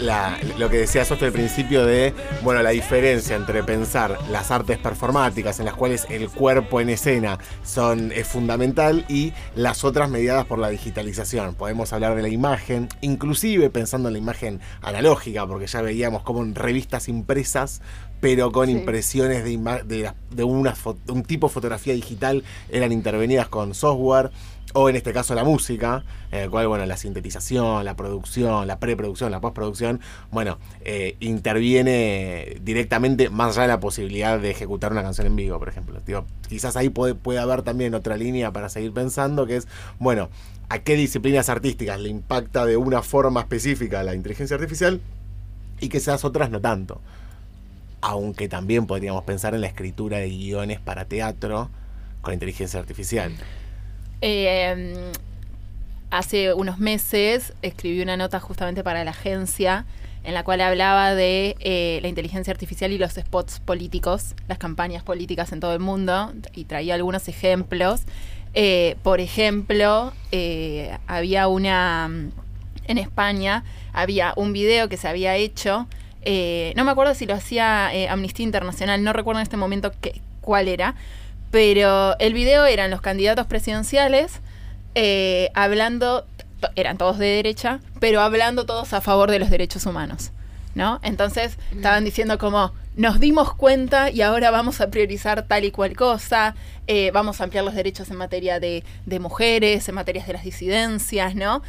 la- 0.01 0.37
lo 0.57 0.69
que 0.69 0.77
decía 0.77 1.05
Sosto 1.05 1.25
al 1.25 1.31
principio 1.31 1.85
de, 1.85 2.13
bueno, 2.43 2.61
la 2.61 2.71
diferencia 2.71 3.35
entre 3.35 3.63
pensar 3.63 4.17
las 4.29 4.51
artes 4.51 4.77
performáticas 4.77 5.59
en 5.59 5.65
las 5.65 5.75
cuales 5.75 6.07
el 6.09 6.29
cuerpo 6.29 6.81
en 6.81 6.89
escena 6.89 7.37
son, 7.63 8.11
es 8.11 8.27
fundamental 8.27 9.05
y 9.07 9.33
las 9.55 9.83
otras 9.83 10.09
mediadas 10.09 10.45
por 10.45 10.59
la 10.59 10.69
digitalización. 10.69 11.55
Podemos 11.55 11.93
hablar 11.93 12.15
de 12.15 12.21
la 12.23 12.29
imagen, 12.29 12.89
inclusive 13.01 13.69
pensando 13.69 14.09
en 14.09 14.13
la 14.13 14.19
imagen 14.19 14.59
analógica, 14.81 15.45
porque 15.47 15.67
ya 15.67 15.81
veíamos 15.81 16.23
como 16.23 16.41
en 16.41 16.55
revistas 16.55 17.07
impresas 17.07 17.81
pero 18.19 18.51
con 18.51 18.67
Sí. 18.67 18.73
impresiones 18.73 19.43
de, 19.43 19.57
una 19.57 19.81
de 20.29 20.43
un 21.11 21.23
tipo 21.23 21.47
de 21.47 21.53
fotografía 21.53 21.95
digital 21.95 22.43
eran 22.69 22.91
intervenidas 22.91 23.47
con 23.47 23.73
software, 23.73 24.29
o 24.73 24.89
en 24.89 24.95
este 24.95 25.13
caso 25.13 25.35
la 25.35 25.43
música, 25.43 26.03
en 26.31 26.39
el 26.41 26.49
cual, 26.49 26.67
bueno, 26.67 26.85
la 26.85 26.97
sintetización, 26.97 27.85
la 27.85 27.95
producción, 27.95 28.67
la 28.67 28.79
preproducción, 28.79 29.31
la 29.31 29.41
postproducción, 29.41 29.99
bueno, 30.31 30.57
eh, 30.81 31.15
interviene 31.19 32.57
directamente 32.61 33.29
más 33.29 33.57
allá 33.57 33.63
de 33.63 33.67
la 33.69 33.79
posibilidad 33.79 34.39
de 34.39 34.51
ejecutar 34.51 34.91
una 34.91 35.03
canción 35.03 35.27
en 35.27 35.35
vivo, 35.35 35.59
por 35.59 35.69
ejemplo. 35.69 35.99
Digo, 36.05 36.25
quizás 36.47 36.75
ahí 36.75 36.89
puede, 36.89 37.15
puede 37.15 37.39
haber 37.39 37.61
también 37.61 37.93
otra 37.93 38.17
línea 38.17 38.51
para 38.51 38.69
seguir 38.69 38.93
pensando, 38.93 39.45
que 39.45 39.57
es, 39.57 39.67
bueno, 39.99 40.29
¿a 40.69 40.79
qué 40.79 40.95
disciplinas 40.95 41.49
artísticas 41.49 41.99
le 41.99 42.09
impacta 42.09 42.65
de 42.65 42.77
una 42.77 43.01
forma 43.01 43.41
específica 43.41 44.03
la 44.03 44.15
inteligencia 44.15 44.55
artificial? 44.55 45.01
Y 45.79 45.95
esas 45.95 46.23
otras 46.23 46.49
no 46.49 46.61
tanto 46.61 47.01
aunque 48.01 48.49
también 48.49 48.87
podríamos 48.87 49.23
pensar 49.23 49.53
en 49.53 49.61
la 49.61 49.67
escritura 49.67 50.17
de 50.17 50.29
guiones 50.29 50.79
para 50.79 51.05
teatro 51.05 51.69
con 52.21 52.33
inteligencia 52.33 52.79
artificial. 52.79 53.31
Eh, 54.21 55.11
hace 56.11 56.53
unos 56.53 56.77
meses 56.77 57.53
escribí 57.61 58.01
una 58.01 58.17
nota 58.17 58.39
justamente 58.39 58.83
para 58.83 59.03
la 59.03 59.11
agencia 59.11 59.85
en 60.23 60.33
la 60.33 60.43
cual 60.43 60.61
hablaba 60.61 61.15
de 61.15 61.55
eh, 61.59 61.99
la 62.01 62.07
inteligencia 62.07 62.51
artificial 62.51 62.91
y 62.91 62.97
los 62.97 63.13
spots 63.13 63.59
políticos, 63.59 64.35
las 64.47 64.57
campañas 64.57 65.03
políticas 65.03 65.51
en 65.51 65.59
todo 65.59 65.73
el 65.73 65.79
mundo, 65.79 66.31
y 66.53 66.65
traía 66.65 66.95
algunos 66.95 67.27
ejemplos. 67.27 68.03
Eh, 68.53 68.97
por 69.01 69.19
ejemplo, 69.19 70.13
eh, 70.31 70.95
había 71.07 71.47
una, 71.47 72.09
en 72.87 72.97
España, 72.97 73.63
había 73.93 74.33
un 74.35 74.53
video 74.53 74.89
que 74.89 74.97
se 74.97 75.07
había 75.07 75.35
hecho, 75.37 75.87
no 76.75 76.83
me 76.83 76.91
acuerdo 76.91 77.15
si 77.15 77.25
lo 77.25 77.33
hacía 77.33 77.89
Amnistía 78.11 78.43
Internacional, 78.43 79.03
no 79.03 79.13
recuerdo 79.13 79.39
en 79.39 79.43
este 79.43 79.57
momento 79.57 79.91
qué, 80.01 80.21
cuál 80.41 80.67
era, 80.67 80.93
pero 81.51 82.17
el 82.19 82.33
video 82.33 82.65
eran 82.65 82.89
los 82.89 83.01
candidatos 83.01 83.45
presidenciales 83.45 84.39
eh, 84.95 85.49
hablando, 85.53 86.25
eran 86.75 86.97
todos 86.97 87.17
de 87.17 87.27
derecha, 87.27 87.79
pero 87.99 88.21
hablando 88.21 88.65
todos 88.65 88.93
a 88.93 89.01
favor 89.01 89.31
de 89.31 89.39
los 89.39 89.49
derechos 89.49 89.85
humanos, 89.85 90.31
¿no? 90.75 90.99
Entonces 91.03 91.57
estaban 91.73 92.03
diciendo 92.03 92.37
como, 92.37 92.73
nos 92.95 93.19
dimos 93.19 93.53
cuenta 93.53 94.09
y 94.09 94.21
ahora 94.21 94.51
vamos 94.51 94.81
a 94.81 94.89
priorizar 94.89 95.47
tal 95.47 95.63
y 95.63 95.71
cual 95.71 95.95
cosa, 95.95 96.55
eh, 96.87 97.11
vamos 97.13 97.39
a 97.39 97.45
ampliar 97.45 97.63
los 97.63 97.73
derechos 97.73 98.09
en 98.09 98.17
materia 98.17 98.59
de, 98.59 98.83
de 99.05 99.19
mujeres, 99.19 99.87
en 99.87 99.95
materias 99.95 100.27
de 100.27 100.33
las 100.33 100.43
disidencias, 100.43 101.35
¿no? 101.35 101.61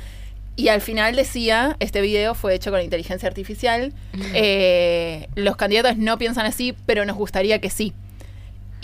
Y 0.55 0.69
al 0.69 0.83
final 0.83 1.17
decía, 1.17 1.77
este 1.81 2.01
video 2.03 2.35
fue 2.35 2.55
hecho 2.55 2.71
con 2.71 2.81
inteligencia 2.83 3.27
artificial, 3.27 3.95
eh, 4.35 5.29
los 5.35 5.57
candidatos 5.57 5.97
no 5.97 6.19
piensan 6.19 6.45
así, 6.45 6.75
pero 6.85 7.07
nos 7.07 7.17
gustaría 7.17 7.59
que 7.61 7.71
sí. 7.71 7.95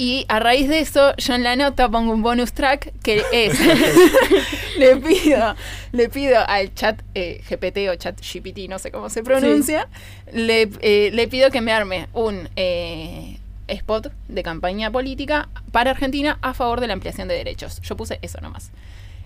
Y 0.01 0.27
a 0.29 0.39
raíz 0.39 0.69
de 0.69 0.79
eso, 0.79 1.13
yo 1.17 1.35
en 1.35 1.43
la 1.43 1.57
nota 1.57 1.89
pongo 1.89 2.13
un 2.13 2.23
bonus 2.23 2.53
track 2.53 2.93
que 3.03 3.25
es, 3.33 3.59
le 4.79 4.97
pido, 4.97 5.57
le 5.91 6.09
pido 6.09 6.39
al 6.47 6.73
chat 6.73 7.03
eh, 7.17 7.43
GPT 7.51 7.91
o 7.91 7.97
chat 7.97 8.17
GPT, 8.21 8.69
no 8.69 8.79
sé 8.79 8.93
cómo 8.93 9.11
se 9.11 9.25
pronuncia, 9.25 9.89
le, 10.33 10.71
eh, 10.83 11.11
le 11.13 11.27
pido 11.27 11.51
que 11.51 11.61
me 11.61 11.73
arme 11.73 12.07
un 12.13 12.49
eh, 12.55 13.41
spot 13.67 14.13
de 14.29 14.43
campaña 14.45 14.93
política 14.93 15.49
para 15.73 15.91
Argentina 15.91 16.39
a 16.43 16.55
favor 16.55 16.81
de 16.81 16.87
la 16.87 16.93
ampliación 16.93 17.27
de 17.27 17.35
derechos. 17.35 17.81
Yo 17.83 17.97
puse 17.97 18.21
eso 18.23 18.41
nomás. 18.41 18.71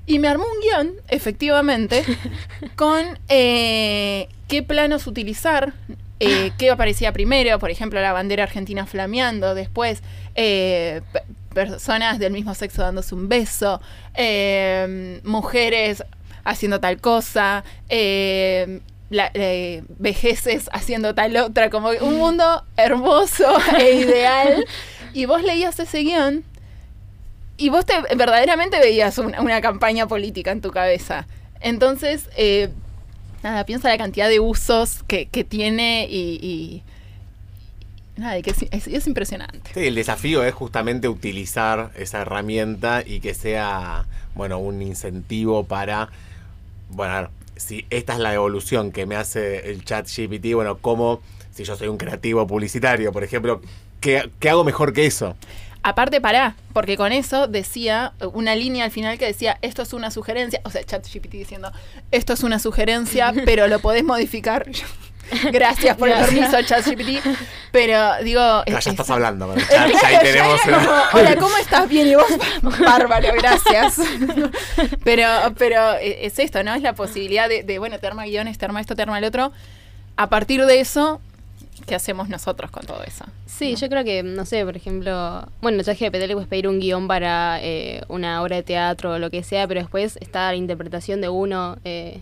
Y 0.06 0.20
me 0.20 0.28
armó 0.28 0.44
un 0.44 0.60
guion, 0.62 0.94
efectivamente, 1.08 2.02
con 2.76 3.18
qué 3.28 4.26
planos 4.66 5.06
utilizar, 5.06 5.74
eh, 6.24 6.52
qué 6.58 6.70
aparecía 6.70 7.12
primero, 7.12 7.58
por 7.58 7.70
ejemplo, 7.70 8.00
la 8.00 8.12
bandera 8.12 8.44
argentina 8.44 8.86
flameando, 8.86 9.54
después 9.54 10.02
eh, 10.34 11.02
pe- 11.12 11.22
personas 11.52 12.18
del 12.18 12.32
mismo 12.32 12.54
sexo 12.54 12.82
dándose 12.82 13.14
un 13.14 13.28
beso, 13.28 13.80
eh, 14.14 15.20
mujeres 15.24 16.04
haciendo 16.44 16.80
tal 16.80 17.00
cosa, 17.00 17.64
la- 19.10 19.30
eh, 19.34 19.82
vejeces 19.98 20.70
haciendo 20.72 21.14
tal 21.14 21.36
otra, 21.36 21.68
como 21.70 21.90
un 21.90 22.16
mundo 22.16 22.64
hermoso 22.76 23.52
e 23.78 23.92
ideal. 23.96 24.64
Y 25.12 25.26
vos 25.26 25.42
leías 25.42 25.78
ese 25.78 25.98
guion 26.00 26.44
y 27.58 27.68
vos 27.68 27.84
te, 27.84 27.94
verdaderamente 28.16 28.78
veías 28.80 29.18
una, 29.18 29.40
una 29.40 29.60
campaña 29.60 30.06
política 30.08 30.50
en 30.52 30.60
tu 30.62 30.70
cabeza. 30.70 31.26
Entonces, 31.60 32.28
eh, 32.36 32.70
nada, 33.43 33.64
piensa 33.64 33.88
la 33.88 33.99
cantidad 33.99 34.28
de 34.28 34.40
usos 34.40 35.03
que, 35.07 35.28
que 35.28 35.45
tiene 35.45 36.07
y, 36.11 36.38
y- 36.43 36.82
nada, 38.16 38.40
que 38.43 38.51
es, 38.51 38.62
es- 38.70 38.86
es 38.88 39.07
impresionante. 39.07 39.70
Sí, 39.74 39.80
el 39.86 39.95
desafío 39.95 40.45
es 40.45 40.55
justamente 40.55 41.09
utilizar 41.09 41.93
esa 41.97 42.20
herramienta 42.22 43.03
y 43.07 43.20
que 43.20 43.32
sea, 43.32 44.05
bueno, 44.34 44.59
un 44.59 44.82
incentivo 44.82 45.64
para, 45.64 46.11
bueno, 46.90 47.14
a 47.14 47.20
ver, 47.22 47.30
si 47.57 47.86
esta 47.90 48.14
es 48.14 48.20
la 48.20 48.34
evolución 48.34 48.93
que 48.93 49.07
me 49.07 49.16
hace 49.16 49.70
el 49.70 49.84
chat 49.84 50.09
GPT, 50.09 50.55
bueno, 50.55 50.78
¿cómo, 50.78 51.22
si 51.53 51.64
yo 51.64 51.76
soy 51.76 51.88
un 51.88 51.99
creativo 51.99 52.47
publicitario, 52.47 53.12
por 53.12 53.24
ejemplo, 53.24 53.62
qué, 54.01 54.30
qué 54.40 54.51
hago 54.51 54.64
mejor 54.64 54.93
que 54.93 55.07
eso? 55.07 55.36
Aparte, 55.84 56.20
pará, 56.20 56.54
porque 56.72 56.96
con 56.96 57.10
eso 57.12 57.48
decía 57.48 58.12
una 58.34 58.54
línea 58.54 58.84
al 58.84 58.90
final 58.92 59.18
que 59.18 59.26
decía, 59.26 59.58
esto 59.62 59.82
es 59.82 59.92
una 59.92 60.10
sugerencia, 60.12 60.60
o 60.64 60.70
sea, 60.70 60.84
ChatGPT 60.84 61.32
diciendo, 61.32 61.72
esto 62.12 62.32
es 62.34 62.42
una 62.44 62.58
sugerencia, 62.60 63.32
pero 63.44 63.66
lo 63.66 63.80
podés 63.80 64.04
modificar. 64.04 64.66
Gracias 65.52 65.96
por 65.96 66.08
el 66.10 66.18
permiso, 66.24 66.60
ChatGPT. 66.62 67.24
Pero 67.72 68.22
digo... 68.22 68.62
Es- 68.66 68.72
ya 68.72 68.78
es- 68.78 68.86
estás 68.88 69.08
hablando 69.10 69.46
con 69.48 69.56
el 69.58 69.64
Eh, 69.64 69.68
chat, 69.68 69.90
ya 69.92 70.06
ahí 70.08 70.14
ya 70.14 70.20
tenemos... 70.20 70.60
como, 70.60 70.76
Hola, 71.14 71.36
¿cómo 71.36 71.56
estás? 71.56 71.88
Bien, 71.88 72.06
y 72.08 72.14
vos, 72.16 72.26
bárbaro, 72.80 73.28
gracias. 73.34 73.96
Pero, 75.04 75.26
pero 75.58 75.94
eh, 75.94 76.26
es 76.26 76.38
esto, 76.38 76.62
¿no? 76.62 76.74
Es 76.74 76.82
la 76.82 76.94
posibilidad 76.94 77.48
de, 77.48 77.62
de, 77.62 77.78
bueno, 77.78 77.98
te 77.98 78.06
arma 78.06 78.24
guiones, 78.24 78.58
te 78.58 78.64
arma 78.66 78.80
esto, 78.80 78.94
te 78.94 79.02
arma 79.02 79.18
el 79.18 79.24
otro. 79.24 79.52
A 80.16 80.28
partir 80.28 80.64
de 80.66 80.80
eso, 80.80 81.20
¿qué 81.86 81.94
hacemos 81.94 82.28
nosotros 82.28 82.70
con 82.70 82.84
todo 82.86 83.02
eso? 83.04 83.24
Sí, 83.46 83.76
yo 83.76 83.88
creo 83.88 84.04
que, 84.04 84.22
no 84.22 84.44
sé, 84.46 84.64
por 84.64 84.76
ejemplo, 84.76 85.46
bueno, 85.60 85.82
ya 85.82 85.94
GPT 85.94 86.26
le 86.26 86.34
puedes 86.34 86.48
pedir 86.48 86.68
un 86.68 86.80
guion 86.80 87.06
para 87.08 87.58
eh, 87.62 88.02
una 88.08 88.42
obra 88.42 88.56
de 88.56 88.62
teatro 88.62 89.12
o 89.12 89.18
lo 89.18 89.30
que 89.30 89.42
sea, 89.42 89.66
pero 89.68 89.80
después 89.80 90.16
está 90.20 90.50
la 90.50 90.56
interpretación 90.56 91.20
de 91.20 91.28
uno 91.28 91.76
eh, 91.84 92.20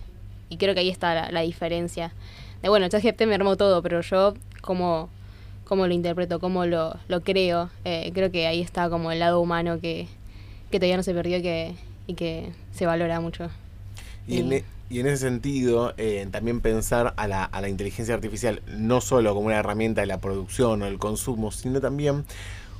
y 0.48 0.56
creo 0.56 0.74
que 0.74 0.80
ahí 0.80 0.88
está 0.90 1.14
la, 1.14 1.30
la 1.30 1.40
diferencia. 1.42 2.12
De 2.62 2.68
bueno, 2.68 2.88
ChatGPT 2.88 3.22
me 3.26 3.34
armó 3.36 3.56
todo, 3.56 3.82
pero 3.82 4.00
yo 4.00 4.34
cómo, 4.60 5.08
cómo 5.64 5.86
lo 5.86 5.94
interpreto, 5.94 6.40
cómo 6.40 6.66
lo, 6.66 6.96
lo 7.08 7.20
creo, 7.22 7.70
eh, 7.84 8.10
creo 8.14 8.30
que 8.30 8.46
ahí 8.46 8.60
está 8.60 8.90
como 8.90 9.12
el 9.12 9.20
lado 9.20 9.40
humano 9.40 9.80
que, 9.80 10.08
que 10.70 10.78
todavía 10.78 10.96
no 10.96 11.02
se 11.02 11.14
perdió 11.14 11.38
y 11.38 11.42
que, 11.42 11.74
y 12.06 12.14
que 12.14 12.52
se 12.72 12.86
valora 12.86 13.20
mucho. 13.20 13.48
Y 14.26 14.38
en, 14.40 14.52
e- 14.52 14.64
y 14.90 14.98
en 14.98 15.06
ese 15.06 15.18
sentido, 15.18 15.94
eh, 15.96 16.26
también 16.30 16.60
pensar 16.60 17.14
a 17.16 17.28
la, 17.28 17.44
a 17.44 17.60
la 17.60 17.68
inteligencia 17.68 18.12
artificial 18.12 18.60
no 18.66 19.00
solo 19.00 19.32
como 19.34 19.46
una 19.46 19.58
herramienta 19.58 20.00
de 20.00 20.08
la 20.08 20.18
producción 20.18 20.82
o 20.82 20.86
el 20.86 20.98
consumo, 20.98 21.52
sino 21.52 21.80
también 21.80 22.24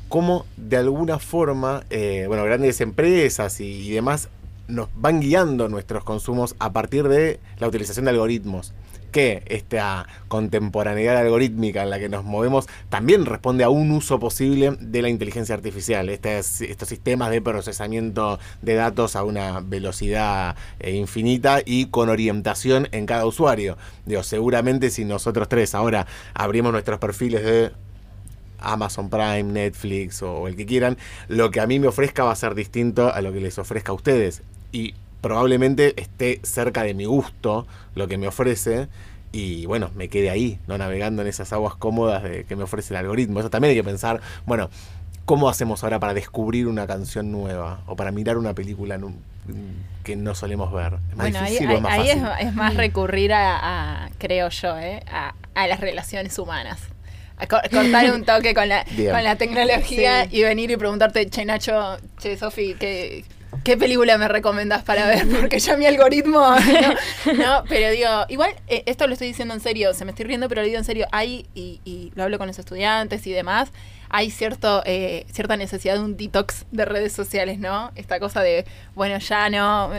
como 0.08 0.44
de 0.56 0.76
alguna 0.76 1.20
forma, 1.20 1.84
eh, 1.88 2.24
bueno, 2.26 2.44
grandes 2.44 2.80
empresas 2.80 3.61
y 3.61 3.88
demás 3.92 4.28
nos 4.66 4.88
van 4.96 5.20
guiando 5.20 5.68
nuestros 5.68 6.02
consumos 6.02 6.56
a 6.58 6.72
partir 6.72 7.08
de 7.08 7.38
la 7.58 7.68
utilización 7.68 8.04
de 8.06 8.11
algoritmos 8.11 8.72
que 9.11 9.42
esta 9.46 10.06
contemporaneidad 10.28 11.16
algorítmica 11.18 11.82
en 11.82 11.90
la 11.90 11.98
que 11.98 12.08
nos 12.08 12.24
movemos 12.24 12.66
también 12.88 13.26
responde 13.26 13.64
a 13.64 13.68
un 13.68 13.90
uso 13.90 14.18
posible 14.18 14.76
de 14.80 15.02
la 15.02 15.08
inteligencia 15.08 15.54
artificial. 15.54 16.08
Estes- 16.08 16.62
estos 16.62 16.88
sistemas 16.88 17.30
de 17.30 17.42
procesamiento 17.42 18.38
de 18.62 18.74
datos 18.74 19.16
a 19.16 19.24
una 19.24 19.61
velocidad 19.61 20.56
eh, 20.78 20.92
infinita 20.94 21.61
y 21.64 21.86
con 21.86 22.08
orientación 22.08 22.88
en 22.92 23.06
cada 23.06 23.26
usuario. 23.26 23.76
Digo, 24.06 24.22
seguramente 24.22 24.90
si 24.90 25.04
nosotros 25.04 25.48
tres 25.48 25.74
ahora 25.74 26.06
abrimos 26.34 26.72
nuestros 26.72 26.98
perfiles 26.98 27.42
de 27.44 27.70
Amazon 28.58 29.08
Prime, 29.08 29.44
Netflix 29.44 30.22
o, 30.22 30.46
el 30.46 30.54
que 30.56 30.66
quieran, 30.66 30.98
lo 31.28 31.50
que 31.50 31.61
a 31.61 31.66
mí 31.66 31.78
me 31.78 31.88
ofrezca 31.88 32.24
va 32.24 32.32
a 32.32 32.36
ser 32.36 32.54
distinto 32.54 33.12
a 33.12 33.20
lo 33.22 33.32
que 33.32 33.40
les 33.40 33.58
ofrezca 33.58 33.92
a 33.92 33.94
ustedes. 33.94 34.42
Y 34.72 34.94
probablemente 35.20 36.00
esté 36.00 36.40
cerca 36.42 36.82
de 36.82 36.94
mi 36.94 37.04
gusto 37.04 37.66
lo 37.94 38.08
que 38.08 38.18
me 38.18 38.28
ofrece. 38.28 38.88
y 39.32 39.64
bueno, 39.66 39.90
me 39.94 40.08
quede 40.08 40.28
ahí, 40.28 40.58
no 40.66 40.76
navegando 40.76 41.22
en 41.22 41.28
esas 41.28 41.52
aguas 41.52 41.76
cómodas 41.76 42.24
de, 42.24 42.44
que 42.44 42.56
me 42.56 42.64
ofrece 42.64 42.94
el 42.94 42.98
algoritmo. 42.98 43.38
Eso 43.40 43.50
también 43.50 43.70
hay 43.70 43.76
que 43.76 43.84
pensar, 43.84 44.20
bueno, 44.44 44.70
¿cómo 45.24 45.48
hacemos 45.48 45.84
ahora 45.84 46.00
para 46.00 46.14
descubrir 46.14 46.66
una 46.66 46.86
canción 46.86 47.30
nueva 47.30 47.82
o 47.86 47.94
para 47.94 48.10
mirar 48.10 48.38
una 48.38 48.54
película 48.54 48.98
que 50.02 50.16
no 50.16 50.34
solemos 50.34 50.72
ver? 50.72 50.94
Es 51.10 51.16
más 51.16 51.30
bueno, 51.30 51.40
difícil, 51.42 51.68
ahí, 51.68 51.76
es, 51.76 51.80
más 51.80 51.92
ahí 51.92 52.46
es, 52.46 52.54
más 52.54 52.74
recurrir 52.74 53.32
a, 53.32 54.10
creo 54.18 54.48
yo, 54.48 54.76
¿eh? 54.78 55.04
a, 55.08 55.34
a 55.54 55.66
las 55.68 55.80
relaciones 55.80 56.36
humanas 56.38 56.80
cortar 57.46 58.12
un 58.12 58.24
toque 58.24 58.54
con 58.54 58.68
la, 58.68 58.84
con 59.10 59.24
la 59.24 59.36
tecnología 59.36 60.26
y 60.30 60.42
venir 60.42 60.70
y 60.70 60.76
preguntarte, 60.76 61.28
che 61.28 61.44
Nacho, 61.44 61.98
che 62.18 62.36
Sofi, 62.36 62.74
¿qué, 62.78 63.24
¿qué 63.64 63.76
película 63.76 64.18
me 64.18 64.28
recomendás 64.28 64.82
para 64.82 65.07
ver? 65.07 65.26
Porque 65.40 65.59
ya 65.59 65.76
mi 65.76 65.86
algoritmo. 65.86 66.40
No, 67.36 67.64
pero 67.68 67.90
digo, 67.90 68.09
igual, 68.28 68.55
eh, 68.66 68.82
esto 68.86 69.07
lo 69.07 69.12
estoy 69.12 69.28
diciendo 69.28 69.55
en 69.55 69.61
serio, 69.61 69.94
se 69.94 70.05
me 70.05 70.11
estoy 70.11 70.24
riendo, 70.24 70.48
pero 70.48 70.62
lo 70.62 70.66
digo 70.66 70.78
en 70.78 70.84
serio. 70.84 71.07
Hay, 71.12 71.46
y, 71.55 72.12
lo 72.14 72.24
hablo 72.24 72.38
con 72.38 72.46
los 72.46 72.59
estudiantes 72.59 73.26
y 73.26 73.32
demás, 73.32 73.70
hay 74.09 74.30
cierto, 74.30 74.82
eh, 74.84 75.26
cierta 75.32 75.57
necesidad 75.57 75.94
de 75.94 76.01
un 76.01 76.16
detox 76.16 76.66
de 76.70 76.84
redes 76.84 77.12
sociales, 77.12 77.59
¿no? 77.59 77.92
Esta 77.94 78.18
cosa 78.18 78.42
de, 78.42 78.64
bueno, 78.94 79.18
ya 79.18 79.48
no. 79.51 79.90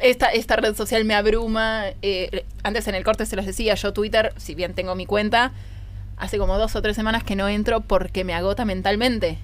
Esta, 0.00 0.26
esta 0.26 0.56
red 0.56 0.74
social 0.74 1.04
me 1.04 1.14
abruma. 1.14 1.84
Eh, 2.02 2.44
antes 2.62 2.86
en 2.88 2.94
el 2.94 3.04
corte 3.04 3.26
se 3.26 3.36
los 3.36 3.46
decía, 3.46 3.74
yo 3.74 3.92
Twitter, 3.92 4.34
si 4.36 4.54
bien 4.54 4.74
tengo 4.74 4.94
mi 4.94 5.06
cuenta, 5.06 5.52
hace 6.16 6.38
como 6.38 6.58
dos 6.58 6.76
o 6.76 6.82
tres 6.82 6.96
semanas 6.96 7.24
que 7.24 7.36
no 7.36 7.48
entro 7.48 7.80
porque 7.80 8.24
me 8.24 8.34
agota 8.34 8.64
mentalmente. 8.64 9.38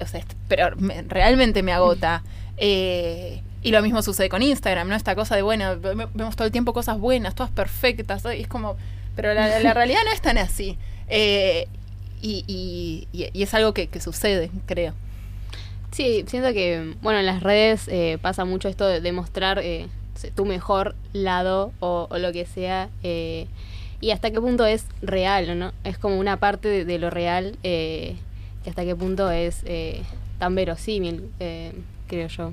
o 0.00 0.06
sea, 0.06 0.24
pero 0.48 0.70
realmente 1.08 1.62
me 1.62 1.72
agota. 1.72 2.22
Eh, 2.56 3.42
y 3.62 3.70
lo 3.70 3.80
mismo 3.82 4.02
sucede 4.02 4.28
con 4.28 4.42
Instagram, 4.42 4.88
¿no? 4.88 4.94
Esta 4.94 5.14
cosa 5.14 5.36
de, 5.36 5.42
bueno, 5.42 5.78
vemos 5.80 6.36
todo 6.36 6.46
el 6.46 6.52
tiempo 6.52 6.72
cosas 6.72 6.98
buenas, 6.98 7.34
todas 7.34 7.50
perfectas. 7.50 8.24
Y 8.36 8.42
es 8.42 8.48
como, 8.48 8.76
pero 9.16 9.32
la, 9.34 9.58
realidad 9.74 10.00
no 10.04 10.12
es 10.12 10.20
tan 10.20 10.38
así. 10.38 10.76
Eh, 11.08 11.66
y, 12.20 13.06
es 13.12 13.54
algo 13.54 13.74
que, 13.74 13.88
sucede, 14.00 14.50
creo. 14.66 14.94
Sí, 15.90 16.24
siento 16.26 16.52
que, 16.52 16.94
bueno, 17.02 17.20
en 17.20 17.26
las 17.26 17.42
redes 17.42 17.88
eh, 17.88 18.18
pasa 18.20 18.44
mucho 18.44 18.68
esto 18.68 18.86
de, 18.86 19.00
demostrar 19.00 19.62
tu 20.34 20.44
mejor 20.44 20.94
lado 21.12 21.72
o, 21.80 22.06
o, 22.10 22.18
lo 22.18 22.32
que 22.32 22.46
sea 22.46 22.88
y 23.02 24.10
hasta 24.10 24.30
qué 24.30 24.40
punto 24.40 24.66
es 24.66 24.86
real, 25.02 25.58
¿no? 25.58 25.72
Es 25.84 25.98
como 25.98 26.18
una 26.18 26.38
parte 26.38 26.84
de, 26.84 26.98
lo 26.98 27.10
real 27.10 27.56
y 27.62 28.16
hasta 28.68 28.84
qué 28.84 28.96
punto 28.96 29.30
es 29.30 29.64
tan 30.38 30.54
verosímil, 30.54 31.30
creo 32.06 32.28
yo. 32.28 32.52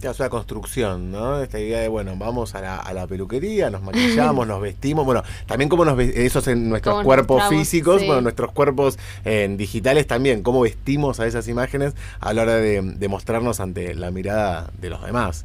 Es 0.00 0.20
una 0.20 0.28
construcción, 0.28 1.10
¿no? 1.10 1.42
Esta 1.42 1.58
idea 1.58 1.80
de, 1.80 1.88
bueno, 1.88 2.14
vamos 2.16 2.54
a 2.54 2.60
la, 2.60 2.76
a 2.76 2.92
la 2.92 3.08
peluquería, 3.08 3.68
nos 3.68 3.82
maquillamos, 3.82 4.46
nos 4.46 4.60
vestimos, 4.60 5.04
bueno, 5.04 5.24
también 5.46 5.68
como 5.68 5.84
nos 5.84 5.98
eso 5.98 6.38
es 6.38 6.46
en 6.46 6.68
nuestros 6.68 7.02
cuerpos 7.02 7.42
físicos, 7.48 8.06
bueno, 8.06 8.20
nuestros 8.20 8.52
cuerpos 8.52 8.96
en 9.24 9.56
digitales 9.56 10.06
también, 10.06 10.44
cómo 10.44 10.60
vestimos 10.60 11.18
a 11.18 11.26
esas 11.26 11.48
imágenes 11.48 11.94
a 12.20 12.32
la 12.32 12.42
hora 12.42 12.56
de, 12.56 12.80
de 12.80 13.08
mostrarnos 13.08 13.58
ante 13.58 13.94
la 13.94 14.12
mirada 14.12 14.70
de 14.80 14.90
los 14.90 15.04
demás. 15.04 15.44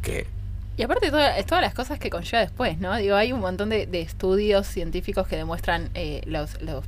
Que 0.00 0.28
y 0.76 0.82
aparte 0.82 1.10
todas, 1.10 1.44
todas 1.46 1.62
las 1.62 1.74
cosas 1.74 1.98
que 1.98 2.08
conlleva 2.08 2.40
después, 2.40 2.78
¿no? 2.78 2.96
Digo, 2.96 3.14
hay 3.14 3.32
un 3.32 3.40
montón 3.40 3.68
de, 3.68 3.88
estudios 4.00 4.66
científicos 4.66 5.28
que 5.28 5.36
demuestran 5.36 5.90
eh, 5.94 6.22
los, 6.26 6.60
los 6.62 6.84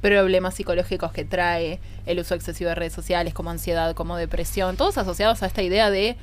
problemas 0.00 0.54
psicológicos 0.54 1.12
que 1.12 1.24
trae 1.24 1.80
el 2.06 2.18
uso 2.18 2.34
excesivo 2.34 2.68
de 2.68 2.74
redes 2.74 2.92
sociales, 2.92 3.34
como 3.34 3.50
ansiedad, 3.50 3.94
como 3.94 4.16
depresión, 4.16 4.76
todos 4.76 4.98
asociados 4.98 5.42
a 5.42 5.46
esta 5.46 5.62
idea 5.62 5.90
de 5.90 6.16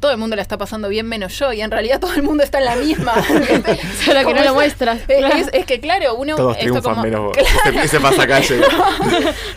todo 0.00 0.12
el 0.12 0.16
mundo 0.16 0.34
la 0.34 0.42
está 0.42 0.56
pasando 0.56 0.88
bien 0.88 1.06
menos 1.06 1.38
yo 1.38 1.52
y 1.52 1.60
en 1.60 1.70
realidad 1.70 2.00
todo 2.00 2.14
el 2.14 2.22
mundo 2.22 2.42
está 2.42 2.58
en 2.58 2.64
la 2.64 2.76
misma. 2.76 3.14
Solo 4.04 4.26
que 4.26 4.34
no 4.34 4.44
lo 4.44 4.54
muestras. 4.54 5.00
Es, 5.06 5.66
que 5.66 5.78
claro, 5.78 6.14
uno... 6.14 6.36
Todos 6.36 6.56
esto 6.58 6.82
como, 6.82 7.02
menos 7.02 7.36
ese, 7.84 8.00
pasacalle. 8.00 8.60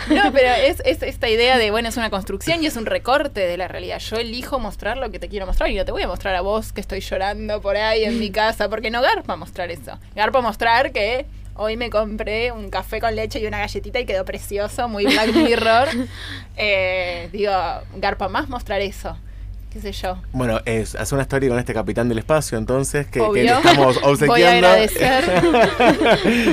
no, 0.10 0.32
pero 0.34 0.49
es, 0.54 0.82
esta 0.86 1.30
idea 1.30 1.58
de, 1.58 1.72
bueno, 1.72 1.88
es 1.88 1.95
una 1.95 2.10
construcción 2.10 2.62
y 2.62 2.68
es 2.68 2.76
un 2.76 2.86
recorte 2.86 3.47
de 3.47 3.58
la 3.58 3.70
realidad. 3.70 3.99
Yo 3.99 4.18
elijo 4.18 4.60
mostrar 4.60 4.97
lo 4.97 5.10
que 5.10 5.20
te 5.20 5.30
quiero 5.30 5.45
mostrar 5.45 5.72
y 5.72 5.76
no 5.76 5.86
te 5.86 5.93
voy 5.93 6.04
a 6.04 6.08
mostrar 6.08 6.36
a 6.36 6.41
vos 6.41 6.74
que 6.74 6.82
estoy 6.82 6.99
llorando 6.99 7.62
por 7.62 7.78
ahí 7.78 8.04
en 8.04 8.20
mi 8.20 8.30
casa, 8.30 8.70
porque 8.70 8.91
no 8.91 9.01
garpa 9.01 9.38
mostrar 9.38 9.72
eso. 9.72 9.97
Garpa 10.14 10.41
mostrar 10.41 10.91
que 10.91 11.26
Hoy 11.56 11.78
me 11.78 11.89
compré 11.89 12.51
un 12.51 12.70
café 12.70 12.99
con 12.99 13.16
leche 13.16 13.39
y 13.39 13.45
una 13.45 13.60
galletita 13.60 13.99
y 13.99 14.06
quedó 14.06 14.26
precioso, 14.26 14.88
muy 14.88 15.06
Black 15.06 15.34
Mirror. 15.34 15.89
Eh, 16.56 17.30
digo, 17.32 17.51
garpa 17.95 18.30
más 18.30 18.47
mostrar 18.47 18.80
eso 18.82 19.18
qué 19.74 19.82
sé 19.82 19.91
yo. 19.91 20.17
Bueno, 20.32 20.61
es 20.65 20.93
hacer 20.93 21.15
una 21.15 21.24
historia 21.24 21.49
con 21.49 21.57
este 21.57 21.74
capitán 21.74 22.07
del 22.07 22.19
espacio, 22.19 22.59
entonces, 22.59 23.07
que, 23.07 23.19
le 23.19 23.45
estamos 23.45 23.97
obsequiando. 24.03 24.28
Voy 24.28 24.43
a 24.43 24.51
agradecer. 24.51 25.24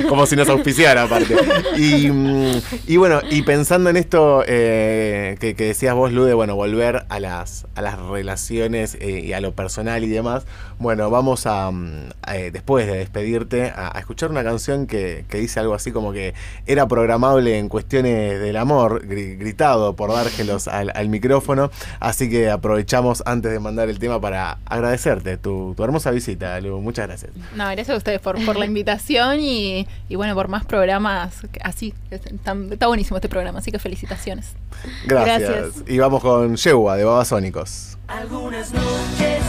Como 0.09 0.25
si 0.25 0.35
nos 0.35 0.49
auspiciara, 0.49 1.03
aparte. 1.03 1.35
Y, 1.77 2.09
mm, 2.09 2.61
y 2.87 2.97
bueno, 2.97 3.21
y 3.29 3.43
pensando 3.43 3.91
en 3.91 3.97
esto 3.97 4.43
eh, 4.47 5.37
que, 5.39 5.53
decías 5.53 5.93
vos, 5.93 6.11
Lude, 6.11 6.33
bueno, 6.33 6.55
volver 6.55 7.05
a 7.09 7.19
las, 7.19 7.67
a 7.75 7.83
las 7.83 7.99
relaciones 7.99 8.97
eh, 8.99 9.21
y 9.23 9.33
a 9.33 9.39
lo 9.39 9.53
personal 9.53 10.03
y 10.03 10.07
demás, 10.09 10.47
bueno, 10.79 11.11
vamos 11.11 11.45
a, 11.45 11.69
mm, 11.69 12.09
eh, 12.33 12.49
después 12.51 12.87
de 12.87 12.97
despedirte, 12.97 13.71
a, 13.75 13.93
escuchar 13.99 14.31
una 14.31 14.43
canción 14.43 14.87
que, 14.87 15.25
dice 15.31 15.59
algo 15.59 15.75
así 15.75 15.91
como 15.91 16.11
que 16.11 16.33
era 16.65 16.87
programable 16.87 17.59
en 17.59 17.69
cuestiones 17.69 18.39
del 18.39 18.57
amor, 18.57 19.05
gritado 19.05 19.95
por 19.95 20.11
dárgelos 20.11 20.67
al, 20.67 20.91
al 20.95 21.09
micrófono, 21.09 21.69
así 21.99 22.27
que 22.29 22.49
aprovechamos 22.49 23.10
antes 23.25 23.51
de 23.51 23.59
mandar 23.59 23.89
el 23.89 23.99
tema 23.99 24.19
para 24.19 24.57
agradecerte 24.65 25.37
tu, 25.37 25.75
hermosa 25.79 26.11
visita, 26.11 26.59
Lu. 26.61 26.79
Muchas 26.81 27.07
gracias. 27.07 27.31
No, 27.55 27.65
gracias 27.65 27.89
a 27.89 27.97
ustedes 27.97 28.19
por, 28.19 28.43
por 28.45 28.57
la 28.57 28.65
invitación 28.65 29.39
y, 29.39 29.85
bueno, 30.09 30.33
por 30.35 30.47
más 30.47 30.65
programas 30.65 31.41
así. 31.61 31.93
Está, 32.09 32.87
buenísimo 32.87 33.17
este 33.17 33.29
programa, 33.29 33.59
así 33.59 33.71
que 33.71 33.79
felicitaciones. 33.79 34.53
Gracias. 35.05 35.83
Y 35.87 35.97
vamos 35.99 36.21
con 36.21 36.55
Yewa 36.55 36.97
de 36.97 37.03
Babasónicos. 37.03 37.97
Algunas 38.07 38.73
noches 38.73 39.43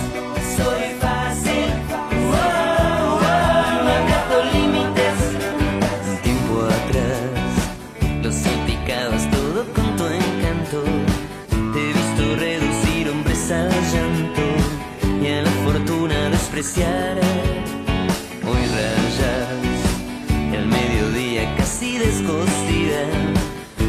soy 0.56 0.91
Hoy 16.64 16.70
rayas 18.46 19.48
el 20.54 20.66
mediodía 20.66 21.56
casi 21.56 21.98
descostida. 21.98 23.02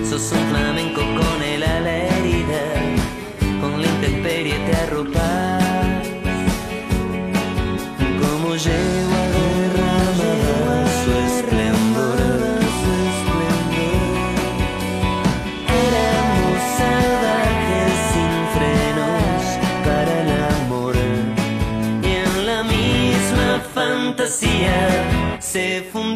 Sos 0.09 0.31
un 0.31 0.49
flamenco 0.49 1.01
con 1.01 1.43
el 1.43 1.61
ala 1.61 1.95
herida, 1.95 2.63
con 3.61 3.79
la 3.79 3.87
intemperie 3.87 4.57
te 4.65 4.75
arropas. 4.75 5.63
Como 8.19 8.55
llevo 8.55 9.12
Se 25.39 25.83
ser. 25.91 26.12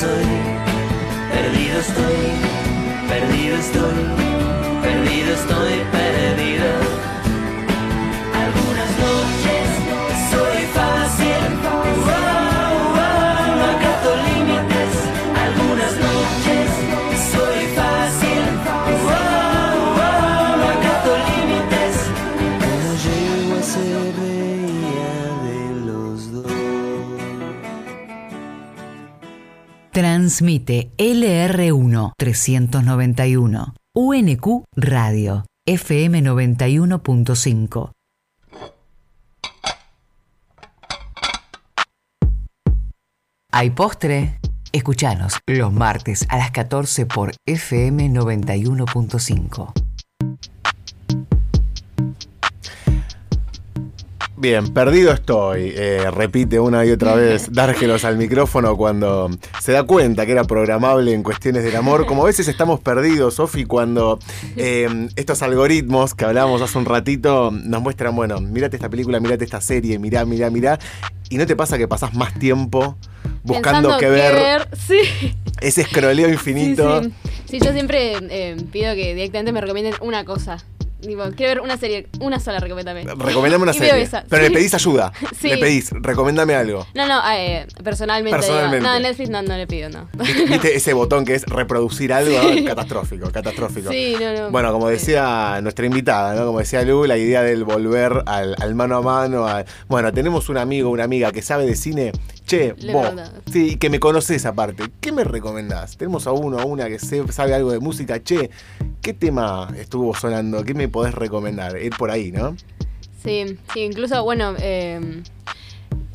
Soy. 0.00 0.24
Perdido 1.32 1.80
estoy, 1.80 2.20
perdido 3.08 3.56
estoy, 3.56 3.98
perdido 4.82 5.34
estoy, 5.34 5.72
perdido. 5.90 6.07
Transmite 30.38 30.92
LR1 30.98 32.12
391 32.16 33.74
UNQ 33.92 34.64
Radio 34.76 35.44
FM 35.66 36.22
91.5. 36.22 37.90
¿Hay 43.50 43.70
postre? 43.70 44.38
Escuchanos 44.70 45.40
los 45.48 45.72
martes 45.72 46.24
a 46.28 46.36
las 46.36 46.52
14 46.52 47.06
por 47.06 47.32
FM 47.44 48.08
91.5. 48.10 49.72
Bien, 54.40 54.72
perdido 54.72 55.12
estoy. 55.12 55.72
eh, 55.74 56.10
repite 56.12 56.60
una 56.60 56.84
y 56.86 56.90
otra 56.92 57.14
vez 57.16 57.48
dárgelos 57.52 58.04
al 58.04 58.16
micrófono 58.16 58.76
cuando 58.76 59.28
se 59.60 59.72
da 59.72 59.82
cuenta 59.82 60.26
que 60.26 60.32
era 60.32 60.44
programable 60.44 61.12
en 61.12 61.24
cuestiones 61.24 61.64
del 61.64 61.74
amor. 61.74 62.06
Como 62.06 62.22
a 62.22 62.26
veces 62.26 62.46
estamos 62.46 62.78
perdidos, 62.78 63.34
Sofi, 63.34 63.64
cuando 63.64 64.20
eh, 64.56 65.08
estos 65.16 65.42
algoritmos 65.42 66.14
que 66.14 66.24
hablábamos 66.24 66.62
hace 66.62 66.78
un 66.78 66.84
ratito 66.84 67.50
nos 67.50 67.82
muestran, 67.82 68.14
bueno, 68.14 68.40
mirate 68.40 68.76
esta 68.76 68.88
película, 68.88 69.18
mirate 69.18 69.44
esta 69.44 69.60
serie, 69.60 69.98
mirá, 69.98 70.24
mirá, 70.24 70.50
mirá. 70.50 70.78
Y 71.30 71.36
no 71.36 71.44
te 71.44 71.56
pasa 71.56 71.76
que 71.76 71.88
pasás 71.88 72.14
más 72.14 72.32
tiempo 72.34 72.96
buscando 73.42 73.88
Pensando 73.90 73.98
qué 73.98 74.08
ver, 74.08 74.68
Sí. 74.86 75.34
ese 75.60 75.80
escroleo 75.82 76.28
infinito. 76.28 77.02
Sí, 77.02 77.08
sí. 77.08 77.58
Sí, 77.58 77.60
yo 77.64 77.72
siempre 77.72 78.12
eh, 78.30 78.56
pido 78.70 78.94
que 78.94 79.14
directamente 79.14 79.50
me 79.52 79.60
recomienden 79.60 79.94
una 80.00 80.24
cosa. 80.24 80.58
Digo, 81.00 81.24
quiero 81.36 81.54
ver 81.54 81.60
una 81.60 81.76
serie, 81.76 82.08
una 82.20 82.40
sola, 82.40 82.58
recomendame. 82.58 83.04
Recomendame 83.04 83.62
una 83.62 83.72
Y 83.74 83.78
serie. 83.78 84.02
esa, 84.02 84.24
Pero 84.28 84.42
sí. 84.46 84.48
le 84.50 84.54
pedís 84.56 84.74
ayuda. 84.74 85.12
Sí. 85.40 85.48
Le 85.48 85.58
pedís, 85.58 85.90
recoméndame 85.92 86.54
algo. 86.54 86.86
No, 86.94 87.06
no, 87.06 87.20
eh, 87.32 87.66
personalmente. 87.84 88.36
digo. 88.40 88.48
Personalmente. 88.48 88.86
No, 88.88 88.98
Netflix 89.00 89.30
no, 89.30 89.42
no 89.42 89.56
le 89.56 89.66
pido, 89.66 89.88
no. 89.90 90.08
¿Viste, 90.48 90.74
ese 90.76 90.92
botón 90.94 91.24
que 91.24 91.34
es 91.34 91.44
reproducir 91.46 92.12
algo? 92.12 92.36
Catastrófico, 92.66 93.30
catastrófico. 93.30 93.90
Sí, 93.90 94.16
no, 94.20 94.32
no. 94.32 94.50
Bueno, 94.50 94.72
como 94.72 94.88
decía 94.88 95.60
nuestra 95.62 95.86
invitada, 95.86 96.34
¿no? 96.34 96.46
Como 96.46 96.58
decía 96.58 96.82
Lu, 96.82 97.04
la 97.06 97.16
idea 97.16 97.42
del 97.42 97.64
volver 97.64 98.24
al, 98.26 98.56
al 98.60 98.74
mano 98.74 98.96
a 98.96 99.02
mano. 99.02 99.46
a- 99.46 99.64
bueno, 99.88 100.12
tenemos 100.12 100.48
un 100.48 100.58
amigo, 100.58 100.90
una 100.90 101.04
amiga 101.04 101.30
que 101.32 101.42
sabe 101.42 101.64
de 101.66 101.76
cine. 101.76 102.12
Che, 102.48 102.74
Le 102.78 102.94
vos, 102.94 103.04
sí, 103.52 103.76
que 103.76 103.90
me 103.90 104.00
conoces 104.00 104.46
aparte. 104.46 104.84
¿Qué 105.02 105.12
me 105.12 105.22
recomendás? 105.22 105.98
Tenemos 105.98 106.26
a 106.26 106.32
uno 106.32 106.56
o 106.56 106.66
una 106.66 106.88
que 106.88 106.98
sabe 106.98 107.54
algo 107.54 107.72
de 107.72 107.78
música. 107.78 108.22
Che, 108.22 108.48
¿qué 109.02 109.12
tema 109.12 109.68
estuvo 109.76 110.14
sonando? 110.14 110.64
¿Qué 110.64 110.72
me 110.72 110.88
podés 110.88 111.14
recomendar? 111.14 111.76
Ir 111.76 111.94
por 111.94 112.10
ahí, 112.10 112.32
¿no? 112.32 112.56
Sí, 113.22 113.58
sí, 113.74 113.80
incluso, 113.80 114.24
bueno, 114.24 114.54
eh, 114.58 114.98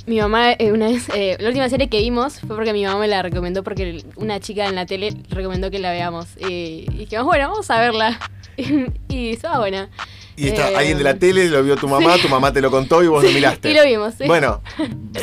mi 0.07 0.19
mamá 0.19 0.53
eh, 0.53 0.71
una 0.71 0.87
vez, 0.87 1.07
eh, 1.13 1.37
la 1.39 1.49
última 1.49 1.69
serie 1.69 1.87
que 1.87 1.99
vimos 1.99 2.39
fue 2.39 2.55
porque 2.55 2.73
mi 2.73 2.83
mamá 2.83 2.97
me 2.97 3.07
la 3.07 3.21
recomendó 3.21 3.63
porque 3.63 4.03
una 4.15 4.39
chica 4.39 4.65
en 4.65 4.73
la 4.73 4.87
tele 4.87 5.15
recomendó 5.29 5.69
que 5.69 5.77
la 5.77 5.91
veamos. 5.91 6.29
Y, 6.49 6.87
y 6.91 6.97
dijimos, 6.97 7.25
bueno, 7.25 7.47
vamos 7.49 7.69
a 7.69 7.79
verla. 7.79 8.19
y 9.07 9.33
estaba 9.33 9.59
buena. 9.59 9.87
Y 10.35 10.47
está 10.47 10.71
Eh, 10.71 10.75
alguien 10.77 10.97
de 10.97 11.03
la 11.03 11.13
tele, 11.15 11.47
lo 11.47 11.63
vio 11.63 11.75
tu 11.75 11.87
mamá, 11.87 12.17
tu 12.17 12.27
mamá 12.27 12.51
te 12.51 12.59
lo 12.61 12.71
contó 12.71 13.03
y 13.03 13.07
vos 13.07 13.23
lo 13.23 13.29
miraste. 13.31 13.69
Y 13.69 13.73
lo 13.75 13.83
vimos, 13.83 14.13
sí. 14.17 14.23
Bueno, 14.25 14.61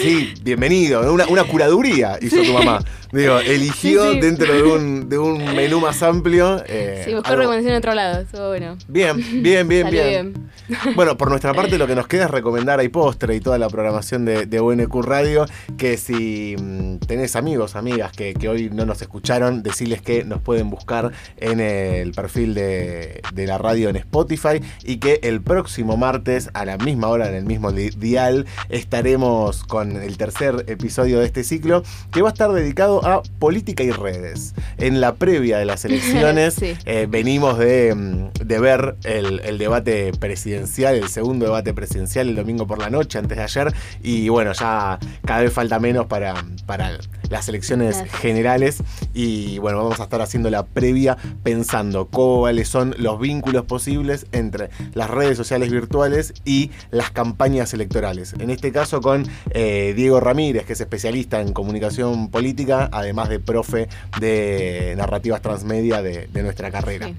sí, 0.00 0.32
bienvenido. 0.42 1.12
Una, 1.12 1.26
una 1.26 1.44
curaduría 1.44 2.16
hizo 2.20 2.42
tu 2.42 2.52
mamá. 2.52 2.82
Digo, 3.12 3.40
eligió 3.40 4.12
dentro 4.14 4.52
de 4.52 4.62
un, 4.62 5.08
de 5.08 5.18
un 5.18 5.44
menú 5.56 5.80
más 5.80 6.00
amplio. 6.04 6.62
eh, 6.68 7.02
Sí, 7.04 7.12
buscó 7.14 7.34
recomendación 7.34 7.72
en 7.72 7.78
otro 7.78 7.94
lado, 7.94 8.20
estuvo 8.22 8.48
bueno. 8.48 8.76
Bien, 8.86 9.16
bien, 9.42 9.66
bien, 9.66 9.82
Salió 9.82 10.04
bien. 10.06 10.50
Bueno, 10.96 11.16
por 11.16 11.28
nuestra 11.30 11.52
parte 11.54 11.78
lo 11.78 11.86
que 11.86 11.94
nos 11.94 12.06
queda 12.06 12.24
es 12.24 12.30
recomendar 12.30 12.80
a 12.80 12.88
postre 12.90 13.34
y 13.36 13.40
toda 13.40 13.58
la 13.58 13.68
programación 13.68 14.24
de, 14.24 14.46
de 14.46 14.60
UNQ 14.60 14.94
Radio, 15.04 15.46
que 15.78 15.96
si 15.96 16.56
mm, 16.60 16.96
tenés 17.06 17.36
amigos, 17.36 17.76
amigas 17.76 18.12
que, 18.12 18.34
que 18.34 18.48
hoy 18.48 18.70
no 18.70 18.86
nos 18.86 19.00
escucharon, 19.02 19.62
decirles 19.62 20.02
que 20.02 20.24
nos 20.24 20.40
pueden 20.40 20.70
buscar 20.70 21.12
en 21.36 21.60
el 21.60 22.12
perfil 22.12 22.54
de, 22.54 23.20
de 23.34 23.46
la 23.46 23.58
radio 23.58 23.88
en 23.88 23.96
Spotify 23.96 24.60
y 24.84 24.96
que 24.98 25.20
el 25.22 25.40
próximo 25.40 25.96
martes 25.96 26.50
a 26.54 26.64
la 26.64 26.76
misma 26.78 27.08
hora 27.08 27.28
en 27.28 27.34
el 27.34 27.44
mismo 27.44 27.72
di- 27.72 27.90
dial 27.90 28.46
estaremos 28.68 29.62
con 29.64 29.96
el 29.96 30.16
tercer 30.16 30.64
episodio 30.68 31.20
de 31.20 31.26
este 31.26 31.44
ciclo 31.44 31.82
que 32.10 32.22
va 32.22 32.28
a 32.30 32.32
estar 32.32 32.50
dedicado 32.52 33.04
a 33.06 33.22
política 33.38 33.82
y 33.84 33.90
redes. 33.90 34.54
En 34.78 35.00
la 35.00 35.14
previa 35.14 35.58
de 35.58 35.64
las 35.64 35.84
elecciones 35.86 36.54
Sí. 36.54 36.74
eh, 36.86 37.06
venimos 37.08 37.58
de, 37.58 37.94
mm, 37.94 38.44
de 38.46 38.58
ver 38.58 38.96
el, 39.04 39.40
el 39.40 39.58
debate 39.58 40.12
presidencial, 40.18 40.59
el 40.61 41.08
segundo 41.08 41.46
debate 41.46 41.74
presidencial 41.74 42.28
el 42.28 42.36
domingo 42.36 42.66
por 42.66 42.78
la 42.78 42.90
noche, 42.90 43.18
antes 43.18 43.36
de 43.36 43.44
ayer, 43.44 43.74
y 44.02 44.28
bueno, 44.28 44.52
ya 44.52 44.98
cada 45.24 45.40
vez 45.40 45.52
falta 45.52 45.78
menos 45.78 46.06
para, 46.06 46.44
para 46.66 46.98
las 47.28 47.48
elecciones 47.48 47.96
Gracias. 47.98 48.20
generales, 48.20 48.82
y 49.14 49.58
bueno, 49.58 49.78
vamos 49.78 50.00
a 50.00 50.04
estar 50.04 50.20
haciendo 50.20 50.50
la 50.50 50.64
previa 50.64 51.16
pensando 51.42 52.06
cuáles 52.06 52.68
son 52.68 52.94
los 52.98 53.20
vínculos 53.20 53.64
posibles 53.64 54.26
entre 54.32 54.70
las 54.94 55.11
redes 55.11 55.36
sociales 55.36 55.70
virtuales 55.70 56.34
y 56.44 56.70
las 56.90 57.11
campañas 57.11 57.72
electorales. 57.74 58.34
En 58.38 58.50
este 58.50 58.72
caso 58.72 59.00
con 59.00 59.26
eh, 59.50 59.94
Diego 59.96 60.20
Ramírez, 60.20 60.64
que 60.64 60.72
es 60.72 60.80
especialista 60.80 61.40
en 61.40 61.52
comunicación 61.52 62.30
política, 62.30 62.88
además 62.92 63.28
de 63.28 63.38
profe 63.38 63.88
de 64.18 64.94
narrativas 64.96 65.40
transmedia 65.42 66.02
de, 66.02 66.26
de 66.26 66.42
nuestra 66.42 66.70
carrera. 66.70 67.06
Sí. 67.08 67.16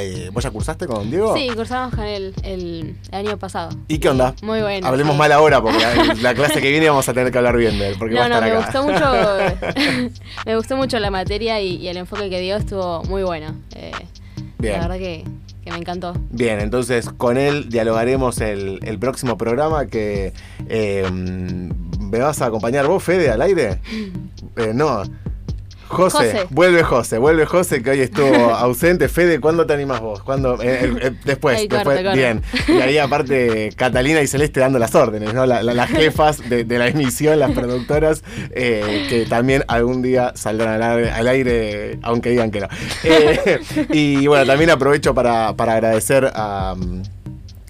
Eh, 0.00 0.30
¿Vos 0.32 0.42
ya 0.44 0.50
cursaste 0.50 0.86
con 0.86 1.10
Diego? 1.10 1.36
Sí, 1.36 1.48
cursamos 1.54 1.94
con 1.94 2.04
él 2.04 2.34
el, 2.42 2.96
el 3.10 3.14
año 3.14 3.36
pasado. 3.38 3.70
¿Y 3.88 3.98
qué 3.98 4.08
onda? 4.08 4.34
Muy 4.42 4.60
bueno. 4.60 4.86
Hablemos 4.86 5.12
sí. 5.14 5.18
mal 5.18 5.32
ahora 5.32 5.60
porque 5.60 5.78
la, 5.78 6.14
la 6.14 6.34
clase 6.34 6.60
que 6.60 6.70
viene 6.70 6.88
vamos 6.88 7.08
a 7.08 7.12
tener 7.12 7.30
que 7.32 7.38
hablar 7.38 7.56
bien 7.56 7.78
de 7.78 7.88
él 7.88 7.96
porque 7.98 8.14
va 8.14 8.28
No, 8.28 8.36
a 8.36 8.40
no, 8.40 8.46
estar 8.46 8.52
me 8.52 8.58
acá. 8.58 8.80
gustó 8.80 8.92
mucho. 10.04 10.10
me 10.46 10.56
gustó 10.56 10.76
mucho 10.76 10.98
la 10.98 11.10
materia 11.10 11.60
y, 11.60 11.76
y 11.76 11.88
el 11.88 11.96
enfoque 11.96 12.30
que 12.30 12.40
dio 12.40 12.56
estuvo 12.56 13.02
muy 13.04 13.22
bueno. 13.22 13.54
Eh, 13.74 13.92
Bien. 14.58 14.74
La 14.74 14.82
verdad 14.88 14.98
que, 14.98 15.24
que 15.64 15.70
me 15.72 15.78
encantó. 15.78 16.14
Bien, 16.30 16.60
entonces 16.60 17.08
con 17.10 17.36
él 17.36 17.68
dialogaremos 17.68 18.40
el, 18.40 18.78
el 18.82 18.98
próximo 18.98 19.36
programa 19.36 19.86
que 19.86 20.32
eh, 20.68 21.04
me 21.10 22.18
vas 22.18 22.40
a 22.42 22.46
acompañar 22.46 22.86
vos, 22.86 23.02
Fede, 23.02 23.30
al 23.30 23.42
aire. 23.42 23.80
Eh, 24.56 24.72
no. 24.74 25.02
José, 25.92 26.16
José. 26.32 26.46
vuelve 26.50 26.82
José, 26.82 27.18
vuelve 27.18 27.46
José 27.46 27.82
que 27.82 27.90
hoy 27.90 28.00
estuvo 28.00 28.34
ausente. 28.54 29.08
Fede, 29.08 29.40
¿cuándo 29.40 29.66
te 29.66 29.74
animas 29.74 30.00
vos? 30.00 30.22
¿Cuándo? 30.22 30.54
Eh, 30.62 30.80
eh, 30.84 30.94
eh, 31.02 31.10
después, 31.24 31.58
Ay, 31.58 31.68
corta, 31.68 31.90
después. 31.90 31.96
corta. 31.98 32.14
Bien. 32.14 32.42
Y 32.68 32.80
ahí 32.80 32.98
aparte 32.98 33.70
Catalina 33.76 34.20
y 34.22 34.26
Celeste 34.26 34.60
dando 34.60 34.78
las 34.78 34.94
órdenes, 34.94 35.32
¿no? 35.34 35.46
La- 35.46 35.62
la- 35.62 35.74
las 35.74 35.90
jefas 35.90 36.48
de, 36.48 36.64
de 36.64 36.78
la 36.78 36.88
emisión, 36.88 37.38
las 37.38 37.52
productoras, 37.52 38.24
eh, 38.52 39.06
que 39.08 39.26
también 39.26 39.64
algún 39.68 40.02
día 40.02 40.32
saldrán 40.34 40.80
al 40.80 40.82
aire, 40.82 41.10
al 41.10 41.28
aire, 41.28 41.98
aunque 42.02 42.30
digan 42.30 42.50
que 42.50 42.60
no. 42.60 42.68
Y 43.90 44.26
bueno, 44.26 44.46
también 44.46 44.70
aprovecho 44.70 45.14
para, 45.14 45.54
para 45.56 45.74
agradecer 45.74 46.30
a... 46.34 46.74
mm, 46.76 47.02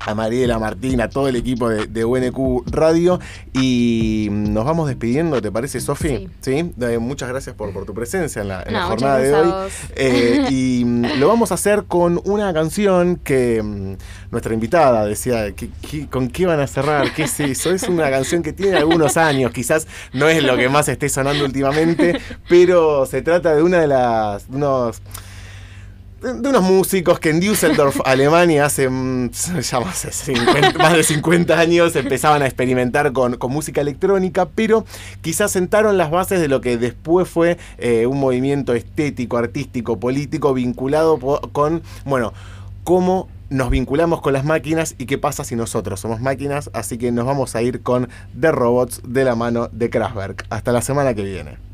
a 0.04 0.14
Mariela 0.14 0.58
Martín, 0.58 1.00
a 1.00 1.08
todo 1.08 1.28
el 1.28 1.36
equipo 1.36 1.68
de, 1.68 1.86
de 1.86 2.04
UNQ 2.04 2.64
Radio. 2.70 3.20
Y 3.52 4.28
nos 4.30 4.64
vamos 4.64 4.88
despidiendo, 4.88 5.40
¿te 5.40 5.50
parece, 5.52 5.80
Sofi? 5.80 6.28
Sí. 6.40 6.72
Eh, 6.80 6.98
muchas 6.98 7.28
gracias 7.28 7.54
por, 7.54 7.72
por 7.72 7.84
tu 7.84 7.94
presencia 7.94 8.42
en 8.42 8.48
la, 8.48 8.62
en 8.62 8.72
la 8.72 8.80
No, 8.80 8.86
jornada 8.88 9.18
de 9.18 9.34
hoy. 9.34 9.52
Eh, 9.96 10.46
y 10.50 10.84
mm, 10.86 11.18
lo 11.18 11.28
vamos 11.28 11.50
a 11.50 11.54
hacer 11.54 11.84
con 11.84 12.20
una 12.24 12.52
canción 12.52 13.16
que 13.16 13.62
mm, 13.62 13.94
nuestra 14.30 14.54
invitada 14.54 15.04
decía, 15.06 15.52
¿qué- 15.54 15.70
qué- 15.90 16.06
con 16.08 16.28
qué 16.28 16.46
van 16.46 16.60
a 16.60 16.66
cerrar? 16.66 17.12
¿Qué 17.14 17.24
es 17.24 17.40
eso? 17.40 17.70
Es 17.72 17.84
una 17.84 18.10
canción 18.10 18.42
que 18.42 18.52
tiene 18.52 18.76
algunos 18.78 19.16
años, 19.16 19.52
quizás 19.52 19.86
no 20.12 20.28
es 20.28 20.42
lo 20.42 20.56
que 20.56 20.68
más 20.68 20.88
esté 20.88 21.08
sonando 21.08 21.44
últimamente, 21.44 22.18
pero 22.48 23.06
se 23.06 23.22
trata 23.22 23.54
de 23.54 23.62
una 23.62 23.80
de 23.80 23.86
las... 23.86 24.46
unos, 24.48 25.00
de 26.22 26.48
unos 26.48 26.62
músicos 26.62 27.18
que 27.18 27.30
en 27.30 27.40
Düsseldorf, 27.40 28.00
Alemania, 28.04 28.66
hace 28.66 28.88
mm, 28.88 29.30
ya 29.60 29.80
más 29.80 30.02
de 30.04 30.12
50, 30.12 30.78
más 30.78 30.92
de 30.94 31.02
50 31.02 31.58
años 31.58 31.96
empezaban 31.96 32.42
a 32.42 32.46
experimentar 32.46 33.12
con, 33.12 33.36
con 33.36 33.52
música 33.52 33.80
electrónica, 33.80 34.46
pero 34.54 34.84
quizás 35.20 35.50
sentaron 35.50 35.98
las 35.98 36.10
bases 36.10 36.40
de 36.40 36.48
lo 36.48 36.60
que 36.60 36.76
después 36.78 37.28
fue 37.28 37.58
eh, 37.78 38.06
un 38.06 38.20
movimiento 38.20 38.72
estético, 38.74 39.36
artístico, 39.36 39.98
político 39.98 40.54
vinculado 40.54 41.18
po- 41.18 41.40
con, 41.52 41.82
bueno, 42.04 42.32
cómo 42.84 43.28
nos 43.50 43.68
vinculamos 43.68 44.20
con 44.22 44.32
las 44.32 44.44
máquinas 44.44 44.94
y 44.98 45.04
qué 45.06 45.18
pasa 45.18 45.44
si 45.44 45.56
nosotros 45.56 46.00
somos 46.00 46.20
máquinas. 46.20 46.70
Así 46.72 46.96
que 46.96 47.12
nos 47.12 47.26
vamos 47.26 47.54
a 47.54 47.62
ir 47.62 47.82
con 47.82 48.08
The 48.40 48.50
Robots 48.50 49.02
de 49.06 49.24
la 49.24 49.34
mano 49.34 49.68
de 49.72 49.90
Kraftwerk. 49.90 50.46
Hasta 50.48 50.72
la 50.72 50.80
semana 50.80 51.12
que 51.14 51.22
viene. 51.22 51.71